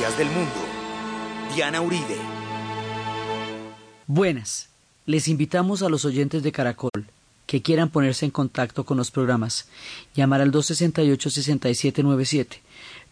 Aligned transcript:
historias 0.00 0.16
del 0.16 0.30
mundo. 0.30 0.54
Diana 1.54 1.82
Uribe. 1.82 2.16
Buenas. 4.06 4.70
Les 5.04 5.28
invitamos 5.28 5.82
a 5.82 5.90
los 5.90 6.06
oyentes 6.06 6.42
de 6.42 6.52
Caracol 6.52 7.04
que 7.46 7.60
quieran 7.60 7.90
ponerse 7.90 8.24
en 8.24 8.30
contacto 8.30 8.84
con 8.84 8.96
los 8.96 9.10
programas, 9.10 9.66
llamar 10.14 10.40
al 10.40 10.52
268-6797, 10.52 12.60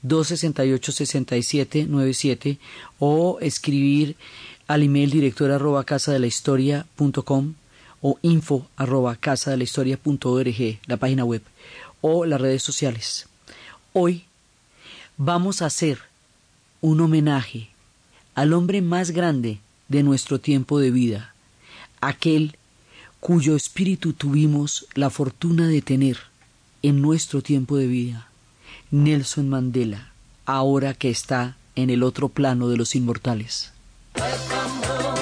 268-6797 0.02 2.58
o 2.98 3.36
escribir 3.42 4.16
al 4.66 4.82
email 4.82 5.10
director 5.10 5.50
arroba 5.50 5.84
casa 5.84 6.12
de 6.12 6.20
la 6.20 6.26
historia 6.26 6.86
punto 6.96 7.22
com 7.22 7.52
o 8.00 8.18
info 8.22 8.66
arroba 8.76 9.14
casa 9.16 9.50
de 9.50 9.58
la 9.58 9.64
historia 9.64 9.98
punto 9.98 10.32
org, 10.32 10.78
la 10.86 10.96
página 10.96 11.24
web, 11.24 11.42
o 12.00 12.24
las 12.24 12.40
redes 12.40 12.62
sociales. 12.62 13.26
Hoy 13.92 14.24
vamos 15.18 15.60
a 15.60 15.66
hacer 15.66 16.07
un 16.80 17.00
homenaje 17.00 17.70
al 18.34 18.52
hombre 18.52 18.82
más 18.82 19.10
grande 19.10 19.58
de 19.88 20.02
nuestro 20.02 20.38
tiempo 20.38 20.78
de 20.78 20.90
vida, 20.90 21.34
aquel 22.00 22.56
cuyo 23.20 23.56
espíritu 23.56 24.12
tuvimos 24.12 24.86
la 24.94 25.10
fortuna 25.10 25.66
de 25.66 25.82
tener 25.82 26.18
en 26.82 27.02
nuestro 27.02 27.42
tiempo 27.42 27.76
de 27.76 27.86
vida, 27.86 28.28
Nelson 28.90 29.48
Mandela, 29.48 30.12
ahora 30.46 30.94
que 30.94 31.10
está 31.10 31.56
en 31.74 31.90
el 31.90 32.02
otro 32.02 32.28
plano 32.28 32.68
de 32.68 32.76
los 32.76 32.94
inmortales. 32.94 33.72
A 34.14 35.17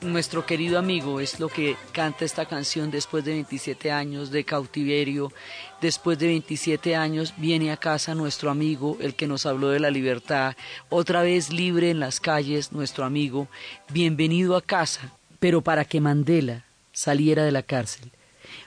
nuestro 0.00 0.44
querido 0.44 0.76
amigo, 0.76 1.20
es 1.20 1.38
lo 1.38 1.48
que 1.48 1.76
canta 1.92 2.24
esta 2.24 2.46
canción 2.46 2.90
después 2.90 3.24
de 3.24 3.34
27 3.34 3.92
años 3.92 4.32
de 4.32 4.42
cautiverio. 4.42 5.32
Después 5.80 6.18
de 6.18 6.26
27 6.26 6.96
años 6.96 7.34
viene 7.36 7.70
a 7.70 7.76
casa 7.76 8.16
nuestro 8.16 8.50
amigo, 8.50 8.96
el 9.00 9.14
que 9.14 9.28
nos 9.28 9.46
habló 9.46 9.68
de 9.68 9.78
la 9.78 9.90
libertad, 9.92 10.56
otra 10.88 11.22
vez 11.22 11.52
libre 11.52 11.90
en 11.90 12.00
las 12.00 12.18
calles, 12.18 12.72
nuestro 12.72 13.04
amigo. 13.04 13.46
Bienvenido 13.90 14.56
a 14.56 14.62
casa, 14.62 15.12
pero 15.38 15.60
para 15.60 15.84
que 15.84 16.00
Mandela 16.00 16.64
saliera 16.92 17.44
de 17.44 17.52
la 17.52 17.62
cárcel, 17.62 18.10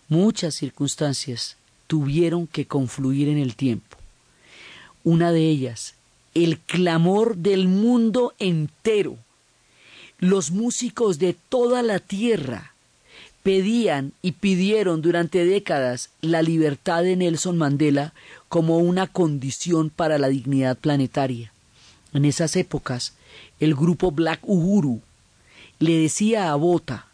muchas 0.07 0.55
circunstancias 0.55 1.57
tuvieron 1.87 2.47
que 2.47 2.67
confluir 2.67 3.27
en 3.27 3.37
el 3.37 3.57
tiempo. 3.57 3.97
Una 5.03 5.33
de 5.33 5.41
ellas, 5.41 5.95
el 6.33 6.59
clamor 6.59 7.35
del 7.35 7.67
mundo 7.67 8.33
entero 8.39 9.17
los 10.23 10.51
músicos 10.51 11.19
de 11.19 11.35
toda 11.49 11.83
la 11.83 11.99
tierra 11.99 12.71
pedían 13.43 14.13
y 14.21 14.31
pidieron 14.31 15.01
durante 15.01 15.43
décadas 15.43 16.11
la 16.21 16.41
libertad 16.41 17.03
de 17.03 17.17
Nelson 17.17 17.57
Mandela 17.57 18.13
como 18.47 18.77
una 18.77 19.07
condición 19.07 19.89
para 19.89 20.17
la 20.17 20.29
dignidad 20.29 20.77
planetaria. 20.77 21.51
En 22.13 22.23
esas 22.23 22.55
épocas, 22.55 23.11
el 23.59 23.75
grupo 23.75 24.11
Black 24.11 24.39
Uhuru 24.43 25.01
le 25.79 25.97
decía 25.97 26.53
a 26.53 26.55
Bota 26.55 27.07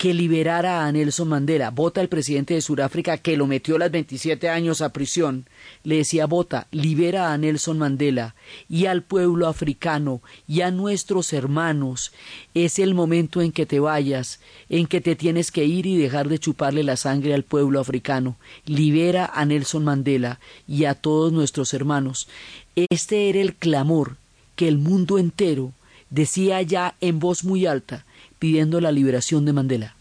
que 0.00 0.14
liberara 0.14 0.86
a 0.86 0.92
Nelson 0.92 1.28
Mandela. 1.28 1.68
Bota, 1.68 2.00
el 2.00 2.08
presidente 2.08 2.54
de 2.54 2.62
Sudáfrica, 2.62 3.18
que 3.18 3.36
lo 3.36 3.46
metió 3.46 3.76
las 3.76 3.90
27 3.90 4.48
años 4.48 4.80
a 4.80 4.94
prisión, 4.94 5.44
le 5.84 5.96
decía, 5.96 6.24
Bota, 6.24 6.68
libera 6.70 7.34
a 7.34 7.36
Nelson 7.36 7.76
Mandela 7.76 8.34
y 8.66 8.86
al 8.86 9.02
pueblo 9.02 9.46
africano 9.46 10.22
y 10.48 10.62
a 10.62 10.70
nuestros 10.70 11.34
hermanos. 11.34 12.12
Es 12.54 12.78
el 12.78 12.94
momento 12.94 13.42
en 13.42 13.52
que 13.52 13.66
te 13.66 13.78
vayas, 13.78 14.40
en 14.70 14.86
que 14.86 15.02
te 15.02 15.16
tienes 15.16 15.52
que 15.52 15.66
ir 15.66 15.84
y 15.84 15.98
dejar 15.98 16.30
de 16.30 16.38
chuparle 16.38 16.82
la 16.82 16.96
sangre 16.96 17.34
al 17.34 17.42
pueblo 17.42 17.78
africano. 17.78 18.38
Libera 18.64 19.30
a 19.34 19.44
Nelson 19.44 19.84
Mandela 19.84 20.40
y 20.66 20.86
a 20.86 20.94
todos 20.94 21.30
nuestros 21.30 21.74
hermanos. 21.74 22.26
Este 22.74 23.28
era 23.28 23.42
el 23.42 23.54
clamor 23.54 24.16
que 24.56 24.66
el 24.66 24.78
mundo 24.78 25.18
entero 25.18 25.74
decía 26.08 26.62
ya 26.62 26.94
en 27.02 27.18
voz 27.18 27.44
muy 27.44 27.66
alta 27.66 28.06
pidiendo 28.40 28.80
la 28.80 28.90
liberación 28.90 29.44
de 29.44 29.52
Mandela. 29.52 29.99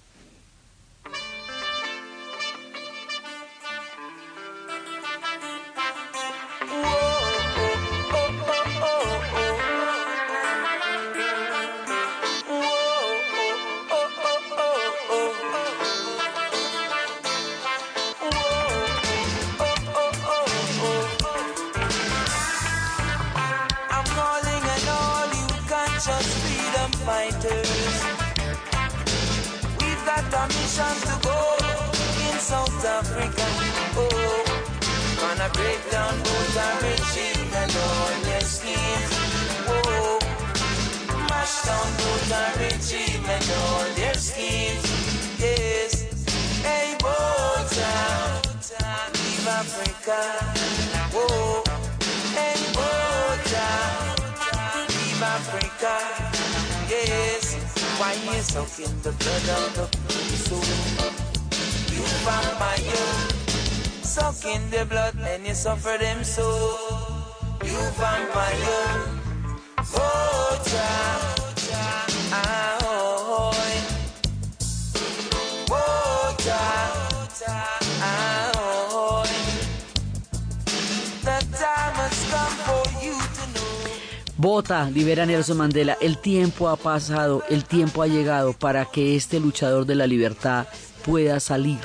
Bota, 84.38 84.90
libera 84.90 85.24
a 85.24 85.26
Nelson 85.26 85.58
Mandela. 85.58 85.98
El 86.00 86.18
tiempo 86.18 86.70
ha 86.70 86.78
pasado, 86.78 87.44
el 87.50 87.66
tiempo 87.66 88.02
ha 88.02 88.08
llegado 88.08 88.54
para 88.54 88.86
que 88.86 89.18
este 89.18 89.40
luchador 89.40 89.86
de 89.86 89.96
la 89.96 90.08
libertad 90.08 90.68
pueda 91.06 91.42
salir 91.42 91.80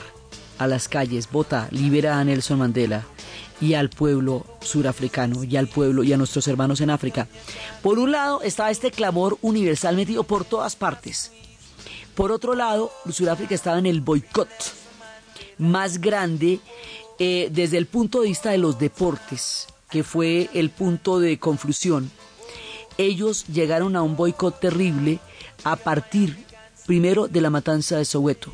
a 0.58 0.68
las 0.68 0.88
calles. 0.88 1.28
Bota, 1.30 1.66
libera 1.72 2.18
a 2.18 2.24
Nelson 2.24 2.60
Mandela 2.60 3.04
y 3.60 3.74
al 3.74 3.90
pueblo 3.90 4.46
surafricano 4.60 5.42
y 5.42 5.56
al 5.56 5.66
pueblo 5.66 6.04
y 6.04 6.12
a 6.12 6.16
nuestros 6.16 6.46
hermanos 6.46 6.80
en 6.80 6.90
África. 6.90 7.26
Por 7.82 7.98
un 7.98 8.12
lado 8.12 8.40
estaba 8.42 8.70
este 8.70 8.90
clamor 8.90 9.36
universal 9.42 9.96
metido 9.96 10.22
por 10.22 10.44
todas 10.44 10.76
partes. 10.76 11.32
Por 12.14 12.30
otro 12.30 12.54
lado, 12.54 12.92
Sudáfrica 13.10 13.54
estaba 13.54 13.78
en 13.78 13.86
el 13.86 14.00
boicot 14.00 14.48
más 15.58 16.00
grande 16.00 16.60
eh, 17.18 17.48
desde 17.52 17.78
el 17.78 17.86
punto 17.86 18.22
de 18.22 18.28
vista 18.28 18.50
de 18.50 18.58
los 18.58 18.78
deportes, 18.78 19.66
que 19.90 20.02
fue 20.02 20.50
el 20.54 20.70
punto 20.70 21.20
de 21.20 21.38
confusión 21.38 22.10
ellos 22.98 23.46
llegaron 23.46 23.96
a 23.96 24.02
un 24.02 24.16
boicot 24.16 24.60
terrible 24.60 25.18
a 25.64 25.76
partir 25.76 26.36
primero 26.86 27.28
de 27.28 27.40
la 27.40 27.50
matanza 27.50 27.96
de 27.96 28.04
Soweto, 28.04 28.52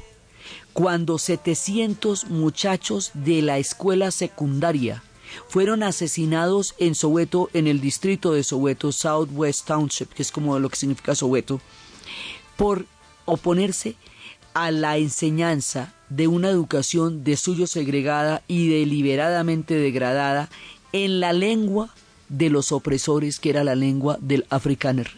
cuando 0.73 1.19
700 1.19 2.27
muchachos 2.31 3.11
de 3.15 3.43
la 3.43 3.59
escuela 3.59 4.11
secundaria 4.11 5.03
fueron 5.49 5.83
asesinados 5.83 6.75
en 6.79 6.95
Soweto, 6.95 7.51
en 7.53 7.67
el 7.67 7.81
distrito 7.81 8.33
de 8.33 8.43
Soweto, 8.43 8.93
Southwest 8.93 9.67
Township, 9.67 10.13
que 10.13 10.23
es 10.23 10.33
como 10.33 10.59
lo 10.59 10.69
que 10.69 10.77
significa 10.77 11.15
Soweto, 11.15 11.61
por 12.57 12.87
oponerse 13.27 13.97
a 14.55 14.71
la 14.71 14.97
enseñanza 14.97 15.95
de 16.11 16.29
una 16.29 16.51
educación 16.51 17.25
de 17.25 17.37
suyo 17.37 17.67
segregada 17.67 18.43
y 18.47 18.69
deliberadamente 18.69 19.75
degradada 19.75 20.51
en 20.93 21.21
la 21.21 21.33
lengua 21.33 21.91
de 22.29 22.51
los 22.51 22.73
opresores, 22.73 23.41
que 23.41 23.51
era 23.51 23.65
la 23.65 23.75
lengua 23.75 24.19
del 24.21 24.47
afrikaner. 24.51 25.11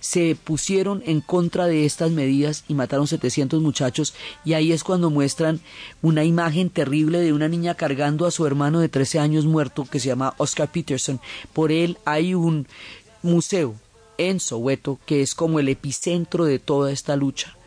Se 0.00 0.36
pusieron 0.36 1.02
en 1.06 1.20
contra 1.20 1.66
de 1.66 1.84
estas 1.84 2.12
medidas 2.12 2.64
y 2.68 2.74
mataron 2.74 3.08
700 3.08 3.60
muchachos 3.60 4.14
y 4.44 4.52
ahí 4.52 4.72
es 4.72 4.84
cuando 4.84 5.10
muestran 5.10 5.60
una 6.02 6.24
imagen 6.24 6.70
terrible 6.70 7.18
de 7.18 7.32
una 7.32 7.48
niña 7.48 7.74
cargando 7.74 8.24
a 8.24 8.30
su 8.30 8.46
hermano 8.46 8.78
de 8.78 8.88
13 8.88 9.18
años 9.18 9.44
muerto 9.44 9.84
que 9.90 9.98
se 9.98 10.08
llama 10.08 10.34
Oscar 10.38 10.70
Peterson. 10.70 11.20
Por 11.52 11.72
él 11.72 11.98
hay 12.04 12.34
un 12.34 12.68
museo 13.22 13.74
en 14.18 14.38
Soweto 14.38 15.00
que 15.04 15.20
es 15.20 15.34
como 15.34 15.58
el 15.58 15.68
epicentro 15.68 16.44
de 16.44 16.60
toda 16.60 16.92
esta 16.92 17.16
lucha. 17.16 17.57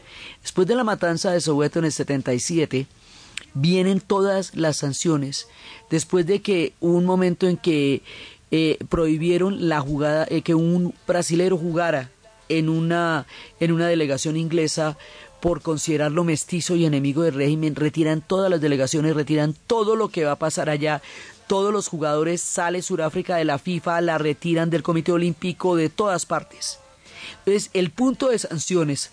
Después 0.41 0.67
de 0.67 0.75
la 0.75 0.83
matanza 0.83 1.31
de 1.31 1.41
Soweto 1.41 1.79
en 1.79 1.85
el 1.85 1.91
77, 1.91 2.87
vienen 3.53 3.99
todas 3.99 4.55
las 4.55 4.77
sanciones, 4.77 5.47
después 5.89 6.25
de 6.25 6.41
que 6.41 6.73
hubo 6.79 6.97
un 6.97 7.05
momento 7.05 7.47
en 7.47 7.57
que 7.57 8.01
eh, 8.49 8.77
prohibieron 8.89 9.69
la 9.69 9.81
jugada, 9.81 10.25
eh, 10.29 10.41
que 10.41 10.55
un 10.55 10.93
brasilero 11.07 11.57
jugara 11.57 12.09
en 12.49 12.69
una, 12.69 13.27
en 13.59 13.71
una 13.71 13.87
delegación 13.87 14.35
inglesa 14.35 14.97
por 15.39 15.61
considerarlo 15.61 16.23
mestizo 16.23 16.75
y 16.75 16.85
enemigo 16.85 17.23
del 17.23 17.33
régimen, 17.33 17.75
retiran 17.75 18.21
todas 18.21 18.49
las 18.49 18.61
delegaciones, 18.61 19.15
retiran 19.15 19.55
todo 19.67 19.95
lo 19.95 20.09
que 20.09 20.25
va 20.25 20.33
a 20.33 20.39
pasar 20.39 20.69
allá, 20.69 21.01
todos 21.47 21.73
los 21.73 21.87
jugadores, 21.87 22.41
sale 22.41 22.81
Sudáfrica 22.81 23.37
de 23.37 23.45
la 23.45 23.57
FIFA, 23.57 24.01
la 24.01 24.17
retiran 24.17 24.69
del 24.69 24.83
Comité 24.83 25.11
Olímpico, 25.11 25.75
de 25.75 25.89
todas 25.89 26.25
partes. 26.25 26.79
Entonces, 27.39 27.71
el 27.73 27.89
punto 27.89 28.29
de 28.29 28.39
sanciones 28.39 29.11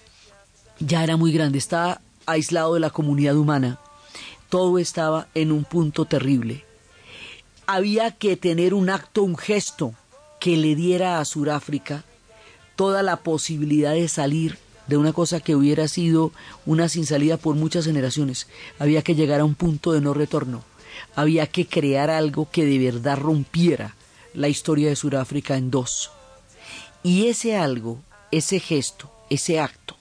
ya 0.81 1.05
era 1.05 1.17
muy 1.17 1.33
grande, 1.33 1.59
estaba 1.59 2.01
aislado 2.27 2.75
de 2.75 2.81
la 2.81 2.91
comunidad 2.91 3.37
humana, 3.37 3.79
todo 4.49 4.79
estaba 4.79 5.29
en 5.35 5.53
un 5.53 5.65
punto 5.65 6.05
terrible 6.05 6.65
había 7.69 8.13
que 8.13 8.39
tener 8.39 8.73
un 8.73 8.89
acto, 8.89 9.23
un 9.23 9.37
gesto 9.37 9.93
que 10.41 10.57
le 10.57 10.75
diera 10.75 11.21
a 11.21 11.25
Sudáfrica 11.27 12.03
toda 12.77 13.03
la 13.03 13.19
posibilidad 13.19 13.93
de 13.93 14.09
salir 14.09 14.57
de 14.87 14.97
una 14.97 15.13
cosa 15.13 15.41
que 15.41 15.55
hubiera 15.55 15.87
sido 15.87 16.33
una 16.65 16.89
sin 16.89 17.05
salida 17.05 17.37
por 17.37 17.57
muchas 17.57 17.85
generaciones. 17.85 18.49
Había 18.79 19.03
que 19.03 19.15
llegar 19.15 19.41
a 19.41 19.45
un 19.45 19.55
punto 19.55 19.93
de 19.93 20.01
no 20.01 20.15
retorno. 20.15 20.65
Había 21.15 21.47
que 21.47 21.67
crear 21.67 22.09
algo 22.09 22.49
que 22.51 22.65
de 22.65 22.79
verdad 22.79 23.19
rompiera 23.19 23.95
la 24.33 24.49
historia 24.49 24.89
de 24.89 24.97
Sudáfrica 24.97 25.59
en 25.59 25.71
dos. 25.71 26.11
Y 27.03 27.27
ese 27.27 27.55
algo, 27.55 28.01
ese 28.31 28.61
gesto, 28.61 29.11
ese 29.29 29.61
acto 29.61 29.98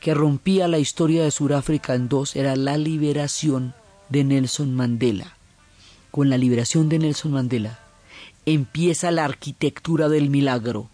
que 0.00 0.14
rompía 0.14 0.68
la 0.68 0.78
historia 0.78 1.24
de 1.24 1.30
Sudáfrica 1.30 1.94
en 1.94 2.08
dos 2.08 2.36
era 2.36 2.56
la 2.56 2.76
liberación 2.76 3.74
de 4.08 4.24
Nelson 4.24 4.74
Mandela 4.74 5.38
con 6.10 6.30
la 6.30 6.38
liberación 6.38 6.88
de 6.88 6.98
Nelson 6.98 7.32
Mandela, 7.32 7.78
empieza 8.46 9.10
la 9.10 9.24
arquitectura 9.24 10.08
del 10.08 10.30
milagro 10.30 10.90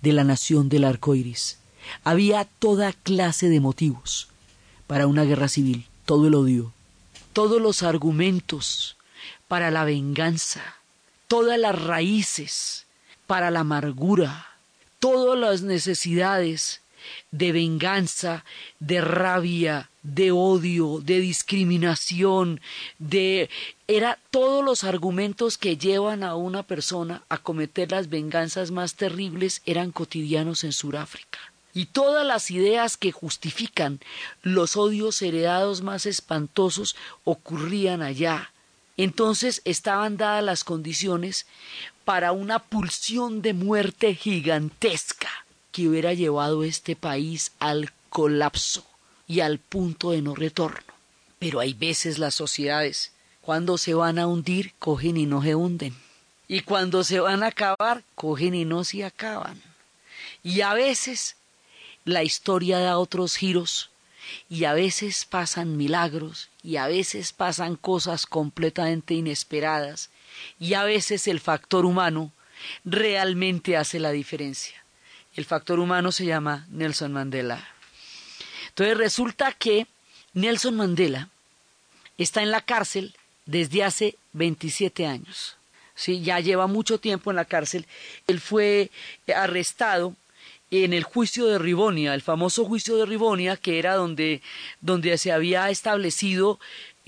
de 0.00 0.12
la 0.12 0.24
nación 0.24 0.68
del 0.68 0.84
arco 0.84 1.14
iris. 1.14 1.58
Había 2.04 2.44
toda 2.44 2.92
clase 2.92 3.48
de 3.48 3.60
motivos 3.60 4.28
para 4.86 5.06
una 5.06 5.24
guerra 5.24 5.48
civil, 5.48 5.86
todo 6.06 6.28
el 6.28 6.34
odio, 6.34 6.72
todos 7.32 7.60
los 7.60 7.82
argumentos 7.82 8.96
para 9.48 9.70
la 9.70 9.84
venganza, 9.84 10.62
todas 11.28 11.58
las 11.58 11.80
raíces 11.80 12.86
para 13.26 13.50
la 13.50 13.60
amargura, 13.60 14.46
todas 15.00 15.38
las 15.38 15.62
necesidades 15.62 16.81
de 17.30 17.52
venganza, 17.52 18.44
de 18.80 19.00
rabia, 19.00 19.90
de 20.02 20.32
odio, 20.32 21.00
de 21.02 21.20
discriminación, 21.20 22.60
de 22.98 23.48
era 23.86 24.18
todos 24.30 24.64
los 24.64 24.84
argumentos 24.84 25.58
que 25.58 25.76
llevan 25.76 26.24
a 26.24 26.34
una 26.34 26.62
persona 26.62 27.22
a 27.28 27.38
cometer 27.38 27.92
las 27.92 28.08
venganzas 28.08 28.70
más 28.70 28.94
terribles 28.94 29.62
eran 29.66 29.92
cotidianos 29.92 30.64
en 30.64 30.72
Sudáfrica. 30.72 31.38
y 31.74 31.86
todas 31.86 32.26
las 32.26 32.50
ideas 32.50 32.98
que 32.98 33.12
justifican 33.12 33.98
los 34.42 34.76
odios 34.76 35.22
heredados 35.22 35.80
más 35.80 36.04
espantosos 36.04 36.96
ocurrían 37.24 38.02
allá. 38.02 38.52
Entonces 38.98 39.62
estaban 39.64 40.18
dadas 40.18 40.44
las 40.44 40.64
condiciones 40.64 41.46
para 42.04 42.32
una 42.32 42.58
pulsión 42.58 43.40
de 43.40 43.54
muerte 43.54 44.14
gigantesca 44.14 45.41
que 45.72 45.88
hubiera 45.88 46.12
llevado 46.14 46.62
este 46.62 46.94
país 46.94 47.52
al 47.58 47.90
colapso 48.10 48.86
y 49.26 49.40
al 49.40 49.58
punto 49.58 50.10
de 50.10 50.22
no 50.22 50.34
retorno. 50.34 50.92
Pero 51.38 51.60
hay 51.60 51.72
veces 51.72 52.18
las 52.18 52.34
sociedades, 52.34 53.12
cuando 53.40 53.78
se 53.78 53.94
van 53.94 54.18
a 54.18 54.26
hundir, 54.26 54.74
cogen 54.78 55.16
y 55.16 55.26
no 55.26 55.42
se 55.42 55.54
hunden. 55.54 55.96
Y 56.46 56.60
cuando 56.60 57.02
se 57.02 57.18
van 57.18 57.42
a 57.42 57.48
acabar, 57.48 58.04
cogen 58.14 58.54
y 58.54 58.64
no 58.64 58.84
se 58.84 59.04
acaban. 59.04 59.60
Y 60.44 60.60
a 60.60 60.74
veces 60.74 61.36
la 62.04 62.22
historia 62.22 62.78
da 62.78 62.98
otros 62.98 63.36
giros 63.36 63.90
y 64.48 64.64
a 64.64 64.74
veces 64.74 65.24
pasan 65.24 65.76
milagros 65.76 66.50
y 66.62 66.76
a 66.76 66.86
veces 66.86 67.32
pasan 67.32 67.76
cosas 67.76 68.26
completamente 68.26 69.14
inesperadas 69.14 70.10
y 70.58 70.74
a 70.74 70.84
veces 70.84 71.26
el 71.28 71.40
factor 71.40 71.84
humano 71.84 72.32
realmente 72.84 73.76
hace 73.76 73.98
la 73.98 74.10
diferencia. 74.10 74.81
El 75.34 75.44
factor 75.44 75.80
humano 75.80 76.12
se 76.12 76.26
llama 76.26 76.66
Nelson 76.70 77.12
Mandela. 77.12 77.66
Entonces 78.68 78.96
resulta 78.96 79.52
que 79.52 79.86
Nelson 80.34 80.76
Mandela 80.76 81.28
está 82.18 82.42
en 82.42 82.50
la 82.50 82.60
cárcel 82.60 83.14
desde 83.46 83.82
hace 83.82 84.16
27 84.34 85.06
años. 85.06 85.56
¿sí? 85.94 86.22
Ya 86.22 86.40
lleva 86.40 86.66
mucho 86.66 86.98
tiempo 86.98 87.30
en 87.30 87.36
la 87.36 87.44
cárcel. 87.46 87.86
Él 88.26 88.40
fue 88.40 88.90
arrestado 89.34 90.14
en 90.70 90.92
el 90.92 91.04
juicio 91.04 91.46
de 91.46 91.58
Ribonia, 91.58 92.14
el 92.14 92.22
famoso 92.22 92.64
juicio 92.64 92.96
de 92.96 93.06
Ribonia, 93.06 93.56
que 93.56 93.78
era 93.78 93.94
donde, 93.94 94.42
donde 94.80 95.16
se 95.18 95.32
había 95.32 95.68
establecido 95.70 96.58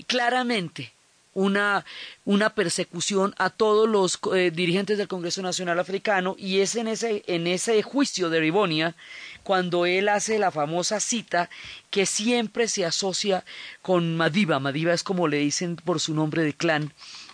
claramente 0.07 0.94
una, 1.35 1.85
una 2.23 2.55
persecución 2.55 3.35
a 3.37 3.51
todos 3.51 3.87
los 3.87 4.19
eh, 4.33 4.51
dirigentes 4.51 4.97
del 4.97 5.07
Congreso 5.07 5.43
Nacional 5.43 5.77
Africano 5.77 6.35
y 6.39 6.61
es 6.61 6.75
en 6.75 6.87
ese, 6.87 7.23
en 7.27 7.45
ese 7.45 7.83
juicio 7.83 8.31
de 8.31 8.39
Ribonia 8.39 8.95
cuando 9.43 9.85
él 9.85 10.09
hace 10.09 10.39
la 10.39 10.49
famosa 10.49 10.99
cita 10.99 11.49
que 11.91 12.07
siempre 12.07 12.67
se 12.67 12.85
asocia 12.85 13.43
con 13.83 14.17
Madiba. 14.17 14.59
Madiba 14.59 14.93
es 14.93 15.03
como 15.03 15.27
le 15.27 15.37
dicen 15.37 15.75
por 15.75 15.99
su 15.99 16.15
nombre 16.15 16.43
de 16.43 16.53
clan 16.53 16.93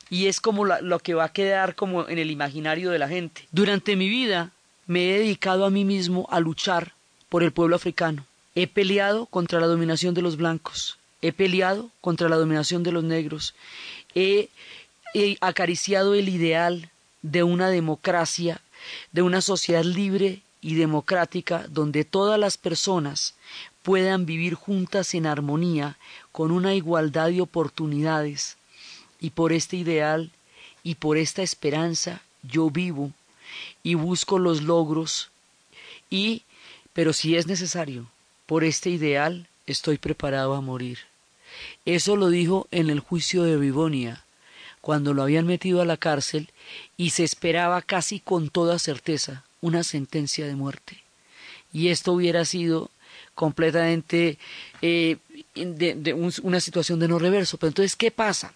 y 0.10 0.25
es 0.27 0.41
como 0.41 0.65
lo 0.65 1.00
que 1.00 1.13
va 1.13 1.25
a 1.25 1.31
quedar 1.31 1.75
como 1.75 2.10
en 2.10 2.17
el 2.17 2.31
imaginario 2.31 2.89
de 2.89 3.00
la 3.00 3.08
gente. 3.08 3.48
Durante 3.51 3.96
mi 3.96 4.10
vida 4.10 4.51
me 4.88 5.10
he 5.10 5.20
dedicado 5.20 5.63
a 5.63 5.70
mí 5.70 5.86
mismo 5.86 6.27
a 6.31 6.39
luchar 6.39 6.93
por 7.29 7.43
el 7.43 7.53
pueblo 7.53 7.75
africano. 7.75 8.25
He 8.55 8.67
peleado 8.67 9.27
contra 9.27 9.62
la 9.62 9.67
dominación 9.67 10.13
de 10.13 10.22
los 10.24 10.36
blancos, 10.36 10.98
he 11.22 11.32
peleado 11.32 11.90
contra 12.01 12.30
la 12.30 12.38
dominación 12.38 12.84
de 12.84 12.92
los 12.92 13.04
negros, 13.04 13.54
he, 14.16 14.50
acariciado 15.42 16.13
el 16.13 16.30
ideal 16.30 16.90
de 17.22 17.44
una 17.44 17.70
democracia, 17.70 18.62
de 19.12 19.22
una 19.22 19.42
sociedad 19.42 19.84
libre 19.84 20.42
y 20.62 20.75
democrática 20.75 21.66
donde 21.68 22.06
todas 22.06 22.40
las 22.40 22.58
personas 22.58 23.36
puedan 23.84 24.25
vivir 24.25 24.54
juntas 24.54 25.13
en 25.13 25.25
armonía, 25.25 25.98
con 26.32 26.51
una 26.51 26.75
igualdad 26.75 27.30
de 27.30 27.42
oportunidades. 27.42 28.58
Y 29.20 29.32
por 29.32 29.51
este 29.54 29.75
ideal 29.75 30.32
y 30.84 30.96
por 30.96 31.18
esta 31.18 31.44
esperanza 31.44 32.22
yo 32.42 32.70
vivo 32.70 33.12
y 33.84 33.96
busco 33.96 34.40
los 34.40 34.62
logros 34.62 35.30
y, 36.10 36.44
pero 36.94 37.13
si 37.13 37.36
es 37.36 37.48
necesario, 37.48 38.08
por 38.46 38.63
este 38.63 38.90
ideal 38.90 39.48
estoy 39.68 39.98
preparado 39.98 40.54
a 40.56 40.62
morir. 40.62 41.11
Eso 41.86 42.15
lo 42.15 42.29
dijo 42.29 42.67
en 42.72 42.89
el 42.89 43.00
juicio 43.00 43.43
de 43.43 43.58
Bibonia, 43.58 44.24
cuando 44.81 45.13
lo 45.13 45.24
habían 45.24 45.46
metido 45.46 45.81
a 45.81 45.86
la 45.86 45.98
cárcel 45.98 46.50
y 46.98 47.12
se 47.12 47.24
esperaba 47.24 47.81
casi 47.81 48.20
con 48.20 48.50
toda 48.50 48.79
certeza 48.79 49.46
una 49.62 49.84
sentencia 49.84 50.48
de 50.48 50.55
muerte. 50.55 51.03
Y 51.72 51.89
esto 51.89 52.13
hubiera 52.13 52.46
sido 52.46 52.89
completamente 53.36 54.38
eh, 54.81 55.17
una 56.43 56.60
situación 56.60 57.00
de 57.00 57.08
no 57.08 57.20
reverso. 57.20 57.58
Pero 57.58 57.70
entonces, 57.70 57.96
¿qué 57.96 58.12
pasa? 58.12 58.53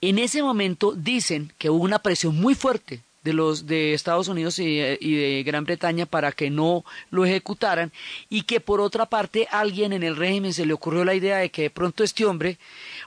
En 0.00 0.18
ese 0.18 0.42
momento 0.42 0.92
dicen 0.92 1.52
que 1.58 1.70
hubo 1.70 1.84
una 1.84 2.00
presión 2.00 2.34
muy 2.40 2.54
fuerte 2.54 3.00
de 3.22 3.32
los 3.32 3.66
de 3.66 3.94
Estados 3.94 4.28
Unidos 4.28 4.58
y, 4.58 4.78
de 4.78 5.42
Gran 5.44 5.64
Bretaña 5.64 6.06
para 6.06 6.32
que 6.32 6.50
no 6.50 6.84
lo 7.10 7.24
ejecutaran 7.24 7.92
y 8.28 8.42
que 8.42 8.60
por 8.60 8.80
otra 8.80 9.06
parte 9.06 9.46
alguien 9.50 9.92
en 9.92 10.02
el 10.02 10.16
régimen 10.16 10.52
se 10.52 10.66
le 10.66 10.72
ocurrió 10.72 11.04
la 11.04 11.14
idea 11.14 11.38
de 11.38 11.50
que 11.50 11.62
de 11.62 11.70
pronto 11.70 12.02
este 12.04 12.24
hombre 12.24 12.58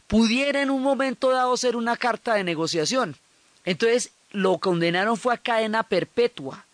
pudiera 0.08 0.62
en 0.62 0.70
un 0.70 0.82
momento 0.82 1.32
dado 1.32 1.56
ser 1.58 1.76
una 1.76 1.98
carta 1.98 2.36
de 2.36 2.44
negociación. 2.44 3.16
Entonces 3.66 4.12
lo 4.32 4.58
condenaron 4.60 5.18
fue 5.18 5.34
a 5.34 5.38
cadena 5.38 5.84
perpetua, 5.84 6.66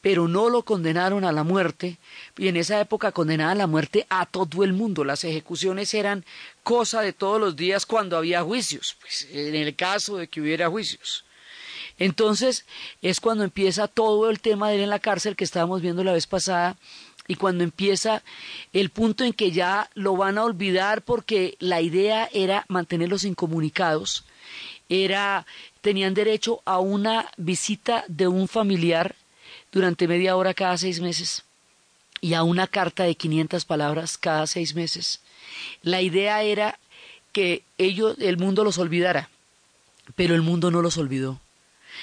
pero 0.00 0.28
no 0.28 0.48
lo 0.48 0.62
condenaron 0.62 1.24
a 1.24 1.32
la 1.32 1.44
muerte 1.44 1.98
y 2.36 2.48
en 2.48 2.56
esa 2.56 2.80
época 2.80 3.12
condenaban 3.12 3.56
a 3.56 3.60
la 3.60 3.66
muerte 3.66 4.06
a 4.08 4.26
todo 4.26 4.64
el 4.64 4.72
mundo. 4.72 5.04
Las 5.04 5.24
ejecuciones 5.24 5.94
eran 5.94 6.24
cosa 6.62 7.02
de 7.02 7.12
todos 7.12 7.40
los 7.40 7.56
días 7.56 7.86
cuando 7.86 8.16
había 8.16 8.42
juicios, 8.42 8.96
pues, 9.00 9.28
en 9.30 9.54
el 9.54 9.76
caso 9.76 10.16
de 10.16 10.28
que 10.28 10.40
hubiera 10.40 10.68
juicios. 10.68 11.24
Entonces 11.98 12.64
es 13.02 13.20
cuando 13.20 13.44
empieza 13.44 13.88
todo 13.88 14.30
el 14.30 14.40
tema 14.40 14.68
de 14.68 14.76
él 14.76 14.82
en 14.82 14.90
la 14.90 14.98
cárcel 14.98 15.36
que 15.36 15.44
estábamos 15.44 15.80
viendo 15.80 16.02
la 16.02 16.12
vez 16.12 16.26
pasada 16.26 16.76
y 17.26 17.36
cuando 17.36 17.64
empieza 17.64 18.22
el 18.72 18.90
punto 18.90 19.24
en 19.24 19.32
que 19.32 19.50
ya 19.50 19.88
lo 19.94 20.16
van 20.16 20.38
a 20.38 20.44
olvidar 20.44 21.02
porque 21.02 21.56
la 21.58 21.80
idea 21.80 22.28
era 22.32 22.66
mantenerlos 22.68 23.24
incomunicados, 23.24 24.24
era 24.88 25.46
tenían 25.80 26.14
derecho 26.14 26.60
a 26.64 26.78
una 26.80 27.30
visita 27.36 28.04
de 28.08 28.28
un 28.28 28.48
familiar 28.48 29.14
durante 29.72 30.08
media 30.08 30.36
hora 30.36 30.52
cada 30.52 30.76
seis 30.76 31.00
meses 31.00 31.44
y 32.20 32.34
a 32.34 32.42
una 32.42 32.66
carta 32.66 33.04
de 33.04 33.14
500 33.14 33.64
palabras 33.64 34.18
cada 34.18 34.46
seis 34.46 34.74
meses. 34.74 35.20
La 35.82 36.02
idea 36.02 36.42
era 36.42 36.78
que 37.32 37.62
ellos, 37.78 38.16
el 38.18 38.36
mundo 38.36 38.64
los 38.64 38.78
olvidara, 38.78 39.30
pero 40.14 40.34
el 40.34 40.42
mundo 40.42 40.70
no 40.70 40.82
los 40.82 40.96
olvidó 40.98 41.40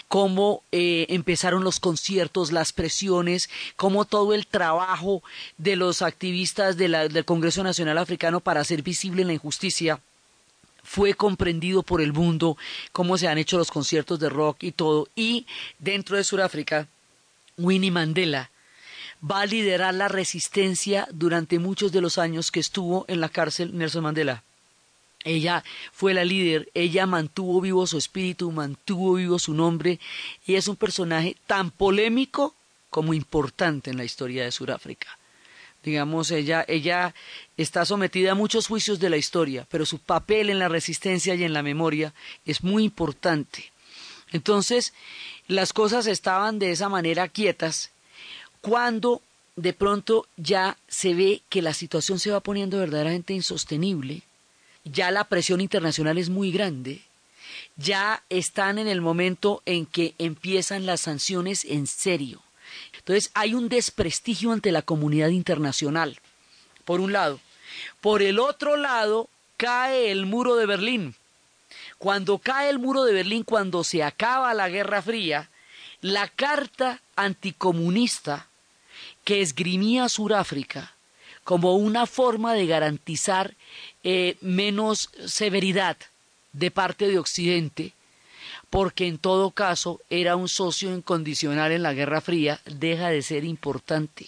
cómo 0.07 0.63
eh, 0.71 1.05
empezaron 1.09 1.63
los 1.63 1.79
conciertos, 1.79 2.51
las 2.51 2.73
presiones, 2.73 3.49
cómo 3.75 4.05
todo 4.05 4.33
el 4.33 4.47
trabajo 4.47 5.23
de 5.57 5.75
los 5.75 6.01
activistas 6.01 6.77
del 6.77 7.25
Congreso 7.25 7.63
Nacional 7.63 7.97
Africano 7.97 8.39
para 8.39 8.61
hacer 8.61 8.81
visible 8.81 9.25
la 9.25 9.33
injusticia 9.33 9.99
fue 10.83 11.13
comprendido 11.13 11.83
por 11.83 12.01
el 12.01 12.13
mundo, 12.13 12.57
cómo 12.91 13.17
se 13.17 13.27
han 13.27 13.37
hecho 13.37 13.57
los 13.57 13.71
conciertos 13.71 14.19
de 14.19 14.29
rock 14.29 14.63
y 14.63 14.71
todo. 14.71 15.07
Y 15.15 15.45
dentro 15.79 16.17
de 16.17 16.23
Sudáfrica, 16.23 16.87
Winnie 17.57 17.91
Mandela 17.91 18.49
va 19.23 19.41
a 19.41 19.45
liderar 19.45 19.93
la 19.93 20.07
resistencia 20.07 21.07
durante 21.11 21.59
muchos 21.59 21.91
de 21.91 22.01
los 22.01 22.17
años 22.17 22.51
que 22.51 22.59
estuvo 22.59 23.05
en 23.07 23.21
la 23.21 23.29
cárcel 23.29 23.77
Nelson 23.77 24.03
Mandela. 24.03 24.43
Ella 25.23 25.63
fue 25.91 26.13
la 26.13 26.25
líder, 26.25 26.69
ella 26.73 27.05
mantuvo 27.05 27.61
vivo 27.61 27.85
su 27.85 27.97
espíritu, 27.97 28.51
mantuvo 28.51 29.15
vivo 29.15 29.37
su 29.37 29.53
nombre 29.53 29.99
y 30.45 30.55
es 30.55 30.67
un 30.67 30.75
personaje 30.75 31.37
tan 31.45 31.69
polémico 31.69 32.55
como 32.89 33.13
importante 33.13 33.91
en 33.91 33.97
la 33.97 34.03
historia 34.03 34.43
de 34.43 34.51
Sudáfrica. 34.51 35.07
Digamos, 35.83 36.29
ella, 36.31 36.65
ella 36.67 37.13
está 37.57 37.85
sometida 37.85 38.31
a 38.31 38.35
muchos 38.35 38.67
juicios 38.67 38.99
de 38.99 39.09
la 39.09 39.17
historia, 39.17 39.67
pero 39.69 39.85
su 39.85 39.99
papel 39.99 40.49
en 40.49 40.59
la 40.59 40.69
resistencia 40.69 41.33
y 41.35 41.43
en 41.43 41.53
la 41.53 41.63
memoria 41.63 42.13
es 42.45 42.63
muy 42.63 42.83
importante. 42.83 43.71
Entonces, 44.31 44.93
las 45.47 45.73
cosas 45.73 46.07
estaban 46.07 46.59
de 46.59 46.71
esa 46.71 46.89
manera 46.89 47.27
quietas 47.27 47.91
cuando 48.61 49.21
de 49.55 49.73
pronto 49.73 50.27
ya 50.37 50.77
se 50.87 51.13
ve 51.13 51.41
que 51.49 51.61
la 51.61 51.73
situación 51.73 52.19
se 52.19 52.31
va 52.31 52.39
poniendo 52.39 52.77
verdaderamente 52.77 53.33
insostenible 53.33 54.23
ya 54.83 55.11
la 55.11 55.25
presión 55.25 55.61
internacional 55.61 56.17
es 56.17 56.29
muy 56.29 56.51
grande, 56.51 57.01
ya 57.75 58.23
están 58.29 58.77
en 58.77 58.87
el 58.87 59.01
momento 59.01 59.61
en 59.65 59.85
que 59.85 60.15
empiezan 60.17 60.85
las 60.85 61.01
sanciones 61.01 61.65
en 61.65 61.87
serio. 61.87 62.41
Entonces 62.97 63.31
hay 63.33 63.53
un 63.53 63.69
desprestigio 63.69 64.51
ante 64.51 64.71
la 64.71 64.81
comunidad 64.81 65.29
internacional, 65.29 66.19
por 66.85 67.01
un 67.01 67.13
lado. 67.13 67.39
Por 67.99 68.21
el 68.21 68.39
otro 68.39 68.77
lado, 68.77 69.29
cae 69.57 70.11
el 70.11 70.25
muro 70.25 70.55
de 70.55 70.65
Berlín. 70.65 71.15
Cuando 71.97 72.39
cae 72.39 72.69
el 72.69 72.79
muro 72.79 73.03
de 73.03 73.13
Berlín, 73.13 73.43
cuando 73.43 73.83
se 73.83 74.03
acaba 74.03 74.53
la 74.53 74.69
Guerra 74.69 75.01
Fría, 75.01 75.49
la 76.01 76.27
carta 76.27 77.01
anticomunista 77.15 78.47
que 79.23 79.41
esgrimía 79.41 80.09
Sudáfrica 80.09 80.95
como 81.43 81.75
una 81.75 82.05
forma 82.05 82.53
de 82.53 82.65
garantizar 82.67 83.55
eh, 84.03 84.37
menos 84.41 85.09
severidad 85.25 85.97
de 86.53 86.71
parte 86.71 87.07
de 87.07 87.19
Occidente, 87.19 87.93
porque 88.69 89.07
en 89.07 89.17
todo 89.17 89.51
caso 89.51 90.01
era 90.09 90.35
un 90.35 90.47
socio 90.47 90.93
incondicional 90.93 91.71
en 91.71 91.83
la 91.83 91.93
Guerra 91.93 92.21
Fría, 92.21 92.59
deja 92.65 93.09
de 93.09 93.21
ser 93.21 93.43
importante, 93.43 94.27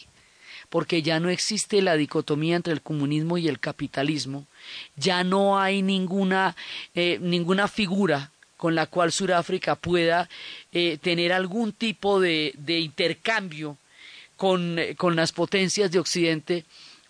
porque 0.69 1.01
ya 1.01 1.19
no 1.19 1.29
existe 1.29 1.81
la 1.81 1.95
dicotomía 1.95 2.55
entre 2.55 2.73
el 2.73 2.81
comunismo 2.81 3.37
y 3.37 3.47
el 3.47 3.59
capitalismo, 3.59 4.45
ya 4.95 5.23
no 5.23 5.59
hay 5.59 5.81
ninguna, 5.81 6.55
eh, 6.95 7.19
ninguna 7.21 7.67
figura 7.67 8.31
con 8.57 8.75
la 8.75 8.85
cual 8.85 9.11
Sudáfrica 9.11 9.75
pueda 9.75 10.29
eh, 10.71 10.97
tener 11.01 11.33
algún 11.33 11.73
tipo 11.73 12.19
de, 12.21 12.53
de 12.57 12.79
intercambio 12.79 13.77
con, 14.37 14.77
con 14.97 15.15
las 15.15 15.31
potencias 15.31 15.91
de 15.91 15.99
Occidente, 15.99 16.65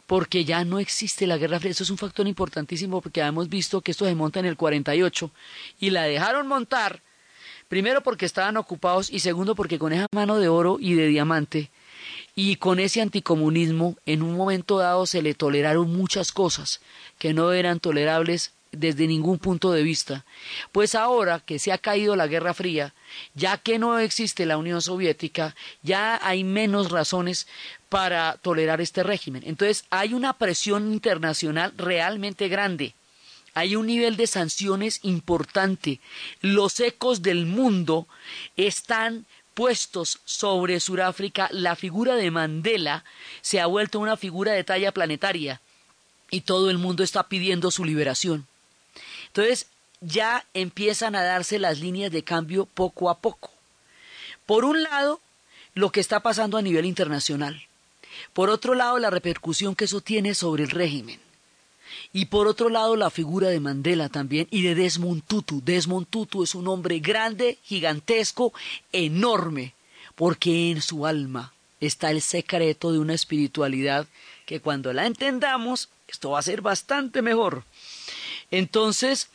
porque 0.06 0.46
ya 0.46 0.64
no 0.66 0.80
existe 0.80 1.28
la 1.28 1.38
Guerra 1.38 1.60
Fría. 1.60 1.72
Eso 1.72 1.84
es 1.84 1.90
un 1.90 1.98
factor 1.98 2.28
importantísimo 2.28 3.02
porque 3.02 3.22
hemos 3.22 3.50
visto 3.50 3.82
que 3.82 3.92
esto 3.92 4.06
se 4.06 4.16
monta 4.16 4.40
en 4.40 4.46
el 4.46 4.58
48 4.58 5.32
y 5.80 5.90
la 5.90 6.04
dejaron 6.04 6.48
montar, 6.48 7.02
primero 7.68 8.02
porque 8.02 8.26
estaban 8.26 8.58
ocupados 8.58 9.10
y 9.10 9.20
segundo 9.20 9.56
porque 9.56 9.80
con 9.80 9.94
esa 9.94 10.08
mano 10.12 10.40
de 10.40 10.50
oro 10.50 10.78
y 10.80 10.94
de 10.96 11.08
diamante 11.08 11.72
y 12.36 12.58
con 12.58 12.80
ese 12.80 13.02
anticomunismo 13.02 13.96
en 14.06 14.24
un 14.24 14.36
momento 14.36 14.78
dado 14.78 15.06
se 15.06 15.22
le 15.22 15.34
toleraron 15.34 15.92
muchas 15.92 16.32
cosas 16.32 16.82
que 17.18 17.34
no 17.34 17.54
eran 17.54 17.80
tolerables 17.80 18.52
desde 18.74 19.08
ningún 19.08 19.39
punto 19.39 19.72
de 19.72 19.84
vista. 19.84 20.25
Pues 20.72 20.96
ahora 20.96 21.39
que 21.39 21.60
se 21.60 21.72
ha 21.72 21.77
caído 21.77 22.15
la 22.15 22.27
Guerra 22.27 22.53
Fría, 22.53 22.94
ya 23.34 23.58
que 23.58 23.80
no 23.80 24.00
existe 24.00 24.46
la 24.46 24.58
Unión 24.58 24.82
Soviética, 24.82 25.56
ya 25.82 26.20
hay 26.22 26.44
menos 26.44 26.92
razones 26.92 27.48
para 27.89 28.38
tolerar 28.42 28.82
este 28.82 29.03
régimen. 29.03 29.44
Entonces 29.46 29.86
hay 29.89 30.13
una 30.13 30.34
presión 30.34 30.92
internacional 30.92 31.74
realmente 31.77 32.48
grande. 32.48 32.96
Hay 33.53 33.75
un 33.75 33.86
nivel 33.86 34.18
de 34.18 34.25
sanciones 34.25 35.00
importante. 35.03 36.00
Los 36.42 36.80
ecos 36.80 37.22
del 37.22 37.46
mundo 37.46 38.08
están 38.58 39.27
puestos 39.53 40.20
sobre 40.25 40.80
Sudáfrica. 40.80 41.50
La 41.51 41.75
figura 41.75 42.15
de 42.15 42.32
Mandela 42.32 43.03
se 43.42 43.60
ha 43.62 43.68
vuelto 43.68 44.00
una 44.00 44.18
figura 44.18 44.53
de 44.53 44.63
talla 44.63 44.92
planetaria 44.92 45.62
y 46.32 46.42
todo 46.42 46.72
el 46.72 46.80
mundo 46.80 47.03
está 47.03 47.30
pidiendo 47.30 47.70
su 47.70 47.86
liberación. 47.86 48.48
Entonces 49.34 49.66
ya 50.00 50.46
empiezan 50.54 51.16
a 51.16 51.24
darse 51.24 51.58
las 51.58 51.80
líneas 51.80 52.12
de 52.12 52.24
cambio 52.24 52.68
poco 52.68 53.10
a 53.10 53.18
poco. 53.18 53.50
Por 54.46 54.63
un 54.63 54.84
lado, 54.84 55.20
lo 55.74 55.92
que 55.92 56.00
está 56.00 56.20
pasando 56.20 56.56
a 56.56 56.62
nivel 56.62 56.86
internacional. 56.86 57.63
Por 58.34 58.52
otro 58.52 58.75
lado, 58.75 59.00
la 59.00 59.10
repercusión 59.10 59.75
que 59.75 59.86
eso 59.86 60.02
tiene 60.02 60.36
sobre 60.36 60.66
el 60.66 60.70
régimen. 60.70 61.20
Y 62.12 62.25
por 62.25 62.48
otro 62.48 62.70
lado, 62.70 62.96
la 62.96 63.10
figura 63.10 63.50
de 63.50 63.60
Mandela 63.60 64.08
también 64.08 64.48
y 64.52 64.62
de 64.62 64.75
Desmond 64.75 65.24
Tutu. 65.24 65.63
Desmond 65.63 66.08
Tutu 66.08 66.44
es 66.44 66.54
un 66.54 66.68
hombre 66.68 67.00
grande, 67.00 67.58
gigantesco, 67.63 68.54
enorme, 68.92 69.74
porque 70.13 70.70
en 70.70 70.84
su 70.84 71.08
alma 71.08 71.54
está 71.80 72.12
el 72.12 72.22
secreto 72.22 72.92
de 72.92 73.00
una 73.00 73.16
espiritualidad 73.16 74.06
que 74.46 74.60
cuando 74.60 74.94
la 74.94 75.08
entendamos, 75.08 75.90
esto 76.08 76.32
va 76.32 76.40
a 76.40 76.44
ser 76.44 76.62
bastante 76.62 77.24
mejor. 77.24 77.63
Entonces, 78.52 79.30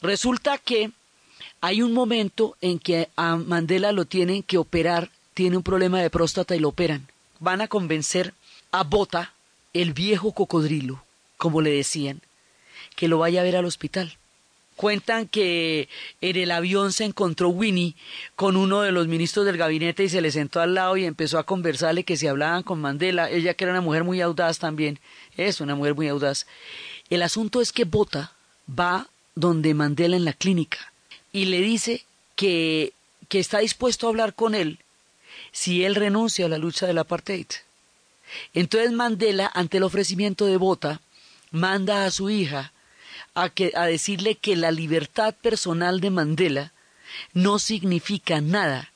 resulta 0.00 0.58
que 0.58 0.90
hay 1.60 1.80
un 1.80 1.92
momento 1.92 2.56
en 2.60 2.80
que 2.80 3.08
a 3.16 3.36
Mandela 3.36 3.92
lo 3.92 4.04
tienen 4.04 4.42
que 4.42 4.58
operar, 4.58 5.10
tiene 5.32 5.56
un 5.56 5.62
problema 5.62 6.00
de 6.00 6.10
próstata 6.10 6.56
y 6.56 6.58
lo 6.58 6.68
operan. 6.68 7.08
Van 7.38 7.60
a 7.60 7.68
convencer 7.68 8.34
a 8.72 8.82
Bota, 8.82 9.32
el 9.72 9.92
viejo 9.92 10.32
cocodrilo, 10.32 11.04
como 11.36 11.60
le 11.60 11.70
decían, 11.70 12.20
que 12.96 13.08
lo 13.08 13.18
vaya 13.18 13.40
a 13.40 13.44
ver 13.44 13.56
al 13.56 13.64
hospital. 13.64 14.16
Cuentan 14.74 15.28
que 15.28 15.88
en 16.20 16.36
el 16.36 16.50
avión 16.50 16.92
se 16.92 17.04
encontró 17.04 17.50
Winnie 17.50 17.94
con 18.34 18.56
uno 18.56 18.80
de 18.80 18.90
los 18.90 19.06
ministros 19.06 19.46
del 19.46 19.56
gabinete 19.56 20.02
y 20.02 20.08
se 20.08 20.20
le 20.20 20.32
sentó 20.32 20.60
al 20.60 20.74
lado 20.74 20.96
y 20.96 21.04
empezó 21.04 21.38
a 21.38 21.44
conversarle 21.44 22.04
que 22.04 22.16
se 22.16 22.28
hablaban 22.28 22.64
con 22.64 22.80
Mandela, 22.80 23.30
ella 23.30 23.54
que 23.54 23.64
era 23.64 23.72
una 23.72 23.82
mujer 23.82 24.02
muy 24.02 24.20
audaz 24.20 24.58
también, 24.58 24.98
es 25.36 25.60
una 25.60 25.76
mujer 25.76 25.94
muy 25.94 26.08
audaz. 26.08 26.46
El 27.08 27.22
asunto 27.22 27.60
es 27.60 27.70
que 27.70 27.84
Bota 27.84 28.32
va 28.68 29.08
donde 29.34 29.74
Mandela 29.74 30.16
en 30.16 30.24
la 30.24 30.32
clínica 30.32 30.92
y 31.32 31.46
le 31.46 31.60
dice 31.60 32.04
que, 32.36 32.92
que 33.28 33.40
está 33.40 33.58
dispuesto 33.58 34.06
a 34.06 34.10
hablar 34.10 34.34
con 34.34 34.54
él 34.54 34.78
si 35.50 35.84
él 35.84 35.94
renuncia 35.94 36.46
a 36.46 36.48
la 36.48 36.58
lucha 36.58 36.86
del 36.86 36.98
apartheid. 36.98 37.46
Entonces 38.54 38.92
Mandela, 38.92 39.50
ante 39.54 39.76
el 39.76 39.82
ofrecimiento 39.82 40.46
de 40.46 40.56
Bota, 40.56 41.00
manda 41.50 42.04
a 42.04 42.10
su 42.10 42.30
hija 42.30 42.72
a, 43.34 43.50
que, 43.50 43.72
a 43.74 43.86
decirle 43.86 44.34
que 44.36 44.56
la 44.56 44.70
libertad 44.70 45.34
personal 45.34 46.00
de 46.00 46.10
Mandela 46.10 46.72
no 47.34 47.58
significa 47.58 48.40
nada 48.40 48.90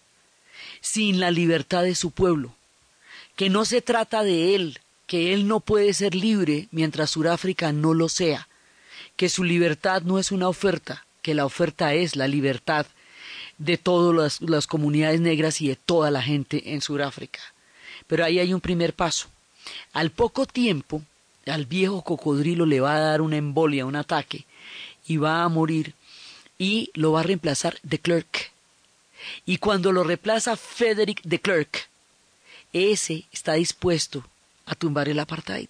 sin 0.81 1.21
la 1.21 1.31
libertad 1.31 1.83
de 1.83 1.95
su 1.95 2.11
pueblo, 2.11 2.55
que 3.35 3.51
no 3.51 3.65
se 3.65 3.83
trata 3.83 4.23
de 4.23 4.55
él, 4.55 4.81
que 5.07 5.35
él 5.35 5.47
no 5.49 5.61
puede 5.61 5.93
ser 5.93 6.15
libre 6.15 6.69
mientras 6.71 7.11
Sudáfrica 7.11 7.73
no 7.73 7.93
lo 7.93 8.09
sea, 8.09 8.49
que 9.17 9.29
su 9.29 9.45
libertad 9.45 10.03
no 10.03 10.19
es 10.19 10.31
una 10.31 10.49
oferta, 10.49 11.07
que 11.23 11.35
la 11.35 11.45
oferta 11.45 11.95
es 11.95 12.17
la 12.17 12.29
libertad 12.29 12.87
de 13.59 13.79
todas 13.79 14.41
las, 14.41 14.67
comunidades 14.67 15.21
negras 15.21 15.61
y 15.61 15.69
de 15.69 15.77
toda 15.77 16.11
la 16.11 16.23
gente 16.23 16.73
en 16.73 16.83
Sudáfrica. 16.83 17.41
Pero 18.07 18.25
ahí 18.25 18.39
hay 18.39 18.53
un 18.53 18.61
primer 18.61 18.95
paso. 18.95 19.29
Al 19.93 20.11
poco 20.11 20.47
tiempo, 20.47 21.03
al 21.47 21.65
viejo 21.65 22.03
cocodrilo 22.03 22.67
le 22.67 22.81
va 22.81 22.97
a 22.97 23.01
dar 23.01 23.21
una 23.21 23.37
embolia, 23.37 23.87
un 23.87 23.97
ataque, 23.97 24.45
y 25.07 25.17
va 25.17 25.43
a 25.43 25.49
morir, 25.49 25.95
y 26.59 26.91
lo 26.95 27.13
va 27.13 27.21
a 27.21 27.25
reemplazar 27.25 27.79
de 27.83 27.99
Klerk. 27.99 28.53
Y 29.45 29.59
cuando 29.59 29.93
lo 29.93 30.05
reemplaza 30.05 30.57
Frederick 30.57 31.23
de 31.23 31.41
Klerk, 31.41 31.89
ese 32.73 33.25
está 33.33 33.55
dispuesto 33.55 34.25
a 34.67 34.75
tumbar 34.75 35.09
el 35.09 35.19
apartheid. 35.19 35.69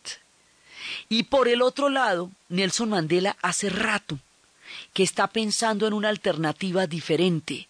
Y 1.09 1.25
por 1.25 1.49
el 1.49 1.63
otro 1.63 1.89
lado, 1.89 2.31
Nelson 2.49 2.91
Mandela 2.91 3.37
hace 3.43 3.71
rato 3.71 4.19
que 4.93 5.03
está 5.03 5.27
pensando 5.29 5.87
en 5.87 5.93
una 5.93 6.09
alternativa 6.09 6.87
diferente 6.87 7.69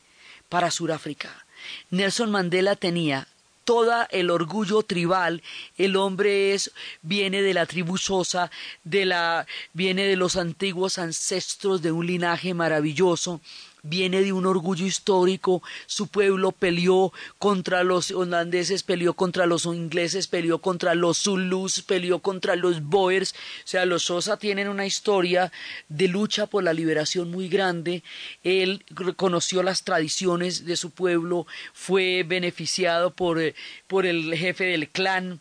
para 0.49 0.71
Sudáfrica. 0.71 1.45
Nelson 1.91 2.31
Mandela 2.31 2.77
tenía 2.77 3.27
todo 3.65 4.07
el 4.11 4.31
orgullo 4.31 4.83
tribal, 4.83 5.43
el 5.77 5.97
hombre 5.97 6.55
es 6.55 6.71
viene 7.03 7.43
de 7.43 7.53
la 7.53 7.67
tribu 7.67 7.99
Sosa, 7.99 8.49
de 8.85 9.05
la 9.05 9.45
viene 9.73 10.05
de 10.05 10.15
los 10.15 10.37
antiguos 10.37 10.99
ancestros 10.99 11.83
de 11.83 11.91
un 11.91 12.07
linaje 12.07 12.55
maravilloso, 12.55 13.41
viene 13.89 14.23
de 14.23 14.33
un 14.33 14.47
orgullo 14.47 14.87
histórico, 14.87 15.63
su 15.87 16.09
pueblo 16.09 16.53
peleó 16.53 17.13
contra 17.39 17.85
los 17.85 18.11
holandeses, 18.11 18.83
peleó 18.83 19.15
contra 19.15 19.47
los 19.47 19.65
ingleses, 19.67 20.27
peleó 20.27 20.61
contra 20.61 20.95
los 20.95 21.19
zulus, 21.23 21.83
peleó 21.83 22.21
contra 22.21 22.57
los 22.57 22.83
boers, 22.83 23.33
o 23.33 23.69
sea, 23.69 23.85
los 23.85 24.05
Sosa 24.05 24.37
tienen 24.37 24.69
una 24.69 24.87
historia 24.87 25.53
de 25.89 26.09
lucha 26.09 26.47
por 26.47 26.63
la 26.65 26.73
liberación 26.73 27.31
muy 27.31 27.49
grande, 27.49 28.03
él 28.45 28.85
reconoció 28.91 29.63
las 29.63 29.83
tradiciones 29.83 30.65
de 30.65 30.77
su 30.77 30.91
pueblo, 30.91 31.47
fue 31.73 32.25
beneficiado 32.27 33.11
por, 33.13 33.41
por 33.87 34.07
el 34.07 34.35
jefe 34.37 34.65
del 34.65 34.89
clan, 34.89 35.41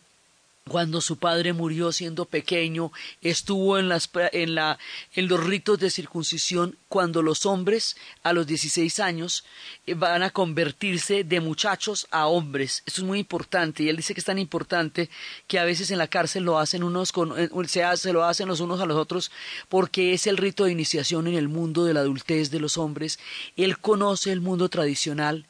cuando 0.68 1.00
su 1.00 1.16
padre 1.16 1.52
murió 1.52 1.92
siendo 1.92 2.24
pequeño, 2.24 2.90
estuvo 3.22 3.78
en, 3.78 3.88
las, 3.88 4.10
en, 4.32 4.56
la, 4.56 4.78
en 5.14 5.28
los 5.28 5.42
ritos 5.42 5.78
de 5.78 5.90
circuncisión 5.90 6.76
cuando 6.88 7.22
los 7.22 7.46
hombres 7.46 7.96
a 8.24 8.32
los 8.32 8.48
16 8.48 8.98
años 8.98 9.44
eh, 9.86 9.94
van 9.94 10.24
a 10.24 10.30
convertirse 10.30 11.22
de 11.22 11.40
muchachos 11.40 12.08
a 12.10 12.26
hombres. 12.26 12.82
Eso 12.84 13.02
es 13.02 13.06
muy 13.06 13.20
importante 13.20 13.84
y 13.84 13.88
él 13.88 13.96
dice 13.96 14.12
que 14.12 14.20
es 14.20 14.26
tan 14.26 14.40
importante 14.40 15.08
que 15.46 15.60
a 15.60 15.64
veces 15.64 15.92
en 15.92 15.98
la 15.98 16.08
cárcel 16.08 16.42
lo 16.42 16.58
hacen 16.58 16.82
unos 16.82 17.12
eh, 17.36 17.48
se, 17.68 18.12
lo 18.12 18.24
hacen 18.24 18.48
los 18.48 18.58
unos 18.58 18.80
a 18.80 18.86
los 18.86 18.96
otros 18.96 19.30
porque 19.68 20.14
es 20.14 20.26
el 20.26 20.36
rito 20.36 20.64
de 20.64 20.72
iniciación 20.72 21.28
en 21.28 21.34
el 21.34 21.46
mundo 21.48 21.84
de 21.84 21.94
la 21.94 22.00
adultez 22.00 22.50
de 22.50 22.58
los 22.58 22.76
hombres. 22.76 23.20
Él 23.56 23.78
conoce 23.78 24.32
el 24.32 24.40
mundo 24.40 24.68
tradicional, 24.68 25.46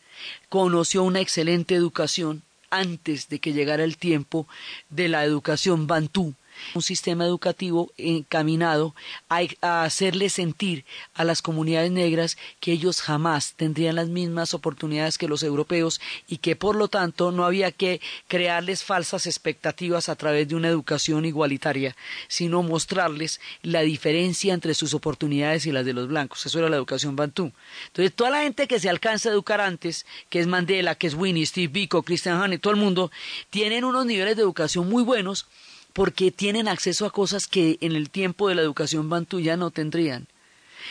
conoció 0.50 1.04
una 1.04 1.20
excelente 1.20 1.74
educación 1.74 2.42
antes 2.78 3.28
de 3.28 3.38
que 3.38 3.52
llegara 3.52 3.84
el 3.84 3.96
tiempo 3.96 4.46
de 4.90 5.08
la 5.08 5.24
educación 5.24 5.86
bantú, 5.86 6.34
un 6.74 6.82
sistema 6.82 7.24
educativo 7.24 7.92
encaminado 7.96 8.94
a, 9.28 9.84
hacerle 9.84 10.28
sentir 10.30 10.84
a 11.14 11.24
las 11.24 11.42
comunidades 11.42 11.90
negras 11.90 12.36
que 12.60 12.72
ellos 12.72 13.00
jamás 13.00 13.54
tendrían 13.56 13.96
las 13.96 14.08
mismas 14.08 14.54
oportunidades 14.54 15.18
que 15.18 15.28
los 15.28 15.42
europeos 15.42 16.00
y 16.28 16.38
que 16.38 16.56
por 16.56 16.76
lo 16.76 16.88
tanto 16.88 17.32
no 17.32 17.44
había 17.44 17.70
que 17.72 18.00
crearles 18.28 18.84
falsas 18.84 19.26
expectativas 19.26 20.08
a 20.08 20.16
través 20.16 20.48
de 20.48 20.54
una 20.54 20.68
educación 20.68 21.24
igualitaria, 21.24 21.96
sino 22.28 22.62
mostrarles 22.62 23.40
la 23.62 23.82
diferencia 23.82 24.54
entre 24.54 24.74
sus 24.74 24.94
oportunidades 24.94 25.66
y 25.66 25.72
las 25.72 25.84
de 25.84 25.92
los 25.92 26.08
blancos. 26.08 26.44
Eso 26.46 26.58
era 26.58 26.68
la 26.68 26.76
educación 26.76 27.16
bantú. 27.16 27.52
Entonces, 27.88 28.14
toda 28.14 28.30
la 28.30 28.42
gente 28.42 28.66
que 28.66 28.80
se 28.80 28.88
alcanza 28.88 29.28
a 29.28 29.32
educar 29.32 29.60
antes, 29.60 30.06
que 30.28 30.40
es 30.40 30.46
Mandela, 30.46 30.94
que 30.94 31.06
es 31.06 31.14
Winnie, 31.14 31.46
Steve 31.46 31.68
Biko, 31.68 32.02
Christian 32.02 32.40
Honey, 32.40 32.58
todo 32.58 32.72
el 32.72 32.80
mundo, 32.80 33.10
tienen 33.50 33.84
unos 33.84 34.06
niveles 34.06 34.36
de 34.36 34.42
educación 34.42 34.88
muy 34.88 35.02
buenos 35.02 35.46
porque 35.96 36.30
tienen 36.30 36.68
acceso 36.68 37.06
a 37.06 37.10
cosas 37.10 37.46
que 37.46 37.78
en 37.80 37.96
el 37.96 38.10
tiempo 38.10 38.50
de 38.50 38.54
la 38.54 38.60
educación 38.60 39.08
bantú 39.08 39.40
ya 39.40 39.56
no 39.56 39.70
tendrían. 39.70 40.26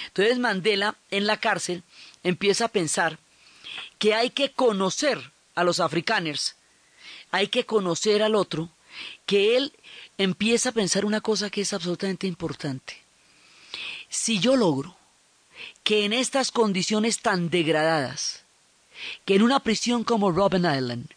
Entonces 0.08 0.40
Mandela 0.40 0.96
en 1.12 1.28
la 1.28 1.38
cárcel 1.38 1.84
empieza 2.24 2.66
a 2.66 2.70
pensar 2.70 3.20
que 4.00 4.16
hay 4.16 4.32
que 4.32 4.52
conocer 4.52 5.32
a 5.54 5.64
los 5.64 5.80
africaners, 5.80 6.56
hay 7.30 7.50
que 7.50 7.68
conocer 7.68 8.24
al 8.24 8.34
otro 8.34 8.72
que 9.28 9.56
él 9.56 9.74
empieza 10.18 10.70
a 10.70 10.72
pensar 10.72 11.06
una 11.06 11.22
cosa 11.22 11.52
que 11.52 11.62
es 11.62 11.72
absolutamente 11.72 12.26
importante. 12.26 12.98
Si 14.10 14.40
yo 14.40 14.56
logro 14.56 14.98
que 15.84 16.06
en 16.06 16.14
estas 16.14 16.50
condiciones 16.50 17.20
tan 17.20 17.52
degradadas, 17.52 18.42
que 19.24 19.36
en 19.36 19.44
una 19.44 19.60
prisión 19.60 20.04
como 20.04 20.32
Robben 20.32 20.66
Island, 20.66 21.12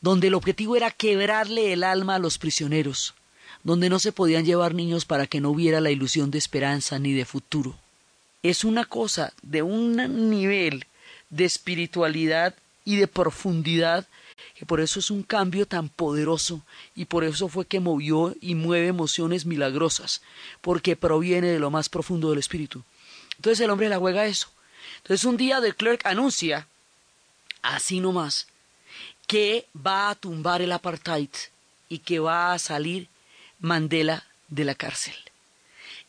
donde 0.00 0.28
el 0.28 0.34
objetivo 0.34 0.76
era 0.76 0.92
quebrarle 0.92 1.72
el 1.72 1.82
alma 1.82 2.14
a 2.14 2.20
los 2.20 2.38
prisioneros, 2.38 3.12
donde 3.64 3.88
no 3.88 3.98
se 3.98 4.12
podían 4.12 4.44
llevar 4.44 4.74
niños 4.74 5.04
para 5.06 5.26
que 5.26 5.40
no 5.40 5.50
hubiera 5.50 5.80
la 5.80 5.90
ilusión 5.90 6.30
de 6.30 6.38
esperanza 6.38 6.98
ni 6.98 7.12
de 7.12 7.24
futuro. 7.24 7.74
Es 8.42 8.62
una 8.62 8.84
cosa 8.84 9.32
de 9.42 9.62
un 9.62 10.30
nivel 10.30 10.86
de 11.30 11.46
espiritualidad 11.46 12.54
y 12.84 12.96
de 12.96 13.08
profundidad 13.08 14.06
que 14.54 14.66
por 14.66 14.80
eso 14.80 15.00
es 15.00 15.10
un 15.10 15.22
cambio 15.22 15.66
tan 15.66 15.88
poderoso 15.88 16.62
y 16.94 17.06
por 17.06 17.24
eso 17.24 17.48
fue 17.48 17.66
que 17.66 17.80
movió 17.80 18.34
y 18.40 18.54
mueve 18.54 18.88
emociones 18.88 19.46
milagrosas, 19.46 20.22
porque 20.60 20.96
proviene 20.96 21.48
de 21.48 21.58
lo 21.58 21.70
más 21.70 21.88
profundo 21.88 22.30
del 22.30 22.38
espíritu. 22.38 22.82
Entonces 23.36 23.60
el 23.60 23.70
hombre 23.70 23.88
la 23.88 23.98
juega 23.98 24.26
eso. 24.26 24.48
Entonces 24.98 25.24
un 25.24 25.36
día 25.36 25.60
de 25.60 25.72
Clerk 25.72 26.06
anuncia, 26.06 26.68
así 27.62 28.00
nomás, 28.00 28.46
que 29.26 29.66
va 29.74 30.10
a 30.10 30.14
tumbar 30.14 30.62
el 30.62 30.72
apartheid 30.72 31.30
y 31.88 31.98
que 31.98 32.18
va 32.18 32.52
a 32.52 32.58
salir 32.58 33.08
Mandela 33.64 34.26
de 34.48 34.66
la 34.66 34.74
cárcel. 34.74 35.14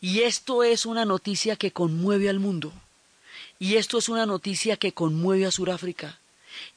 Y 0.01 0.23
esto 0.23 0.61
es 0.61 0.85
una 0.85 1.05
noticia 1.05 1.55
que 1.55 1.71
conmueve 1.71 2.29
al 2.29 2.39
mundo. 2.39 2.73
Y 3.59 3.75
esto 3.75 3.97
es 3.97 4.09
una 4.09 4.25
noticia 4.25 4.75
que 4.75 4.91
conmueve 4.91 5.45
a 5.45 5.51
Sudáfrica. 5.51 6.19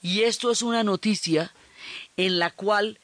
Y 0.03 0.23
esto 0.23 0.53
es 0.53 0.63
una 0.63 0.85
noticia 0.85 1.53
en 2.17 2.39
la 2.39 2.53
cual 2.53 2.99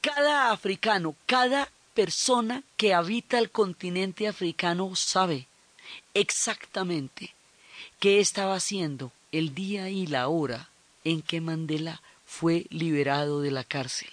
cada 0.00 0.52
africano, 0.52 1.16
cada 1.26 1.68
persona 1.94 2.62
que 2.76 2.94
habita 2.94 3.40
el 3.40 3.50
continente 3.50 4.28
africano 4.28 4.94
sabe 4.94 5.48
exactamente 6.14 7.34
qué 7.98 8.20
estaba 8.20 8.54
haciendo 8.54 9.10
el 9.32 9.52
día 9.52 9.90
y 9.90 10.06
la 10.06 10.28
hora 10.28 10.68
en 11.02 11.22
que 11.22 11.40
Mandela 11.40 12.00
fue 12.24 12.66
liberado 12.70 13.40
de 13.40 13.50
la 13.50 13.64
cárcel. 13.64 14.10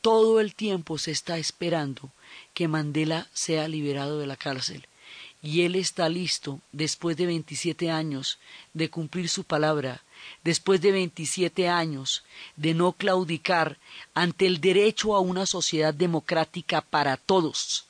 Todo 0.00 0.40
el 0.40 0.54
tiempo 0.54 0.98
se 0.98 1.10
está 1.10 1.38
esperando 1.38 2.10
que 2.54 2.68
Mandela 2.68 3.28
sea 3.32 3.68
liberado 3.68 4.18
de 4.18 4.26
la 4.26 4.36
cárcel 4.36 4.86
y 5.42 5.62
él 5.62 5.74
está 5.74 6.08
listo, 6.08 6.60
después 6.72 7.16
de 7.16 7.26
27 7.26 7.90
años, 7.90 8.38
de 8.74 8.90
cumplir 8.90 9.28
su 9.28 9.44
palabra, 9.44 10.02
después 10.44 10.80
de 10.82 10.92
27 10.92 11.68
años, 11.68 12.24
de 12.56 12.74
no 12.74 12.92
claudicar 12.92 13.78
ante 14.12 14.46
el 14.46 14.60
derecho 14.60 15.16
a 15.16 15.20
una 15.20 15.46
sociedad 15.46 15.94
democrática 15.94 16.82
para 16.82 17.16
todos. 17.16 17.86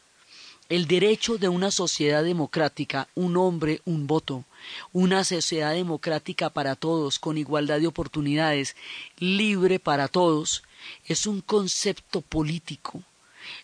El 0.69 0.87
derecho 0.87 1.39
de 1.39 1.49
una 1.49 1.73
sociedad 1.73 2.23
democrática, 2.23 3.09
un 3.17 3.37
hombre, 3.37 3.83
un 3.85 4.07
voto, 4.07 4.45
una 4.93 5.25
sociedad 5.25 5.73
democrática 5.73 6.51
para 6.51 6.77
todos, 6.77 7.19
con 7.19 7.37
igualdad 7.37 7.81
de 7.81 7.89
oportunidades, 7.89 8.77
libre 9.19 9.81
para 9.81 10.07
todos, 10.07 10.63
es 11.07 11.27
un 11.27 11.41
concepto 11.41 12.21
político 12.21 13.03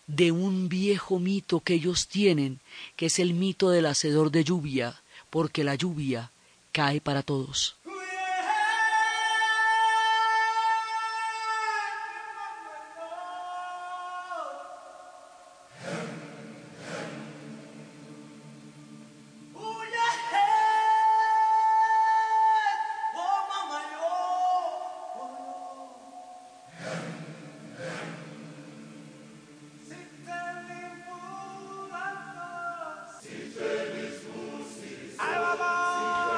de 0.07 0.31
un 0.31 0.69
viejo 0.69 1.19
mito 1.19 1.59
que 1.59 1.75
ellos 1.75 2.07
tienen, 2.07 2.59
que 2.95 3.07
es 3.07 3.19
el 3.19 3.33
mito 3.33 3.69
del 3.69 3.85
hacedor 3.85 4.31
de 4.31 4.43
lluvia, 4.43 5.01
porque 5.29 5.63
la 5.63 5.75
lluvia 5.75 6.31
cae 6.71 7.01
para 7.01 7.23
todos. 7.23 7.75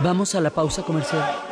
Vamos 0.09 0.33
a 0.33 0.41
la 0.41 0.49
pausa 0.49 0.81
comercial. 0.81 1.49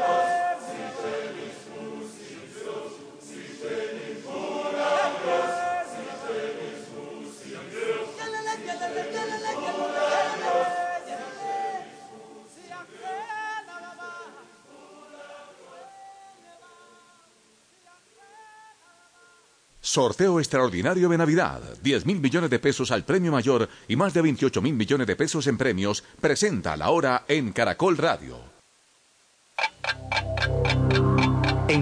Sorteo 19.97 20.39
extraordinario 20.39 21.09
de 21.09 21.17
Navidad. 21.17 21.59
10 21.81 22.05
mil 22.05 22.19
millones 22.19 22.51
de 22.51 22.59
pesos 22.59 22.91
al 22.91 23.03
premio 23.03 23.31
mayor 23.31 23.67
y 23.87 23.95
más 23.95 24.13
de 24.13 24.21
28 24.21 24.61
mil 24.61 24.75
millones 24.75 25.07
de 25.07 25.15
pesos 25.15 25.47
en 25.47 25.57
premios. 25.57 26.03
Presenta 26.21 26.77
la 26.77 26.91
hora 26.91 27.23
en 27.27 27.51
Caracol 27.51 27.97
Radio. 27.97 28.46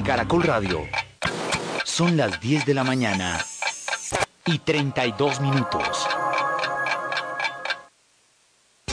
Caracol 0.06 0.44
Radio. 0.44 0.84
Son 1.84 2.16
las 2.16 2.40
10 2.40 2.66
de 2.68 2.74
la 2.76 2.84
mañana 2.84 3.44
y 4.46 4.60
32 4.60 5.42
minutos. 5.42 6.08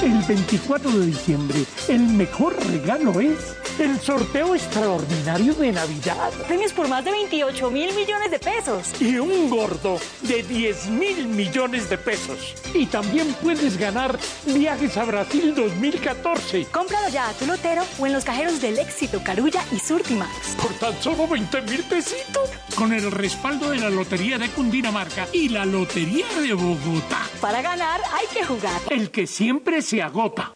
El 0.03 0.23
24 0.23 0.91
de 0.91 1.07
diciembre, 1.07 1.65
el 1.89 2.01
mejor 2.01 2.57
regalo 2.67 3.21
es 3.21 3.57
el 3.79 4.01
sorteo 4.01 4.55
extraordinario 4.55 5.55
de 5.55 5.73
Navidad. 5.73 6.31
Premios 6.47 6.73
por 6.73 6.89
más 6.89 7.05
de 7.05 7.11
28 7.11 7.71
mil 7.71 7.95
millones 7.95 8.31
de 8.31 8.39
pesos. 8.39 9.01
Y 9.01 9.17
un 9.17 9.49
gordo 9.49 9.99
de 10.23 10.43
10 10.43 10.87
mil 10.89 11.27
millones 11.29 11.89
de 11.89 11.99
pesos. 11.99 12.55
Y 12.75 12.87
también 12.87 13.35
puedes 13.43 13.79
ganar 13.79 14.19
viajes 14.47 14.97
a 14.97 15.05
Brasil 15.05 15.55
2014. 15.55 16.67
Cómpralo 16.67 17.09
ya 17.09 17.29
a 17.29 17.33
tu 17.33 17.47
lotero 17.47 17.85
o 17.99 18.07
en 18.07 18.13
los 18.13 18.25
cajeros 18.25 18.61
del 18.61 18.79
éxito 18.79 19.23
Carulla 19.25 19.65
y 19.71 19.79
Surtimax. 19.79 20.57
Por 20.61 20.73
tan 20.75 21.01
solo 21.03 21.27
20 21.27 21.63
mil 21.63 21.83
pesitos. 21.85 22.51
Con 22.75 22.93
el 22.93 23.11
respaldo 23.11 23.71
de 23.71 23.79
la 23.79 23.91
Lotería 23.91 24.39
de 24.39 24.49
Cundinamarca 24.51 25.29
y 25.33 25.49
la 25.49 25.65
Lotería 25.65 26.27
de 26.41 26.55
Bogotá. 26.55 27.23
Para 27.41 27.63
ganar 27.63 28.01
hay 28.13 28.27
que 28.33 28.45
jugar. 28.45 28.81
El 28.91 29.11
que 29.11 29.27
siempre 29.27 29.83
se 29.83 30.03
agota. 30.03 30.55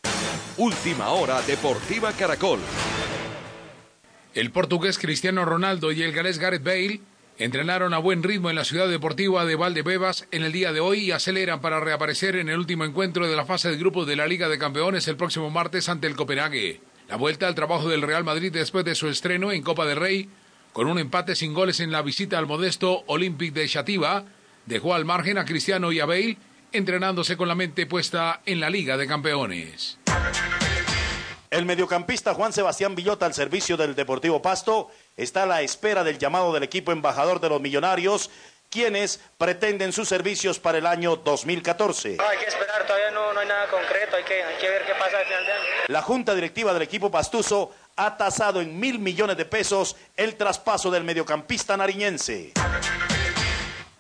Última 0.59 1.11
hora 1.11 1.43
Deportiva 1.43 2.13
Caracol. 2.13 2.61
El 4.37 4.51
portugués 4.51 4.99
Cristiano 4.99 5.47
Ronaldo 5.47 5.93
y 5.93 6.03
el 6.03 6.13
galés 6.13 6.39
Gareth 6.39 6.63
Bale 6.63 7.01
entrenaron 7.39 7.95
a 7.95 7.99
buen 7.99 8.23
ritmo 8.23 8.51
en 8.51 8.57
la 8.57 8.67
ciudad 8.67 8.87
deportiva 8.87 9.47
de 9.47 9.57
Valdebebas 9.57 10.29
en 10.31 10.43
el 10.43 10.53
día 10.53 10.75
de 10.75 10.81
hoy 10.81 11.05
y 11.05 11.13
aceleran 11.13 11.63
para 11.63 11.81
reaparecer 11.81 12.37
en 12.37 12.51
el 12.51 12.59
último 12.59 12.85
encuentro 12.85 13.27
de 13.27 13.35
la 13.35 13.47
fase 13.47 13.71
de 13.71 13.79
grupos 13.79 14.07
de 14.07 14.15
la 14.15 14.27
Liga 14.27 14.51
de 14.51 14.59
Campeones 14.59 15.09
el 15.09 15.17
próximo 15.17 15.49
martes 15.49 15.89
ante 15.89 16.07
el 16.07 16.17
Copenhague. 16.17 16.83
La 17.09 17.17
vuelta 17.17 17.49
al 17.49 17.55
trabajo 17.55 17.89
del 17.89 18.03
Real 18.03 18.25
Madrid 18.25 18.53
después 18.53 18.85
de 18.85 18.95
su 18.95 19.09
estreno 19.09 19.53
en 19.53 19.63
Copa 19.63 19.87
del 19.87 19.97
Rey, 19.97 20.29
con 20.75 20.87
un 20.87 20.99
empate 20.99 21.35
sin 21.35 21.55
goles 21.55 21.81
en 21.81 21.91
la 21.91 22.03
visita 22.03 22.37
al 22.37 22.47
modesto 22.47 23.05
Olympique 23.07 23.59
de 23.59 23.67
Chativa, 23.67 24.27
dejó 24.67 24.93
al 24.93 25.07
margen 25.07 25.39
a 25.39 25.47
Cristiano 25.47 25.93
y 25.93 26.01
a 26.01 26.05
Bale, 26.05 26.37
entrenándose 26.73 27.39
con 27.39 27.49
la 27.49 27.55
mente 27.55 27.87
puesta 27.87 28.43
en 28.45 28.61
la 28.61 28.69
Liga 28.69 28.99
de 28.99 29.07
Campeones. 29.07 29.99
El 31.57 31.65
mediocampista 31.65 32.35
Juan 32.35 32.53
Sebastián 32.53 32.95
Villota 32.95 33.25
al 33.25 33.33
servicio 33.33 33.79
del 33.79 33.95
Deportivo 33.95 34.43
Pasto 34.43 34.91
está 35.17 35.45
a 35.45 35.47
la 35.47 35.63
espera 35.63 36.05
del 36.05 36.19
llamado 36.19 36.53
del 36.53 36.63
equipo 36.63 36.93
embajador 36.93 37.41
de 37.41 37.49
los 37.49 37.63
Millonarios, 37.63 38.31
quienes 38.69 39.21
pretenden 39.39 39.95
sus 39.95 40.07
servicios 40.07 40.59
para 40.59 40.77
el 40.77 40.85
año 40.85 41.17
2014. 41.17 42.17
No, 42.17 42.29
hay 42.29 42.37
que 42.37 42.45
esperar, 42.45 42.87
todavía 42.87 43.11
no, 43.11 43.31
hay 43.31 43.49
nada 43.49 43.71
concreto, 43.71 44.17
hay 44.17 44.25
que, 44.25 44.43
hay 44.43 44.59
que 44.61 44.69
ver 44.69 44.85
qué 44.85 44.93
pasa 44.99 45.17
al 45.17 45.25
final 45.25 45.47
de 45.47 45.53
año. 45.53 45.65
La 45.89 46.03
junta 46.03 46.35
directiva 46.35 46.75
del 46.75 46.83
equipo 46.83 47.11
pastuso 47.11 47.73
ha 47.97 48.19
tasado 48.19 48.61
en 48.61 48.79
mil 48.79 48.99
millones 48.99 49.39
de 49.39 49.47
pesos 49.47 49.97
el 50.15 50.37
traspaso 50.37 50.91
del 50.91 51.05
mediocampista 51.05 51.75
nariñense. 51.75 52.53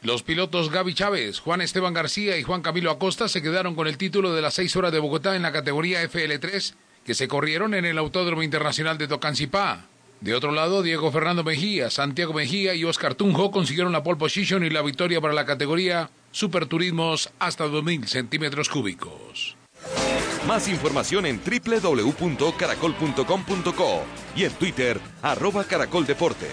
Los 0.02 0.22
pilotos 0.22 0.70
Gaby 0.70 0.92
Chávez, 0.92 1.40
Juan 1.40 1.62
Esteban 1.62 1.94
García 1.94 2.36
y 2.36 2.42
Juan 2.42 2.60
Camilo 2.60 2.90
Acosta 2.90 3.28
se 3.30 3.40
quedaron 3.40 3.74
con 3.74 3.86
el 3.86 3.96
título 3.96 4.34
de 4.34 4.42
las 4.42 4.52
seis 4.52 4.76
horas 4.76 4.92
de 4.92 4.98
Bogotá 4.98 5.34
en 5.34 5.42
la 5.42 5.52
categoría 5.52 6.02
FL3 6.02 6.74
que 7.06 7.14
se 7.14 7.28
corrieron 7.28 7.72
en 7.72 7.84
el 7.84 7.98
Autódromo 7.98 8.42
Internacional 8.42 8.98
de 8.98 9.06
Tocancipá. 9.06 9.86
De 10.20 10.34
otro 10.34 10.50
lado, 10.50 10.82
Diego 10.82 11.12
Fernando 11.12 11.44
Mejía, 11.44 11.88
Santiago 11.88 12.34
Mejía 12.34 12.74
y 12.74 12.82
Oscar 12.84 13.14
Tunjo 13.14 13.52
consiguieron 13.52 13.92
la 13.92 14.02
pole 14.02 14.18
position 14.18 14.64
y 14.64 14.70
la 14.70 14.82
victoria 14.82 15.20
para 15.20 15.34
la 15.34 15.46
categoría 15.46 16.10
Superturismos 16.32 17.30
hasta 17.38 17.66
2.000 17.66 18.06
centímetros 18.06 18.68
cúbicos. 18.68 19.56
Más 20.48 20.66
información 20.68 21.26
en 21.26 21.40
www.caracol.com.co 21.40 24.02
y 24.34 24.44
en 24.44 24.52
Twitter, 24.52 24.98
arroba 25.22 25.62
Caracol 25.64 26.06
Deportes. 26.06 26.50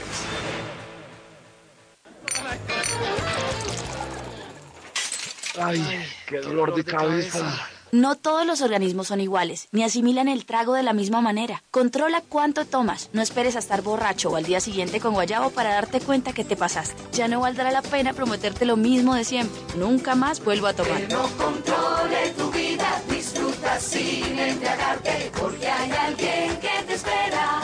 Ay, 5.60 5.84
qué 6.28 6.40
dolor 6.40 6.76
de 6.76 6.84
cabeza. 6.84 7.70
No 7.94 8.16
todos 8.16 8.44
los 8.44 8.62
organismos 8.62 9.10
son 9.10 9.22
iguales, 9.22 9.68
ni 9.72 9.84
asimilan 9.84 10.28
el 10.28 10.48
trago 10.48 10.74
de 10.74 10.82
la 10.82 10.94
misma 10.94 11.22
manera. 11.22 11.62
Controla 11.70 12.24
cuánto 12.28 12.66
tomas. 12.66 13.12
No 13.14 13.22
esperes 13.22 13.56
a 13.56 13.60
estar 13.60 13.84
borracho 13.84 14.32
o 14.32 14.36
al 14.36 14.46
día 14.46 14.60
siguiente 14.62 15.00
con 15.00 15.14
guayabo 15.14 15.52
para 15.52 15.76
darte 15.76 16.02
cuenta 16.02 16.34
que 16.34 16.44
te 16.44 16.56
pasaste. 16.56 17.00
Ya 17.12 17.28
no 17.28 17.42
valdrá 17.42 17.70
la 17.72 17.84
pena 17.84 18.14
prometerte 18.14 18.66
lo 18.66 18.78
mismo 18.78 19.14
de 19.14 19.24
siempre. 19.24 19.62
Nunca 19.78 20.16
más 20.16 20.44
vuelvo 20.44 20.66
a 20.66 20.74
tomar. 20.74 21.06
Que 21.06 21.14
no 21.14 21.30
controle 21.38 22.32
tu 22.36 22.50
vida, 22.50 23.00
disfruta 23.12 23.80
sin 23.80 24.40
embriagarte, 24.40 25.32
porque 25.40 25.68
hay 25.68 25.92
alguien 25.92 26.60
que 26.60 26.84
te 26.88 26.94
espera. 26.96 27.62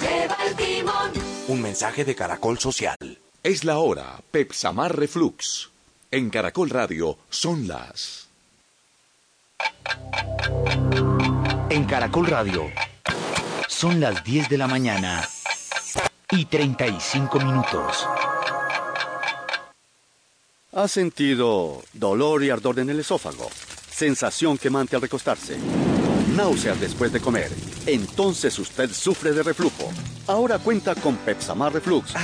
Lleva 0.00 0.36
el 0.46 0.56
timón. 0.56 1.10
Un 1.48 1.60
mensaje 1.60 2.06
de 2.06 2.14
Caracol 2.14 2.58
Social. 2.58 2.96
Es 3.42 3.64
la 3.64 3.80
hora, 3.80 4.22
Pepsamar 4.30 4.96
Reflux. 4.96 5.68
En 6.10 6.30
Caracol 6.30 6.70
Radio 6.70 7.18
son 7.28 7.68
las... 7.68 8.19
En 11.70 11.84
Caracol 11.84 12.26
Radio 12.26 12.70
son 13.68 14.00
las 14.00 14.22
10 14.24 14.48
de 14.48 14.58
la 14.58 14.66
mañana 14.66 15.26
y 16.30 16.44
35 16.44 17.38
minutos. 17.38 18.06
¿Ha 20.72 20.86
sentido 20.88 21.82
dolor 21.92 22.44
y 22.44 22.50
ardor 22.50 22.78
en 22.78 22.90
el 22.90 23.00
esófago? 23.00 23.50
Sensación 23.90 24.56
quemante 24.56 24.96
al 24.96 25.02
recostarse. 25.02 25.58
Náuseas 26.40 26.80
después 26.80 27.12
de 27.12 27.20
comer. 27.20 27.50
Entonces 27.84 28.58
usted 28.58 28.90
sufre 28.90 29.32
de 29.32 29.42
reflujo. 29.42 29.90
Ahora 30.26 30.58
cuenta 30.58 30.94
con 30.94 31.16
Pepsamar 31.16 31.70
Reflux, 31.70 32.14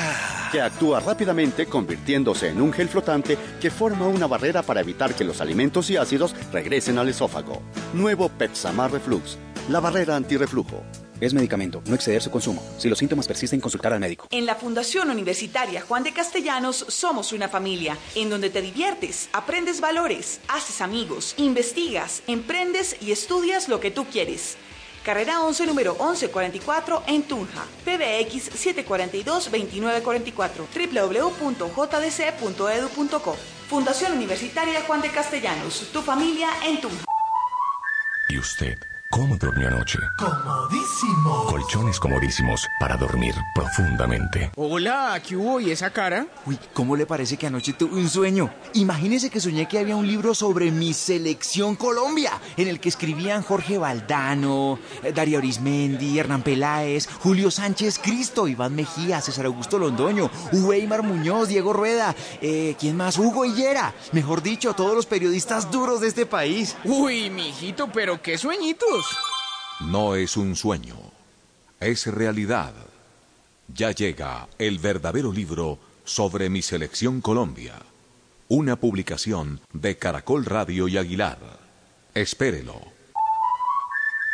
que 0.51 0.63
actúa 0.63 1.01
rápidamente 1.01 1.67
convirtiéndose 1.67 2.49
en 2.49 2.63
un 2.63 2.73
gel 2.73 2.89
flotante 2.89 3.37
que 3.61 3.71
forma 3.71 4.07
una 4.07 4.27
barrera 4.27 4.63
para 4.63 4.81
evitar 4.81 5.15
que 5.15 5.25
los 5.25 5.43
alimentos 5.43 5.91
y 5.91 5.99
ácidos 5.99 6.35
regresen 6.51 6.97
al 6.97 7.11
esófago. 7.11 7.61
Nuevo 7.93 8.31
Pepsamar 8.31 8.91
Reflux, 8.91 9.37
la 9.69 9.81
barrera 9.81 10.15
antirreflujo. 10.17 10.83
Es 11.21 11.33
medicamento, 11.33 11.83
no 11.87 11.95
exceder 11.95 12.21
su 12.23 12.31
consumo. 12.31 12.63
Si 12.79 12.91
los 12.91 12.99
síntomas 12.99 13.27
persisten, 13.27 13.61
consultar 13.61 13.93
al 13.93 14.01
médico. 14.01 14.29
En 14.31 14.45
la 14.45 14.55
Fundación 14.55 15.09
Universitaria 15.11 15.81
Juan 15.81 16.05
de 16.05 16.13
Castellanos 16.13 16.85
somos 16.89 17.33
una 17.33 17.49
familia 17.49 17.97
en 18.15 18.29
donde 18.29 18.51
te 18.51 18.61
diviertes, 18.61 19.31
aprendes 19.33 19.81
valores, 19.81 20.41
haces 20.49 20.83
amigos, 20.83 21.35
investigas, 21.39 22.23
emprendes 22.27 22.97
y 23.01 23.13
estudias 23.13 23.69
lo 23.69 23.81
que 23.81 23.91
tú 23.91 24.05
quieres. 24.05 24.59
Carrera 25.05 25.41
11, 25.41 25.67
número 25.67 25.95
1144 25.95 27.05
en 27.07 27.23
Tunja. 27.23 27.65
PBX 27.85 28.51
742-2944. 28.53 30.67
www.jdc.edu.co. 30.75 33.37
Fundación 33.69 34.13
Universitaria 34.13 34.83
Juan 34.83 35.01
de 35.01 35.11
Castellanos. 35.11 35.89
Tu 35.93 36.03
familia 36.03 36.49
en 36.67 36.81
Tunja. 36.81 37.05
¿Y 38.29 38.39
usted? 38.39 38.77
¿Cómo 39.11 39.37
durmió 39.37 39.69
anoche? 39.69 39.99
Comodísimo. 40.19 41.47
Colchones 41.47 42.01
comodísimos 42.01 42.67
para 42.81 42.97
dormir 42.97 43.35
profundamente. 43.55 44.51
Hola, 44.57 45.21
¿qué 45.27 45.37
hubo? 45.37 45.61
¿Y 45.61 45.71
esa 45.71 45.91
cara? 45.91 46.27
Uy, 46.45 46.59
¿cómo 46.75 46.97
le 46.97 47.07
parece 47.07 47.37
que 47.37 47.47
anoche 47.47 47.73
tuve 47.73 47.95
un 48.01 48.09
sueño? 48.09 48.51
Imagínese 48.75 49.31
que 49.31 49.41
soñé 49.41 49.69
que 49.69 49.79
había 49.79 49.95
un 49.95 50.07
libro 50.09 50.35
sobre 50.35 50.73
mi 50.73 50.93
selección 50.93 51.77
Colombia, 51.77 52.33
en 52.57 52.67
el 52.67 52.81
que 52.81 52.89
escribían 52.89 53.43
Jorge 53.43 53.79
Valdano, 53.79 54.79
eh, 55.05 55.13
Darío 55.13 55.39
Arismendi, 55.39 56.19
Hernán 56.19 56.43
Peláez, 56.43 57.09
Julio 57.21 57.51
Sánchez 57.53 58.01
Cristo, 58.03 58.49
Iván 58.49 58.75
Mejía, 58.75 59.21
César 59.21 59.47
Augusto 59.47 59.79
Londoño, 59.79 60.31
Weimar 60.53 61.05
Muñoz, 61.05 61.49
Diego 61.49 61.73
Rueda, 61.73 62.15
eh, 62.43 62.75
¿quién 62.79 62.97
más? 62.97 63.19
Hugo 63.19 63.45
Higuera. 63.45 63.95
Mejor 64.11 64.43
dicho, 64.43 64.75
todos 64.75 64.97
los 64.97 65.07
periodistas 65.07 65.71
duros 65.71 66.01
de 66.01 66.09
este 66.09 66.27
país. 66.27 66.77
Uy, 66.85 67.31
mijito, 67.31 67.89
pero 67.93 68.21
qué 68.21 68.37
No 69.81 70.15
es 70.15 70.37
un 70.37 70.57
sueño, 70.57 70.97
es 71.81 72.07
realidad. 72.07 72.73
Ya 73.69 73.91
llega 73.91 74.49
el 74.59 74.79
verdadero 74.79 75.33
libro 75.33 75.79
sobre 76.05 76.49
mi 76.49 76.63
selección 76.63 77.21
Colombia. 77.21 77.75
Una 78.49 78.77
publicación 78.77 79.61
de 79.73 79.99
Caracol 79.99 80.45
Radio 80.45 80.89
y 80.89 80.97
Aguilar. 80.97 81.39
Espérelo. 82.15 82.81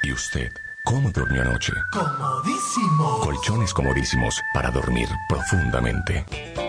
¿Y 0.04 0.12
usted? 0.12 0.50
¿Cómo 0.84 1.10
durmió 1.10 1.42
anoche? 1.42 1.72
Comodísimo. 1.92 3.20
Colchones 3.20 3.72
comodísimos 3.72 4.40
para 4.52 4.70
dormir 4.70 5.08
profundamente. 5.28 6.26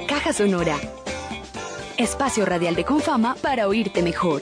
Caja 0.08 0.32
Sonora. 0.32 0.78
Espacio 1.98 2.46
radial 2.46 2.76
de 2.76 2.86
Confama 2.86 3.36
para 3.36 3.68
oírte 3.68 4.02
mejor. 4.02 4.42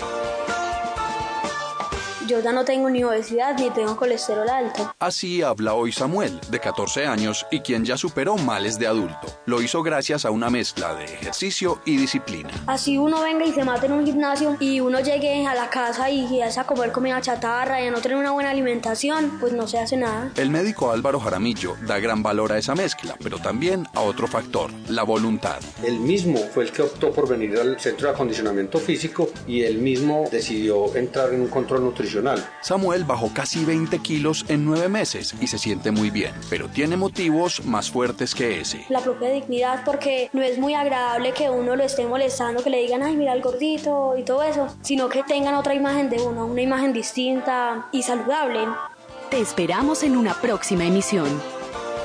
Yo 2.32 2.40
ya 2.40 2.54
no 2.54 2.64
tengo 2.64 2.90
ni 2.90 3.04
obesidad 3.04 3.60
ni 3.60 3.70
tengo 3.72 3.98
colesterol 3.98 4.48
alto. 4.48 4.96
Así 5.00 5.42
habla 5.42 5.74
hoy 5.74 5.92
Samuel, 5.92 6.40
de 6.50 6.62
14 6.62 7.06
años 7.06 7.46
y 7.52 7.60
quien 7.60 7.84
ya 7.84 7.98
superó 7.98 8.38
males 8.38 8.80
de 8.80 8.88
adulto. 8.88 9.28
Lo 9.46 9.62
hizo 9.62 9.84
gracias 9.84 10.24
a 10.24 10.32
una 10.32 10.50
mezcla 10.50 10.96
de 10.96 11.04
ejercicio 11.04 11.82
y 11.84 11.98
disciplina. 11.98 12.50
Así 12.68 12.98
uno 12.98 13.20
venga 13.20 13.46
y 13.46 13.52
se 13.52 13.66
mate 13.66 13.88
en 13.88 13.92
un 13.92 14.06
gimnasio 14.06 14.56
y 14.62 14.80
uno 14.80 15.02
llegue 15.02 15.46
a 15.46 15.54
la 15.54 15.70
casa 15.70 16.10
y 16.10 16.26
ya 16.38 16.48
a 16.62 16.64
comer 16.66 16.94
comida 16.94 17.20
chatarra 17.20 17.82
y 17.82 17.88
a 17.88 17.92
no 17.92 18.00
tener 18.00 18.18
una 18.18 18.32
buena 18.32 18.52
alimentación, 18.52 19.38
pues 19.42 19.52
no 19.52 19.68
se 19.68 19.80
hace 19.80 19.98
nada. 19.98 20.32
El 20.38 20.52
médico 20.52 20.90
Álvaro 20.90 21.20
Jaramillo 21.20 21.76
da 21.86 22.00
gran 22.00 22.24
valor 22.24 22.54
a 22.54 22.58
esa 22.58 22.76
mezcla, 22.76 23.18
pero 23.22 23.40
también 23.40 23.86
a 23.94 24.00
otro 24.00 24.28
factor, 24.28 24.72
la 24.88 25.04
voluntad. 25.04 25.60
Él 25.84 26.00
mismo 26.00 26.40
fue 26.54 26.64
el 26.64 26.72
que 26.72 26.84
optó 26.84 27.12
por 27.12 27.28
venir 27.28 27.60
al 27.60 27.78
centro 27.78 28.08
de 28.08 28.14
acondicionamiento 28.14 28.80
físico 28.80 29.28
y 29.46 29.64
él 29.64 29.80
mismo 29.80 30.30
decidió 30.32 30.96
entrar 30.96 31.34
en 31.34 31.42
un 31.42 31.48
control 31.50 31.84
nutricional 31.84 32.21
Samuel 32.62 33.04
bajó 33.04 33.32
casi 33.34 33.66
20 33.66 34.00
kilos 34.00 34.46
en 34.48 34.66
nueve 34.66 34.90
meses 34.90 35.34
y 35.40 35.48
se 35.48 35.58
siente 35.58 35.92
muy 35.92 36.10
bien, 36.10 36.34
pero 36.50 36.68
tiene 36.68 36.98
motivos 36.98 37.66
más 37.66 37.90
fuertes 37.90 38.36
que 38.36 38.62
ese. 38.62 38.86
La 38.90 39.00
propia 39.00 39.30
dignidad, 39.30 39.84
porque 39.86 40.30
no 40.34 40.42
es 40.42 40.58
muy 40.58 40.74
agradable 40.74 41.34
que 41.34 41.50
uno 41.50 41.76
lo 41.76 41.84
esté 41.84 42.06
molestando, 42.06 42.64
que 42.64 42.70
le 42.70 42.82
digan, 42.82 43.04
ay, 43.04 43.16
mira 43.16 43.34
el 43.34 43.42
gordito 43.42 44.16
y 44.18 44.24
todo 44.24 44.44
eso, 44.44 44.68
sino 44.82 45.10
que 45.10 45.24
tengan 45.24 45.56
otra 45.56 45.74
imagen 45.74 46.10
de 46.10 46.22
uno, 46.22 46.46
una 46.46 46.62
imagen 46.62 46.94
distinta 46.94 47.88
y 47.92 48.04
saludable. 48.04 48.60
Te 49.30 49.40
esperamos 49.40 50.04
en 50.04 50.18
una 50.18 50.34
próxima 50.34 50.86
emisión. 50.86 51.28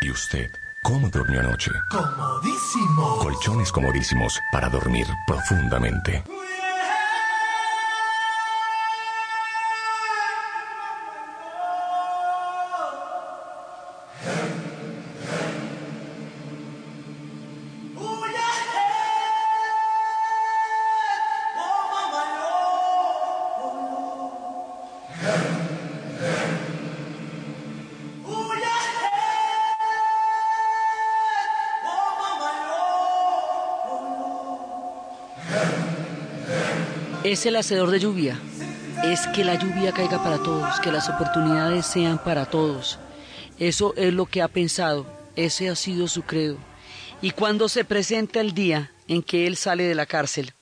¿Y 0.00 0.10
usted? 0.10 0.50
¿Cómo 0.84 1.08
durmió 1.08 1.40
anoche? 1.40 1.70
Comodísimo. 1.90 3.18
Colchones 3.18 3.72
comodísimos 3.72 4.38
para 4.52 4.68
dormir 4.68 5.06
profundamente. 5.26 6.22
Es 37.34 37.46
el 37.46 37.56
hacedor 37.56 37.90
de 37.90 37.98
lluvia. 37.98 38.38
es 39.02 39.26
que 39.34 39.42
la 39.42 39.56
lluvia 39.56 39.90
caiga 39.90 40.22
para 40.22 40.40
todos, 40.40 40.78
que 40.78 40.92
las 40.92 41.08
oportunidades 41.08 41.84
sean 41.84 42.22
para 42.22 42.46
todos. 42.46 43.00
Eso 43.58 43.92
es 43.96 44.14
lo 44.14 44.26
que 44.26 44.40
ha 44.40 44.46
pensado, 44.46 45.04
ese 45.34 45.68
ha 45.68 45.74
sido 45.74 46.06
su 46.06 46.22
credo. 46.22 46.58
Y 47.22 47.32
cuando 47.32 47.68
se 47.68 47.84
presenta 47.84 48.40
el 48.40 48.54
día 48.54 48.92
en 49.08 49.20
que 49.20 49.48
él 49.48 49.56
sale 49.56 49.82
de 49.82 49.96
la 49.96 50.06
cárcel, 50.06 50.52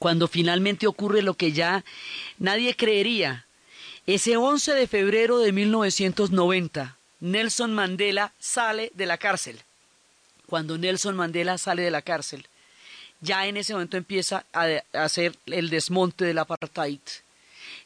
cuando 0.00 0.26
finalmente 0.26 0.88
ocurre 0.88 1.22
lo 1.22 1.34
que 1.34 1.52
ya 1.52 1.84
nadie 2.38 2.74
creería, 2.74 3.46
ese 4.04 4.36
11 4.36 4.74
de 4.74 4.88
febrero 4.88 5.38
de 5.38 5.52
1990, 5.52 6.96
Nelson 7.20 7.72
Mandela 7.72 8.32
sale 8.40 8.90
de 8.94 9.06
la 9.06 9.16
cárcel. 9.16 9.60
Cuando 10.46 10.76
Nelson 10.76 11.14
Mandela 11.14 11.56
sale 11.56 11.82
de 11.82 11.92
la 11.92 12.02
cárcel, 12.02 12.48
ya 13.24 13.46
en 13.46 13.56
ese 13.56 13.72
momento 13.72 13.96
empieza 13.96 14.44
a, 14.52 14.68
hacer 14.92 15.34
el 15.46 15.70
desmonte 15.70 16.24
del 16.24 16.38
apartheid. 16.38 17.00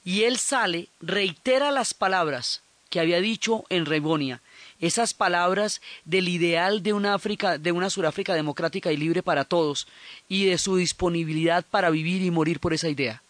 Y 0.05 0.25
él 0.25 0.37
sale, 0.37 0.89
reitera 1.01 1.71
las 1.71 1.95
palabras 1.95 2.63
que 2.91 3.01
había 3.01 3.21
dicho 3.21 3.65
en 3.69 3.87
Rebonia, 3.87 4.41
esas 4.81 5.15
palabras 5.15 5.81
del 6.05 6.29
ideal 6.29 6.83
de 6.83 6.93
una 6.93 7.15
África, 7.15 7.59
de 7.59 7.73
una 7.73 7.91
Suráfrica 7.91 8.35
democrática 8.35 8.91
y 8.91 8.97
libre 8.97 9.23
para 9.23 9.45
todos, 9.45 9.87
y 10.29 10.47
de 10.47 10.59
su 10.59 10.77
disponibilidad 10.77 11.65
para 11.65 11.91
vivir 11.91 12.23
y 12.23 12.31
morir 12.31 12.59
por 12.61 12.73
esa 12.73 12.89
idea. 12.89 13.23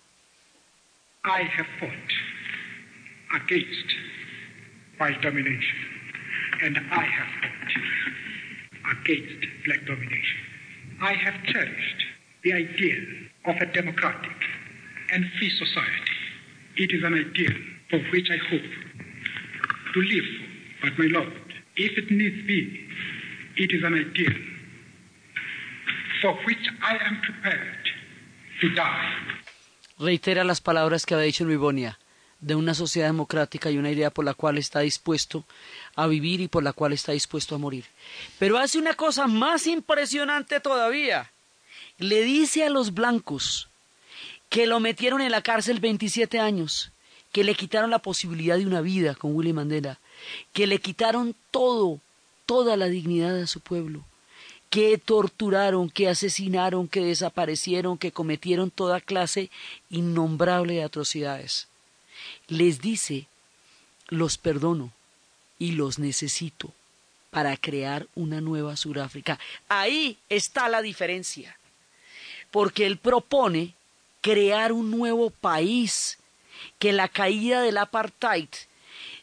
I 1.25 1.43
have 1.43 1.67
fought 1.81 3.43
against 3.43 3.93
white 4.99 5.21
domination, 5.21 5.77
and 6.63 6.79
I 6.79 7.05
have 7.05 7.29
fought 7.43 7.73
against 8.97 9.47
black 9.65 9.85
domination. 9.85 10.48
I 11.01 11.15
have 11.15 11.35
cherished 11.45 12.03
the 12.43 12.53
ideal 12.55 13.05
of 13.47 13.57
a 13.57 13.67
democratic 13.67 14.37
and 15.13 15.25
free 15.39 15.51
society. 15.51 16.17
It 16.77 16.93
is 16.93 17.05
an 17.05 17.15
ideal 17.15 17.55
for 17.89 17.99
which 18.11 18.29
I 18.31 18.39
hope 18.51 18.71
to 19.95 20.01
live 20.01 20.25
for. 20.39 20.49
But 20.83 20.99
my 20.99 21.07
Lord, 21.07 21.33
if 21.77 21.99
it 21.99 22.11
needs 22.11 22.47
be, 22.47 22.87
it 23.57 23.73
is 23.73 23.85
an 23.85 23.95
ideal 23.95 24.35
for 26.21 26.35
which 26.45 26.67
I 26.83 26.97
am 26.97 27.21
prepared 27.21 27.85
to 28.61 28.75
die. 28.75 29.13
Reitera 30.01 30.45
las 30.45 30.61
palabras 30.61 31.07
que 31.07 31.15
había 31.15 31.27
dicho 31.27 31.45
en 31.45 31.51
Ribonia 31.51 31.99
de 32.41 32.55
una 32.55 32.75
sociedad 32.75 33.09
democrática 33.09 33.71
y 33.71 33.79
una 33.79 33.91
idea 33.91 34.11
por 34.11 34.25
la 34.25 34.35
cual 34.35 34.59
está 34.59 34.81
dispuesto 34.81 35.45
a 35.99 36.07
vivir 36.07 36.41
y 36.41 36.49
por 36.49 36.63
la 36.63 36.73
cual 36.73 36.93
está 36.93 37.13
dispuesto 37.13 37.55
a 37.55 37.59
morir. 37.59 37.85
Pero 38.39 38.59
hace 38.59 38.79
una 38.79 38.95
cosa 38.95 39.27
más 39.27 39.67
impresionante 39.67 40.61
todavía. 40.61 41.31
Le 41.99 42.23
dice 42.23 42.65
a 42.65 42.71
los 42.71 42.95
blancos 42.95 43.69
que 44.49 44.67
lo 44.67 44.81
metieron 44.81 45.21
en 45.21 45.33
la 45.33 45.43
cárcel 45.43 45.81
27 45.81 46.39
años, 46.39 46.91
que 47.33 47.45
le 47.45 47.55
quitaron 47.55 47.91
la 47.91 47.99
posibilidad 47.99 48.57
de 48.57 48.67
una 48.67 48.81
vida 48.81 49.15
con 49.15 49.35
Willy 49.35 49.53
Mandela, 49.53 49.99
que 50.53 50.67
le 50.67 50.79
quitaron 50.79 51.35
todo, 51.51 52.01
toda 52.47 52.77
la 52.77 52.87
dignidad 52.87 53.39
a 53.41 53.47
su 53.47 53.61
pueblo, 53.61 54.05
que 54.71 54.97
torturaron, 54.99 55.91
que 55.91 56.09
asesinaron, 56.09 56.89
que 56.89 57.01
desaparecieron, 57.01 57.99
que 57.99 58.13
cometieron 58.13 58.71
toda 58.71 59.01
clase 59.01 59.51
innombrable 59.91 60.75
de 60.75 60.85
atrocidades 60.85 61.69
les 62.47 62.81
dice, 62.81 63.29
los 64.09 64.39
perdono 64.39 64.93
y 65.59 65.73
los 65.73 65.99
necesito 65.99 66.73
para 67.31 67.57
crear 67.57 68.07
una 68.15 68.41
nueva 68.41 68.77
Sudáfrica. 68.77 69.39
Ahí 69.69 70.19
está 70.29 70.69
la 70.69 70.83
diferencia, 70.83 71.59
porque 72.51 72.87
él 72.87 72.97
propone 72.97 73.75
crear 74.21 74.73
un 74.73 74.91
nuevo 74.91 75.31
país, 75.31 76.19
que 76.79 76.93
la 76.93 77.09
caída 77.09 77.63
del 77.63 77.79
apartheid 77.79 78.49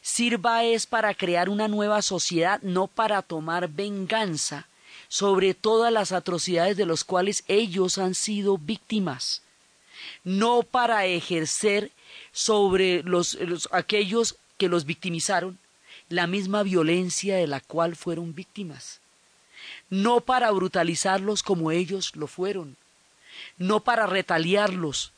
sirva 0.00 0.64
es 0.64 0.86
para 0.86 1.14
crear 1.14 1.48
una 1.48 1.68
nueva 1.68 2.00
sociedad, 2.00 2.60
no 2.62 2.86
para 2.86 3.22
tomar 3.22 3.68
venganza 3.68 4.68
sobre 5.08 5.54
todas 5.54 5.92
las 5.92 6.12
atrocidades 6.12 6.76
de 6.76 6.86
las 6.86 7.04
cuales 7.04 7.44
ellos 7.48 7.98
han 7.98 8.14
sido 8.14 8.58
víctimas, 8.58 9.42
no 10.24 10.62
para 10.62 11.06
ejercer 11.06 11.90
sobre 12.32 13.02
los, 13.02 13.38
aquellos 13.72 14.36
que 14.58 14.68
los 14.68 14.84
victimizaron 14.84 15.58
la 16.08 16.26
misma 16.26 16.62
violencia 16.62 17.36
de 17.36 17.46
la 17.46 17.60
cual 17.60 17.96
fueron 17.96 18.34
víctimas, 18.34 19.00
no 19.90 20.20
para 20.20 20.50
brutalizarlos 20.50 21.42
como 21.42 21.70
ellos 21.70 22.14
lo 22.14 22.26
fueron, 22.26 22.76
no 23.58 23.80
para 23.80 24.06
retaliarlos, 24.06 25.12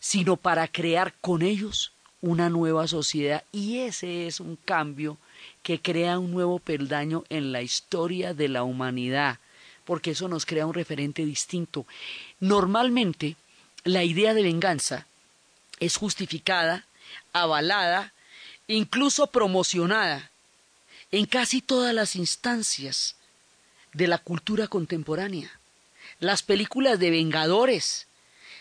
sino 0.00 0.36
para 0.36 0.68
crear 0.68 1.14
con 1.20 1.42
ellos 1.42 1.92
una 2.20 2.48
nueva 2.48 2.88
sociedad. 2.88 3.44
Y 3.52 3.78
ese 3.78 4.26
es 4.26 4.40
un 4.40 4.56
cambio 4.56 5.18
que 5.62 5.80
crea 5.80 6.18
un 6.18 6.30
nuevo 6.30 6.58
peldaño 6.58 7.24
en 7.28 7.52
la 7.52 7.62
historia 7.62 8.34
de 8.34 8.48
la 8.48 8.62
humanidad, 8.62 9.38
porque 9.84 10.12
eso 10.12 10.28
nos 10.28 10.46
crea 10.46 10.66
un 10.66 10.74
referente 10.74 11.24
distinto. 11.24 11.86
Normalmente, 12.40 13.36
la 13.84 14.04
idea 14.04 14.34
de 14.34 14.42
venganza 14.42 15.06
es 15.80 15.96
justificada, 15.96 16.86
avalada, 17.32 18.12
incluso 18.68 19.26
promocionada 19.28 20.30
en 21.10 21.26
casi 21.26 21.60
todas 21.60 21.94
las 21.94 22.16
instancias 22.16 23.16
de 23.92 24.08
la 24.08 24.18
cultura 24.18 24.68
contemporánea. 24.68 25.50
Las 26.18 26.42
películas 26.42 26.98
de 26.98 27.10
vengadores, 27.10 28.06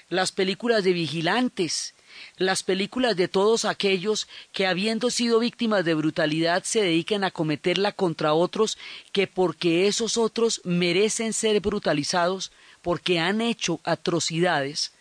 las 0.09 0.31
películas 0.31 0.83
de 0.83 0.93
vigilantes, 0.93 1.93
las 2.37 2.63
películas 2.63 3.15
de 3.15 3.27
todos 3.27 3.65
aquellos 3.65 4.27
que 4.51 4.67
habiendo 4.67 5.09
sido 5.09 5.39
víctimas 5.39 5.83
de 5.85 5.93
brutalidad 5.93 6.63
se 6.63 6.81
dedican 6.81 7.23
a 7.23 7.31
cometerla 7.31 7.91
contra 7.91 8.33
otros 8.33 8.77
que 9.11 9.27
porque 9.27 9.87
esos 9.87 10.17
otros 10.17 10.61
merecen 10.63 11.33
ser 11.33 11.59
brutalizados 11.59 12.51
porque 12.81 13.19
han 13.19 13.41
hecho 13.41 13.79
atrocidades, 13.83 14.91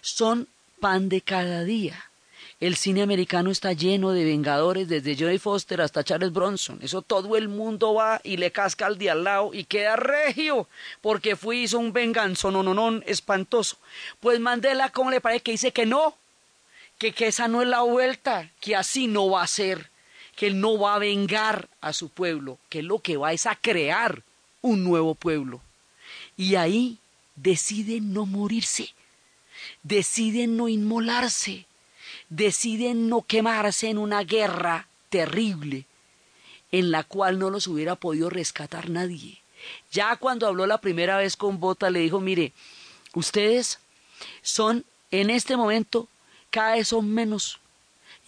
son 0.00 0.46
pan 0.78 1.08
de 1.08 1.22
cada 1.22 1.64
día. 1.64 2.10
El 2.64 2.76
cine 2.76 3.02
americano 3.02 3.50
está 3.50 3.74
lleno 3.74 4.12
de 4.12 4.24
vengadores, 4.24 4.88
desde 4.88 5.18
Joey 5.18 5.38
Foster 5.38 5.82
hasta 5.82 6.02
Charles 6.02 6.32
Bronson. 6.32 6.78
Eso 6.80 7.02
todo 7.02 7.36
el 7.36 7.50
mundo 7.50 7.92
va 7.92 8.22
y 8.24 8.38
le 8.38 8.52
casca 8.52 8.86
al 8.86 8.96
de 8.96 9.10
al 9.10 9.22
lado 9.22 9.50
y 9.52 9.64
queda 9.64 9.96
regio, 9.96 10.66
porque 11.02 11.36
fue 11.36 11.58
hizo 11.58 11.78
un 11.78 11.92
venganzo, 11.92 12.50
no, 12.50 12.62
no, 12.62 12.72
no, 12.72 13.02
espantoso. 13.04 13.76
Pues 14.18 14.40
Mandela, 14.40 14.88
¿cómo 14.88 15.10
le 15.10 15.20
parece 15.20 15.42
que 15.42 15.50
dice 15.50 15.72
que 15.72 15.84
no? 15.84 16.16
Que, 16.96 17.12
que 17.12 17.26
esa 17.26 17.48
no 17.48 17.60
es 17.60 17.68
la 17.68 17.82
vuelta, 17.82 18.50
que 18.62 18.74
así 18.74 19.08
no 19.08 19.28
va 19.28 19.42
a 19.42 19.46
ser, 19.46 19.90
que 20.34 20.46
él 20.46 20.58
no 20.58 20.78
va 20.78 20.94
a 20.94 20.98
vengar 20.98 21.68
a 21.82 21.92
su 21.92 22.08
pueblo, 22.08 22.56
que 22.70 22.82
lo 22.82 22.98
que 23.00 23.18
va 23.18 23.34
es 23.34 23.44
a 23.44 23.56
crear 23.56 24.22
un 24.62 24.84
nuevo 24.84 25.14
pueblo. 25.14 25.60
Y 26.34 26.54
ahí 26.54 26.96
decide 27.36 28.00
no 28.00 28.24
morirse 28.24 28.94
deciden 29.82 30.56
no 30.56 30.68
inmolarse, 30.68 31.66
deciden 32.36 33.08
no 33.08 33.22
quemarse 33.22 33.88
en 33.88 33.98
una 33.98 34.24
guerra 34.24 34.88
terrible 35.08 35.86
en 36.72 36.90
la 36.90 37.04
cual 37.04 37.38
no 37.38 37.50
los 37.50 37.66
hubiera 37.68 37.94
podido 37.94 38.30
rescatar 38.30 38.90
nadie. 38.90 39.40
Ya 39.92 40.16
cuando 40.16 40.46
habló 40.46 40.66
la 40.66 40.78
primera 40.80 41.16
vez 41.16 41.36
con 41.36 41.60
Bota 41.60 41.90
le 41.90 42.00
dijo, 42.00 42.20
mire, 42.20 42.52
ustedes 43.14 43.78
son 44.42 44.84
en 45.10 45.30
este 45.30 45.56
momento 45.56 46.08
cada 46.50 46.74
vez 46.74 46.88
son 46.88 47.08
menos 47.10 47.60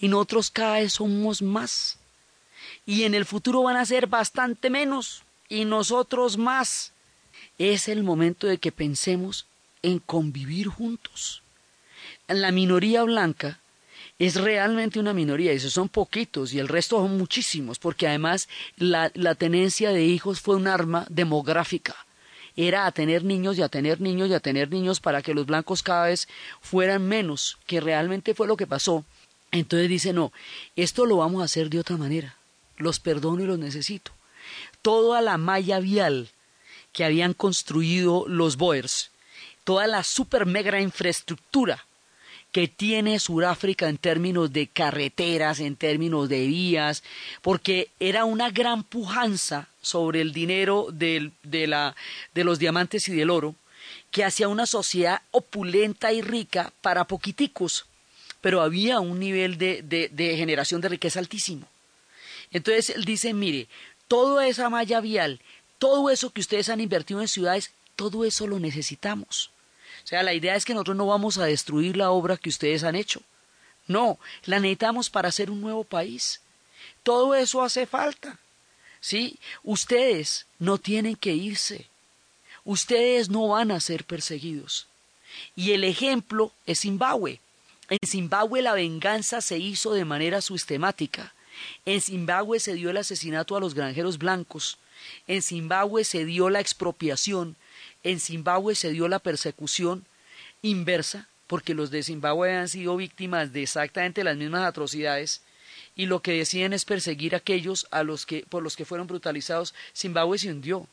y 0.00 0.08
nosotros 0.08 0.50
cada 0.50 0.74
vez 0.74 0.94
somos 0.94 1.42
más. 1.42 1.98
Y 2.84 3.02
en 3.02 3.14
el 3.14 3.24
futuro 3.24 3.62
van 3.62 3.76
a 3.76 3.86
ser 3.86 4.06
bastante 4.06 4.70
menos 4.70 5.24
y 5.48 5.64
nosotros 5.64 6.36
más. 6.36 6.92
Es 7.58 7.88
el 7.88 8.04
momento 8.04 8.46
de 8.46 8.58
que 8.58 8.70
pensemos 8.70 9.46
en 9.82 9.98
convivir 9.98 10.68
juntos 10.68 11.42
la 12.28 12.50
minoría 12.50 13.02
blanca 13.04 13.60
es 14.18 14.36
realmente 14.36 14.98
una 14.98 15.12
minoría, 15.12 15.52
esos 15.52 15.72
son 15.72 15.88
poquitos 15.88 16.52
y 16.52 16.58
el 16.58 16.68
resto 16.68 16.96
son 16.96 17.18
muchísimos, 17.18 17.78
porque 17.78 18.08
además 18.08 18.48
la, 18.76 19.10
la 19.14 19.34
tenencia 19.34 19.90
de 19.90 20.04
hijos 20.04 20.40
fue 20.40 20.56
un 20.56 20.68
arma 20.68 21.06
demográfica 21.10 21.96
era 22.56 22.86
a 22.86 22.92
tener 22.92 23.22
niños 23.22 23.58
y 23.58 23.62
a 23.62 23.68
tener 23.68 24.00
niños 24.00 24.30
y 24.30 24.34
a 24.34 24.40
tener 24.40 24.70
niños 24.70 25.00
para 25.00 25.20
que 25.20 25.34
los 25.34 25.46
blancos 25.46 25.82
cada 25.82 26.06
vez 26.06 26.26
fueran 26.62 27.06
menos, 27.06 27.58
que 27.66 27.80
realmente 27.80 28.34
fue 28.34 28.46
lo 28.46 28.56
que 28.56 28.66
pasó. 28.66 29.04
Entonces 29.52 29.88
dice, 29.88 30.12
no, 30.12 30.32
esto 30.74 31.06
lo 31.06 31.18
vamos 31.18 31.42
a 31.42 31.44
hacer 31.44 31.68
de 31.68 31.78
otra 31.78 31.98
manera, 31.98 32.36
los 32.78 32.98
perdono 32.98 33.42
y 33.42 33.46
los 33.46 33.58
necesito. 33.58 34.12
Toda 34.80 35.20
la 35.20 35.36
malla 35.36 35.80
vial 35.80 36.30
que 36.92 37.04
habían 37.04 37.34
construido 37.34 38.24
los 38.26 38.56
Boers, 38.56 39.10
toda 39.64 39.86
la 39.86 40.02
super 40.02 40.46
mega 40.46 40.80
infraestructura 40.80 41.85
que 42.56 42.68
tiene 42.68 43.20
Sudáfrica 43.20 43.86
en 43.86 43.98
términos 43.98 44.50
de 44.50 44.66
carreteras, 44.66 45.60
en 45.60 45.76
términos 45.76 46.26
de 46.30 46.46
vías, 46.46 47.02
porque 47.42 47.90
era 48.00 48.24
una 48.24 48.48
gran 48.48 48.82
pujanza 48.82 49.68
sobre 49.82 50.22
el 50.22 50.32
dinero 50.32 50.86
de, 50.90 51.32
la, 51.66 51.94
de 52.32 52.44
los 52.44 52.58
diamantes 52.58 53.08
y 53.08 53.14
del 53.14 53.28
oro, 53.28 53.54
que 54.10 54.24
hacía 54.24 54.48
una 54.48 54.64
sociedad 54.64 55.20
opulenta 55.32 56.14
y 56.14 56.22
rica 56.22 56.72
para 56.80 57.04
poquiticos. 57.04 57.84
pero 58.40 58.62
había 58.62 59.00
un 59.00 59.20
nivel 59.20 59.58
de, 59.58 59.82
de 59.82 60.36
generación 60.38 60.80
de 60.80 60.88
riqueza 60.88 61.18
altísimo. 61.18 61.68
Entonces 62.52 62.88
él 62.88 63.04
dice, 63.04 63.34
mire, 63.34 63.68
toda 64.08 64.48
esa 64.48 64.70
malla 64.70 65.02
vial, 65.02 65.42
todo 65.76 66.08
eso 66.08 66.30
que 66.30 66.40
ustedes 66.40 66.70
han 66.70 66.80
invertido 66.80 67.20
en 67.20 67.28
ciudades, 67.28 67.72
todo 67.96 68.24
eso 68.24 68.46
lo 68.46 68.58
necesitamos. 68.58 69.50
O 70.06 70.08
sea, 70.08 70.22
la 70.22 70.34
idea 70.34 70.54
es 70.54 70.64
que 70.64 70.72
nosotros 70.72 70.96
no 70.96 71.08
vamos 71.08 71.36
a 71.36 71.46
destruir 71.46 71.96
la 71.96 72.12
obra 72.12 72.36
que 72.36 72.48
ustedes 72.48 72.84
han 72.84 72.94
hecho. 72.94 73.22
No, 73.88 74.20
la 74.44 74.60
necesitamos 74.60 75.10
para 75.10 75.30
hacer 75.30 75.50
un 75.50 75.60
nuevo 75.60 75.82
país. 75.82 76.40
Todo 77.02 77.34
eso 77.34 77.60
hace 77.60 77.86
falta. 77.86 78.38
¿Sí? 79.00 79.36
Ustedes 79.64 80.46
no 80.60 80.78
tienen 80.78 81.16
que 81.16 81.34
irse. 81.34 81.88
Ustedes 82.64 83.30
no 83.30 83.48
van 83.48 83.72
a 83.72 83.80
ser 83.80 84.04
perseguidos. 84.04 84.86
Y 85.56 85.72
el 85.72 85.82
ejemplo 85.82 86.52
es 86.66 86.82
Zimbabue. 86.82 87.40
En 87.88 87.98
Zimbabue 88.06 88.62
la 88.62 88.74
venganza 88.74 89.40
se 89.40 89.58
hizo 89.58 89.92
de 89.92 90.04
manera 90.04 90.40
sistemática. 90.40 91.34
En 91.84 92.00
Zimbabue 92.00 92.60
se 92.60 92.74
dio 92.74 92.90
el 92.90 92.96
asesinato 92.98 93.56
a 93.56 93.60
los 93.60 93.74
granjeros 93.74 94.18
blancos. 94.18 94.78
En 95.26 95.42
Zimbabue 95.42 96.04
se 96.04 96.24
dio 96.24 96.48
la 96.48 96.60
expropiación. 96.60 97.56
En 98.06 98.20
Zimbabue 98.20 98.76
se 98.76 98.92
dio 98.92 99.08
la 99.08 99.18
persecución 99.18 100.06
inversa, 100.62 101.26
porque 101.48 101.74
los 101.74 101.90
de 101.90 102.04
Zimbabue 102.04 102.54
han 102.54 102.68
sido 102.68 102.96
víctimas 102.96 103.52
de 103.52 103.64
exactamente 103.64 104.22
las 104.22 104.36
mismas 104.36 104.64
atrocidades 104.64 105.42
y 105.96 106.06
lo 106.06 106.22
que 106.22 106.30
deciden 106.30 106.72
es 106.72 106.84
perseguir 106.84 107.34
a 107.34 107.38
aquellos 107.38 107.88
a 107.90 108.04
los 108.04 108.24
que, 108.24 108.46
por 108.48 108.62
los 108.62 108.76
que 108.76 108.84
fueron 108.84 109.08
brutalizados. 109.08 109.74
Zimbabue 109.92 110.38
se 110.38 110.52
hundió. 110.52 110.86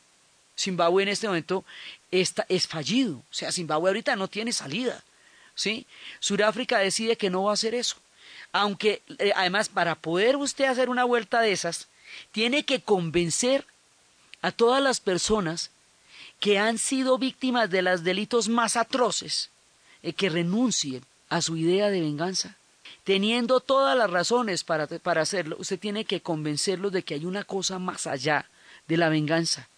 Zimbabue 0.58 1.04
en 1.04 1.08
este 1.10 1.28
momento 1.28 1.64
está, 2.10 2.46
es 2.48 2.66
fallido. 2.66 3.18
O 3.18 3.24
sea, 3.34 3.52
Zimbabue 3.52 3.90
ahorita 3.90 4.16
no 4.16 4.26
tiene 4.26 4.52
salida. 4.52 5.04
¿sí? 5.54 5.86
Sudáfrica 6.18 6.78
decide 6.78 7.16
que 7.16 7.30
no 7.30 7.44
va 7.44 7.52
a 7.52 7.54
hacer 7.54 7.76
eso. 7.76 7.94
Aunque, 8.50 9.02
eh, 9.20 9.30
además, 9.36 9.68
para 9.68 9.94
poder 9.94 10.34
usted 10.34 10.64
hacer 10.64 10.88
una 10.88 11.04
vuelta 11.04 11.42
de 11.42 11.52
esas, 11.52 11.86
tiene 12.32 12.64
que 12.64 12.80
convencer 12.80 13.64
a 14.42 14.50
todas 14.50 14.82
las 14.82 14.98
personas 14.98 15.70
que 16.44 16.58
han 16.58 16.76
sido 16.76 17.16
víctimas 17.16 17.70
de 17.70 17.80
los 17.80 18.04
delitos 18.04 18.50
más 18.50 18.76
atroces 18.76 19.48
eh, 20.02 20.12
que 20.12 20.28
renuncien 20.28 21.02
a 21.30 21.40
su 21.40 21.56
idea 21.56 21.88
de 21.88 22.02
venganza. 22.02 22.58
Teniendo 23.02 23.60
todas 23.60 23.96
las 23.96 24.10
razones 24.10 24.62
para, 24.62 24.86
para 24.86 25.22
hacerlo, 25.22 25.56
usted 25.58 25.78
tiene 25.78 26.04
que 26.04 26.20
convencerlos 26.20 26.92
de 26.92 27.02
que 27.02 27.14
hay 27.14 27.24
una 27.24 27.44
cosa 27.44 27.78
más 27.78 28.06
allá 28.06 28.44
de 28.86 28.98
la 28.98 29.08
venganza, 29.08 29.70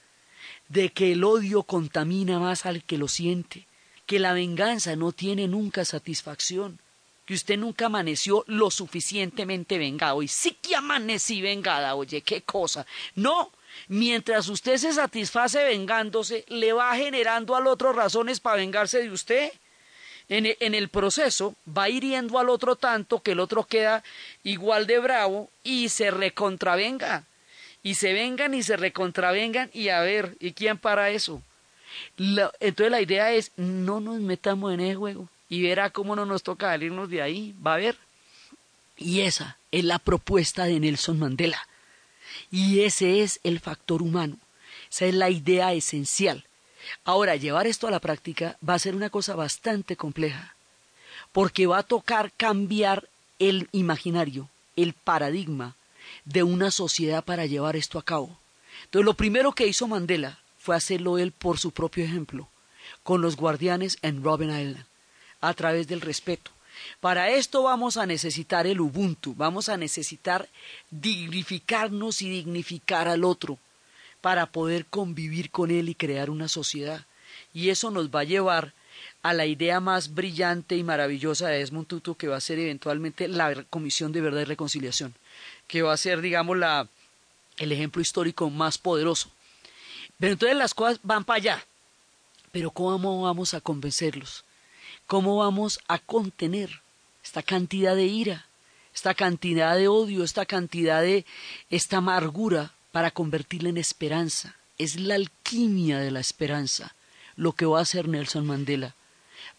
de 0.68 0.88
que 0.88 1.12
el 1.12 1.22
odio 1.22 1.62
contamina 1.62 2.40
más 2.40 2.66
al 2.66 2.82
que 2.82 2.98
lo 2.98 3.06
siente, 3.06 3.68
que 4.04 4.18
la 4.18 4.32
venganza 4.32 4.96
no 4.96 5.12
tiene 5.12 5.46
nunca 5.46 5.84
satisfacción, 5.84 6.80
que 7.26 7.34
usted 7.34 7.58
nunca 7.58 7.86
amaneció 7.86 8.42
lo 8.48 8.72
suficientemente 8.72 9.78
vengado. 9.78 10.20
Y 10.20 10.26
sí 10.26 10.56
que 10.60 10.74
amanecí 10.74 11.40
vengada, 11.42 11.94
oye, 11.94 12.22
qué 12.22 12.42
cosa. 12.42 12.86
No, 13.14 13.52
mientras 13.88 14.48
usted 14.48 14.76
se 14.76 14.92
satisface 14.92 15.62
vengándose, 15.64 16.44
le 16.48 16.72
va 16.72 16.94
generando 16.96 17.56
al 17.56 17.66
otro 17.66 17.92
razones 17.92 18.40
para 18.40 18.56
vengarse 18.56 19.02
de 19.02 19.10
usted. 19.10 19.52
En, 20.28 20.46
en, 20.58 20.74
el 20.74 20.88
proceso 20.88 21.54
va 21.66 21.88
hiriendo 21.88 22.38
al 22.40 22.48
otro 22.48 22.74
tanto 22.74 23.22
que 23.22 23.32
el 23.32 23.40
otro 23.40 23.62
queda 23.64 24.02
igual 24.42 24.88
de 24.88 24.98
bravo 24.98 25.50
y 25.62 25.88
se 25.88 26.10
recontravenga. 26.10 27.24
Y 27.84 27.94
se 27.94 28.12
vengan 28.12 28.52
y 28.52 28.64
se 28.64 28.76
recontravengan 28.76 29.70
y 29.72 29.90
a 29.90 30.00
ver, 30.00 30.36
¿y 30.40 30.52
quién 30.52 30.78
para 30.78 31.10
eso? 31.10 31.42
entonces 32.18 32.90
la 32.90 33.00
idea 33.00 33.32
es, 33.32 33.52
no 33.56 34.00
nos 34.00 34.20
metamos 34.20 34.74
en 34.74 34.80
ese 34.80 34.96
juego 34.96 35.28
y 35.48 35.62
verá 35.62 35.90
cómo 35.90 36.16
no 36.16 36.26
nos 36.26 36.42
toca 36.42 36.70
salirnos 36.70 37.08
de 37.08 37.22
ahí, 37.22 37.54
va 37.64 37.74
a 37.74 37.78
ver. 37.78 37.96
Y 38.96 39.20
esa 39.20 39.58
es 39.70 39.84
la 39.84 39.98
propuesta 39.98 40.64
de 40.64 40.80
Nelson 40.80 41.18
Mandela. 41.18 41.68
Y 42.50 42.80
ese 42.80 43.22
es 43.22 43.40
el 43.42 43.60
factor 43.60 44.02
humano. 44.02 44.36
Esa 44.90 45.06
es 45.06 45.14
la 45.14 45.30
idea 45.30 45.72
esencial. 45.72 46.44
Ahora, 47.04 47.36
llevar 47.36 47.66
esto 47.66 47.88
a 47.88 47.90
la 47.90 48.00
práctica 48.00 48.56
va 48.66 48.74
a 48.74 48.78
ser 48.78 48.94
una 48.94 49.10
cosa 49.10 49.34
bastante 49.34 49.96
compleja, 49.96 50.54
porque 51.32 51.66
va 51.66 51.78
a 51.78 51.82
tocar 51.82 52.32
cambiar 52.36 53.08
el 53.38 53.68
imaginario, 53.72 54.48
el 54.76 54.92
paradigma 54.92 55.74
de 56.24 56.42
una 56.42 56.70
sociedad 56.70 57.24
para 57.24 57.46
llevar 57.46 57.76
esto 57.76 57.98
a 57.98 58.04
cabo. 58.04 58.38
Entonces, 58.84 59.04
lo 59.04 59.14
primero 59.14 59.52
que 59.52 59.66
hizo 59.66 59.88
Mandela 59.88 60.38
fue 60.58 60.76
hacerlo 60.76 61.18
él 61.18 61.32
por 61.32 61.58
su 61.58 61.72
propio 61.72 62.04
ejemplo, 62.04 62.48
con 63.02 63.20
los 63.20 63.36
guardianes 63.36 63.98
en 64.02 64.22
Robben 64.22 64.50
Island 64.50 64.86
a 65.40 65.54
través 65.54 65.88
del 65.88 66.00
respeto. 66.00 66.50
Para 67.00 67.30
esto 67.30 67.62
vamos 67.62 67.96
a 67.96 68.06
necesitar 68.06 68.66
el 68.66 68.80
Ubuntu, 68.80 69.34
vamos 69.34 69.68
a 69.68 69.76
necesitar 69.76 70.48
dignificarnos 70.90 72.22
y 72.22 72.30
dignificar 72.30 73.08
al 73.08 73.24
otro 73.24 73.58
para 74.20 74.46
poder 74.46 74.86
convivir 74.86 75.50
con 75.50 75.70
él 75.70 75.88
y 75.88 75.94
crear 75.94 76.30
una 76.30 76.48
sociedad. 76.48 77.04
Y 77.52 77.70
eso 77.70 77.90
nos 77.90 78.10
va 78.10 78.20
a 78.20 78.24
llevar 78.24 78.72
a 79.22 79.32
la 79.32 79.46
idea 79.46 79.80
más 79.80 80.14
brillante 80.14 80.76
y 80.76 80.84
maravillosa 80.84 81.48
de 81.48 81.58
Desmond 81.58 81.86
Tutu, 81.86 82.16
que 82.16 82.28
va 82.28 82.36
a 82.36 82.40
ser 82.40 82.58
eventualmente 82.58 83.28
la 83.28 83.64
Comisión 83.64 84.12
de 84.12 84.20
Verdad 84.20 84.42
y 84.42 84.44
Reconciliación, 84.44 85.14
que 85.66 85.82
va 85.82 85.92
a 85.92 85.96
ser, 85.96 86.20
digamos, 86.20 86.56
la, 86.56 86.88
el 87.58 87.72
ejemplo 87.72 88.00
histórico 88.00 88.50
más 88.50 88.78
poderoso. 88.78 89.30
Pero 90.18 90.32
entonces 90.32 90.56
las 90.56 90.74
cosas 90.74 91.00
van 91.02 91.24
para 91.24 91.36
allá. 91.38 91.66
Pero 92.52 92.70
¿cómo 92.70 93.22
vamos 93.22 93.54
a 93.54 93.60
convencerlos? 93.60 94.44
¿Cómo 95.06 95.36
vamos 95.36 95.80
a 95.88 95.98
contener 95.98 96.82
esta 97.22 97.42
cantidad 97.42 97.94
de 97.94 98.06
ira, 98.06 98.46
esta 98.94 99.14
cantidad 99.14 99.76
de 99.76 99.88
odio, 99.88 100.24
esta 100.24 100.46
cantidad 100.46 101.02
de 101.02 101.24
esta 101.70 101.98
amargura 101.98 102.72
para 102.92 103.10
convertirla 103.10 103.68
en 103.68 103.78
esperanza? 103.78 104.56
Es 104.78 104.98
la 104.98 105.14
alquimia 105.14 105.98
de 105.98 106.10
la 106.10 106.20
esperanza 106.20 106.94
lo 107.36 107.52
que 107.52 107.66
va 107.66 107.78
a 107.78 107.82
hacer 107.82 108.08
Nelson 108.08 108.46
Mandela. 108.46 108.94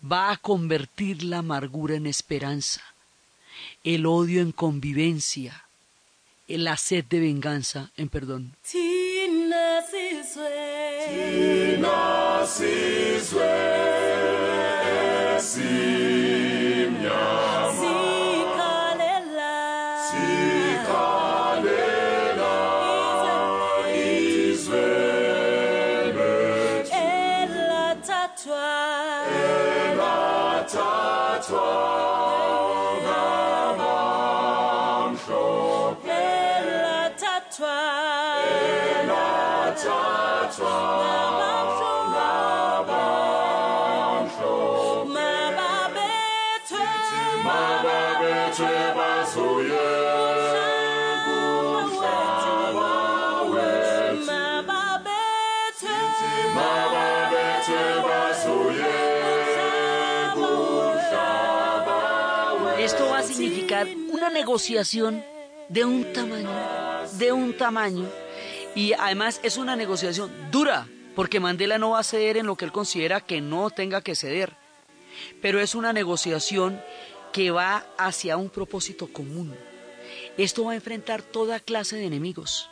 Va 0.03 0.31
a 0.31 0.37
convertir 0.37 1.23
la 1.23 1.39
amargura 1.39 1.95
en 1.95 2.05
esperanza, 2.07 2.81
el 3.83 4.05
odio 4.05 4.41
en 4.41 4.51
convivencia, 4.51 5.63
la 6.47 6.77
sed 6.77 7.05
de 7.05 7.19
venganza 7.19 7.91
en 7.97 8.09
perdón. 8.09 8.55
Esto 15.37 16.36
negociación 64.37 65.25
de 65.67 65.83
un 65.83 66.13
tamaño, 66.13 66.49
de 67.13 67.31
un 67.31 67.57
tamaño, 67.57 68.07
y 68.75 68.93
además 68.93 69.39
es 69.41 69.57
una 69.57 69.75
negociación 69.75 70.31
dura, 70.51 70.87
porque 71.15 71.39
Mandela 71.39 71.79
no 71.79 71.91
va 71.91 71.99
a 72.01 72.03
ceder 72.03 72.37
en 72.37 72.45
lo 72.45 72.55
que 72.55 72.65
él 72.65 72.71
considera 72.71 73.19
que 73.19 73.41
no 73.41 73.71
tenga 73.71 74.01
que 74.01 74.15
ceder, 74.15 74.55
pero 75.41 75.59
es 75.59 75.73
una 75.73 75.91
negociación 75.91 76.79
que 77.33 77.49
va 77.49 77.87
hacia 77.97 78.37
un 78.37 78.51
propósito 78.51 79.07
común. 79.07 79.55
Esto 80.37 80.65
va 80.65 80.73
a 80.73 80.75
enfrentar 80.75 81.23
toda 81.23 81.59
clase 81.59 81.95
de 81.95 82.05
enemigos, 82.05 82.69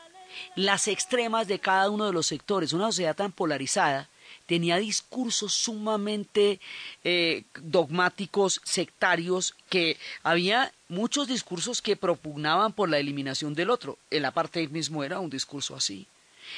las 0.55 0.87
extremas 0.87 1.47
de 1.47 1.57
cada 1.57 1.89
uno 1.89 2.05
de 2.05 2.13
los 2.13 2.27
sectores, 2.27 2.73
una 2.73 2.91
sociedad 2.91 3.15
tan 3.15 3.31
polarizada 3.31 4.07
tenía 4.45 4.77
discursos 4.77 5.53
sumamente 5.53 6.59
eh, 7.03 7.43
dogmáticos, 7.61 8.61
sectarios, 8.63 9.55
que 9.69 9.97
había 10.23 10.71
muchos 10.87 11.27
discursos 11.27 11.81
que 11.81 11.95
propugnaban 11.95 12.73
por 12.73 12.89
la 12.89 12.99
eliminación 12.99 13.53
del 13.53 13.69
otro. 13.69 13.97
El 14.09 14.25
apartheid 14.25 14.69
mismo 14.69 15.03
era 15.03 15.19
un 15.19 15.29
discurso 15.29 15.75
así. 15.75 16.07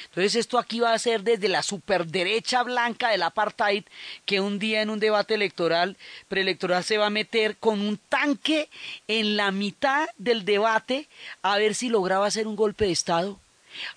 Entonces 0.04 0.36
esto 0.36 0.58
aquí 0.58 0.80
va 0.80 0.92
a 0.92 0.98
ser 0.98 1.22
desde 1.22 1.48
la 1.48 1.62
superderecha 1.62 2.62
blanca 2.62 3.10
del 3.10 3.22
apartheid 3.22 3.84
que 4.26 4.40
un 4.40 4.58
día 4.58 4.82
en 4.82 4.90
un 4.90 5.00
debate 5.00 5.34
electoral, 5.34 5.96
preelectoral, 6.28 6.84
se 6.84 6.98
va 6.98 7.06
a 7.06 7.10
meter 7.10 7.56
con 7.56 7.80
un 7.80 7.98
tanque 8.08 8.68
en 9.06 9.36
la 9.36 9.50
mitad 9.50 10.08
del 10.18 10.44
debate 10.44 11.08
a 11.42 11.56
ver 11.58 11.74
si 11.74 11.88
lograba 11.88 12.26
hacer 12.26 12.46
un 12.46 12.56
golpe 12.56 12.84
de 12.84 12.92
Estado 12.92 13.40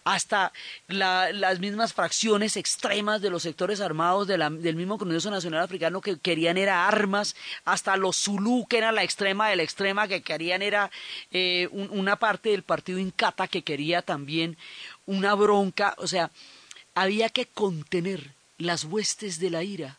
hasta 0.04 0.52
las 0.88 1.60
mismas 1.60 1.94
fracciones 1.94 2.58
extremas 2.58 3.22
de 3.22 3.30
los 3.30 3.44
sectores 3.44 3.82
armados 3.82 4.28
del 4.28 4.76
mismo 4.76 4.98
Congreso 4.98 5.30
Nacional 5.30 5.62
Africano 5.62 6.02
que 6.02 6.20
querían 6.20 6.58
era 6.58 6.88
armas, 6.88 7.36
hasta 7.66 7.98
los 7.98 8.18
Zulú, 8.18 8.66
que 8.68 8.78
era 8.78 8.92
la 8.92 9.04
extrema 9.04 9.50
de 9.50 9.56
la 9.56 9.64
extrema, 9.64 10.08
que 10.08 10.22
querían 10.22 10.62
era 10.62 10.92
eh, 11.32 11.68
una 11.72 12.16
parte 12.18 12.50
del 12.50 12.64
partido 12.64 13.00
Incata 13.00 13.48
que 13.48 13.64
quería 13.64 14.02
también 14.02 14.58
una 15.06 15.34
bronca, 15.36 15.96
o 15.98 16.08
sea, 16.08 16.32
había 16.96 17.30
que 17.30 17.46
contener 17.46 18.32
las 18.58 18.84
huestes 18.84 19.40
de 19.40 19.50
la 19.50 19.64
ira 19.64 19.98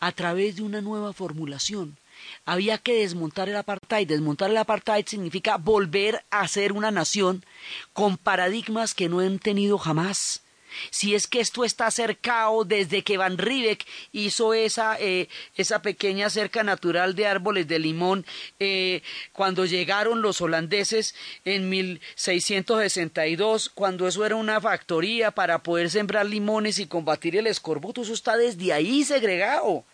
a 0.00 0.12
través 0.12 0.56
de 0.56 0.62
una 0.62 0.80
nueva 0.80 1.12
formulación 1.12 1.96
había 2.44 2.78
que 2.78 2.94
desmontar 2.94 3.48
el 3.48 3.56
apartheid. 3.56 4.08
Desmontar 4.08 4.50
el 4.50 4.56
apartheid 4.56 5.06
significa 5.06 5.56
volver 5.56 6.24
a 6.30 6.46
ser 6.48 6.72
una 6.72 6.90
nación 6.90 7.44
con 7.92 8.16
paradigmas 8.16 8.94
que 8.94 9.08
no 9.08 9.20
han 9.20 9.38
tenido 9.38 9.78
jamás. 9.78 10.42
Si 10.90 11.14
es 11.14 11.26
que 11.26 11.40
esto 11.40 11.64
está 11.64 11.90
cercado 11.90 12.64
desde 12.64 13.02
que 13.02 13.16
Van 13.16 13.38
Riebeck 13.38 13.86
hizo 14.12 14.54
esa, 14.54 14.96
eh, 14.98 15.28
esa 15.56 15.82
pequeña 15.82 16.30
cerca 16.30 16.62
natural 16.62 17.14
de 17.14 17.26
árboles 17.26 17.68
de 17.68 17.78
limón, 17.78 18.24
eh, 18.58 19.02
cuando 19.32 19.66
llegaron 19.66 20.22
los 20.22 20.40
holandeses 20.40 21.14
en 21.44 21.68
1662, 21.68 23.68
cuando 23.68 24.08
eso 24.08 24.24
era 24.24 24.36
una 24.36 24.60
factoría 24.60 25.30
para 25.30 25.62
poder 25.62 25.90
sembrar 25.90 26.26
limones 26.26 26.78
y 26.78 26.86
combatir 26.86 27.36
el 27.36 27.46
escorbuto, 27.46 28.02
eso 28.02 28.14
está 28.14 28.36
desde 28.36 28.72
ahí 28.72 29.04
segregado. 29.04 29.84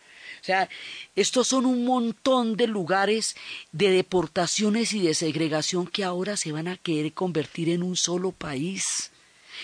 Sea, 0.49 0.71
estos 1.15 1.49
son 1.49 1.67
un 1.67 1.85
montón 1.85 2.57
de 2.57 2.67
lugares 2.67 3.37
de 3.71 3.91
deportaciones 3.91 4.95
y 4.95 5.03
de 5.03 5.13
segregación 5.13 5.87
que 5.87 6.05
ahora 6.05 6.39
se 6.39 6.53
van 6.53 6.69
a 6.69 6.79
querer 6.79 7.13
convertir 7.13 7.69
en 7.69 7.83
un 7.83 7.97
solo 7.97 8.33
país. 8.33 9.11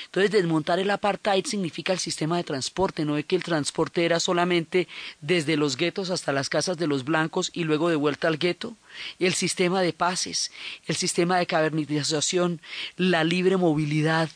Entonces, 0.05 0.31
desmontar 0.31 0.79
el 0.81 0.91
apartheid 0.91 1.47
significa 1.47 1.95
el 1.95 2.01
sistema 2.01 2.37
de 2.37 2.45
transporte, 2.45 3.07
no 3.07 3.17
es 3.17 3.25
que 3.25 3.35
el 3.35 3.43
transporte 3.43 4.05
era 4.05 4.21
solamente 4.21 4.87
desde 5.23 5.57
los 5.57 5.79
guetos 5.79 6.11
hasta 6.11 6.33
las 6.33 6.51
casas 6.51 6.77
de 6.77 6.87
los 6.87 7.07
blancos 7.07 7.51
y 7.55 7.65
luego 7.65 7.89
de 7.89 7.97
vuelta 7.97 8.29
al 8.29 8.37
gueto. 8.37 8.77
El 9.19 9.33
sistema 9.33 9.81
de 9.81 9.95
pases, 9.95 10.53
el 10.87 10.97
sistema 10.97 11.39
de 11.39 11.47
cavernización, 11.47 12.61
la 12.99 13.25
libre 13.25 13.57
movilidad, 13.57 14.29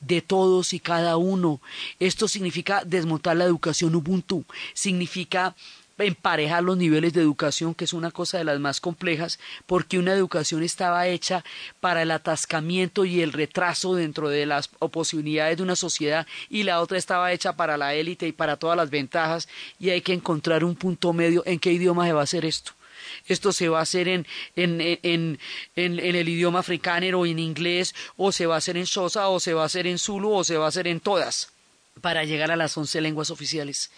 de 0.00 0.22
todos 0.22 0.72
y 0.72 0.80
cada 0.80 1.16
uno. 1.16 1.60
Esto 1.98 2.28
significa 2.28 2.82
desmontar 2.84 3.36
la 3.36 3.44
educación 3.44 3.94
Ubuntu, 3.94 4.44
significa 4.74 5.54
emparejar 5.98 6.62
los 6.62 6.76
niveles 6.76 7.12
de 7.12 7.22
educación, 7.22 7.74
que 7.74 7.84
es 7.84 7.92
una 7.92 8.10
cosa 8.10 8.38
de 8.38 8.44
las 8.44 8.60
más 8.60 8.80
complejas, 8.80 9.38
porque 9.66 9.98
una 9.98 10.12
educación 10.12 10.62
estaba 10.62 11.06
hecha 11.06 11.44
para 11.80 12.02
el 12.02 12.10
atascamiento 12.10 13.04
y 13.04 13.22
el 13.22 13.32
retraso 13.32 13.94
dentro 13.94 14.28
de 14.28 14.46
las 14.46 14.68
posibilidades 14.68 15.56
de 15.56 15.62
una 15.62 15.76
sociedad 15.76 16.26
y 16.50 16.64
la 16.64 16.80
otra 16.80 16.98
estaba 16.98 17.32
hecha 17.32 17.54
para 17.54 17.76
la 17.76 17.94
élite 17.94 18.26
y 18.26 18.32
para 18.32 18.56
todas 18.56 18.76
las 18.76 18.90
ventajas 18.90 19.48
y 19.78 19.90
hay 19.90 20.02
que 20.02 20.12
encontrar 20.12 20.64
un 20.64 20.74
punto 20.74 21.12
medio 21.12 21.42
en 21.46 21.58
qué 21.58 21.72
idioma 21.72 22.06
se 22.06 22.12
va 22.12 22.20
a 22.20 22.24
hacer 22.24 22.44
esto. 22.44 22.72
Esto 23.26 23.52
se 23.52 23.68
va 23.68 23.78
a 23.78 23.82
hacer 23.82 24.08
en, 24.08 24.26
en, 24.56 24.80
en, 24.80 25.38
en, 25.76 25.98
el 25.98 26.28
idioma 26.28 26.60
africano 26.60 27.20
o 27.20 27.26
en 27.26 27.38
inglés, 27.38 27.94
o 28.16 28.32
se 28.32 28.46
va 28.46 28.56
a 28.56 28.58
hacer 28.58 28.76
en 28.76 28.84
Xhosa, 28.84 29.28
o 29.28 29.40
se 29.40 29.54
va 29.54 29.62
a 29.62 29.66
hacer 29.66 29.86
en 29.86 29.98
Zulu, 29.98 30.32
o 30.32 30.44
se 30.44 30.56
va 30.56 30.66
a 30.66 30.68
hacer 30.68 30.86
en 30.86 31.00
todas 31.00 31.55
para 32.00 32.24
llegar 32.24 32.50
a 32.50 32.56
las 32.56 32.76
once 32.76 33.00
lenguas 33.00 33.30
oficiales. 33.30 33.90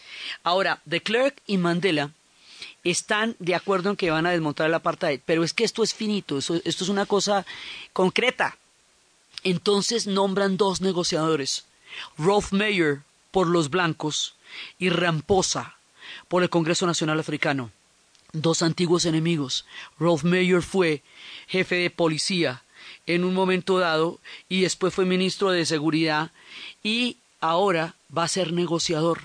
Ahora, 0.42 0.80
de 0.84 1.02
Klerk 1.02 1.36
y 1.46 1.58
Mandela 1.58 2.10
están 2.84 3.36
de 3.38 3.54
acuerdo 3.54 3.90
en 3.90 3.96
que 3.96 4.10
van 4.10 4.26
a 4.26 4.30
desmontar 4.30 4.66
el 4.66 4.74
apartheid, 4.74 5.20
pero 5.24 5.44
es 5.44 5.52
que 5.52 5.64
esto 5.64 5.82
es 5.82 5.94
finito, 5.94 6.38
esto 6.38 6.60
es 6.64 6.88
una 6.88 7.06
cosa 7.06 7.44
concreta. 7.92 8.56
Entonces 9.44 10.06
nombran 10.06 10.56
dos 10.56 10.80
negociadores, 10.80 11.64
Rolf 12.16 12.52
Mayer 12.52 13.02
por 13.30 13.46
los 13.46 13.70
blancos 13.70 14.34
y 14.78 14.90
Ramposa 14.90 15.76
por 16.28 16.42
el 16.42 16.50
Congreso 16.50 16.86
Nacional 16.86 17.20
Africano. 17.20 17.70
Dos 18.32 18.62
antiguos 18.62 19.04
enemigos. 19.06 19.64
Rolf 19.98 20.24
Mayer 20.24 20.62
fue 20.62 21.02
jefe 21.46 21.76
de 21.76 21.90
policía 21.90 22.62
en 23.06 23.24
un 23.24 23.34
momento 23.34 23.78
dado 23.78 24.18
y 24.48 24.62
después 24.62 24.92
fue 24.94 25.06
ministro 25.06 25.50
de 25.50 25.64
Seguridad 25.64 26.30
y 26.82 27.16
ahora 27.40 27.94
va 28.16 28.24
a 28.24 28.28
ser 28.28 28.52
negociador. 28.52 29.20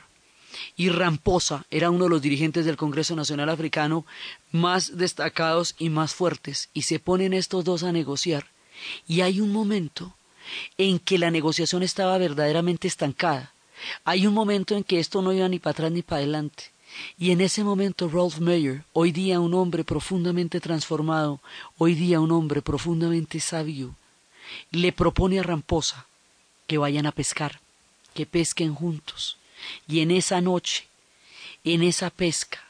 Y 0.76 0.90
Ramposa 0.90 1.66
era 1.72 1.90
uno 1.90 2.06
de 2.06 2.10
los 2.12 2.22
dirigentes 2.22 2.66
del 2.66 2.78
Congreso 2.78 3.16
Nacional 3.16 3.50
Africano 3.50 4.06
más 4.52 4.98
destacados 4.98 5.76
y 5.80 5.90
más 5.90 6.14
fuertes, 6.14 6.70
y 6.74 6.84
se 6.84 7.00
ponen 7.00 7.34
estos 7.34 7.66
dos 7.66 7.84
a 7.84 7.92
negociar. 7.92 8.48
Y 9.08 9.22
hay 9.22 9.42
un 9.42 9.52
momento 9.52 10.16
en 10.78 11.00
que 11.00 11.18
la 11.18 11.32
negociación 11.32 11.84
estaba 11.84 12.18
verdaderamente 12.18 12.88
estancada. 12.88 13.54
Hay 14.06 14.28
un 14.28 14.34
momento 14.34 14.76
en 14.76 14.84
que 14.84 15.00
esto 15.00 15.22
no 15.22 15.34
iba 15.34 15.48
ni 15.50 15.60
para 15.60 15.72
atrás 15.72 15.92
ni 15.92 16.04
para 16.04 16.20
adelante. 16.20 16.66
Y 17.18 17.32
en 17.32 17.42
ese 17.42 17.64
momento 17.64 18.08
Rolf 18.08 18.40
Mayer, 18.40 18.84
hoy 18.94 19.12
día 19.12 19.40
un 19.40 19.56
hombre 19.56 19.84
profundamente 19.84 20.60
transformado, 20.60 21.42
hoy 21.80 21.96
día 21.96 22.20
un 22.20 22.32
hombre 22.32 22.62
profundamente 22.62 23.40
sabio, 23.40 23.96
le 24.70 24.92
propone 24.92 25.40
a 25.40 25.44
Ramposa 25.44 26.06
que 26.68 26.78
vayan 26.78 27.08
a 27.08 27.12
pescar 27.12 27.63
que 28.14 28.26
pesquen 28.26 28.74
juntos. 28.76 29.38
Y 29.88 30.02
en 30.02 30.12
esa 30.12 30.42
noche, 30.42 30.88
en 31.64 31.84
esa 31.84 32.10
pesca, 32.10 32.64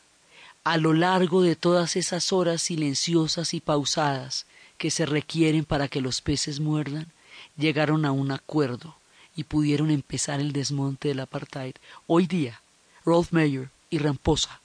a 0.64 0.78
lo 0.78 0.94
largo 0.94 1.42
de 1.42 1.56
todas 1.56 1.96
esas 1.96 2.32
horas 2.32 2.62
silenciosas 2.62 3.54
y 3.54 3.60
pausadas 3.60 4.46
que 4.78 4.92
se 4.92 5.06
requieren 5.06 5.66
para 5.66 5.88
que 5.88 6.02
los 6.02 6.22
peces 6.22 6.60
muerdan, 6.60 7.12
llegaron 7.58 8.06
a 8.06 8.12
un 8.12 8.32
acuerdo 8.32 8.96
y 9.36 9.44
pudieron 9.44 9.92
empezar 9.92 10.40
el 10.40 10.54
desmonte 10.54 11.10
del 11.10 11.20
apartheid. 11.20 11.76
Hoy 12.08 12.28
día, 12.28 12.62
Rolf 13.06 13.32
Mayer 13.32 13.70
y 13.90 13.98
Ramposa 13.98 14.62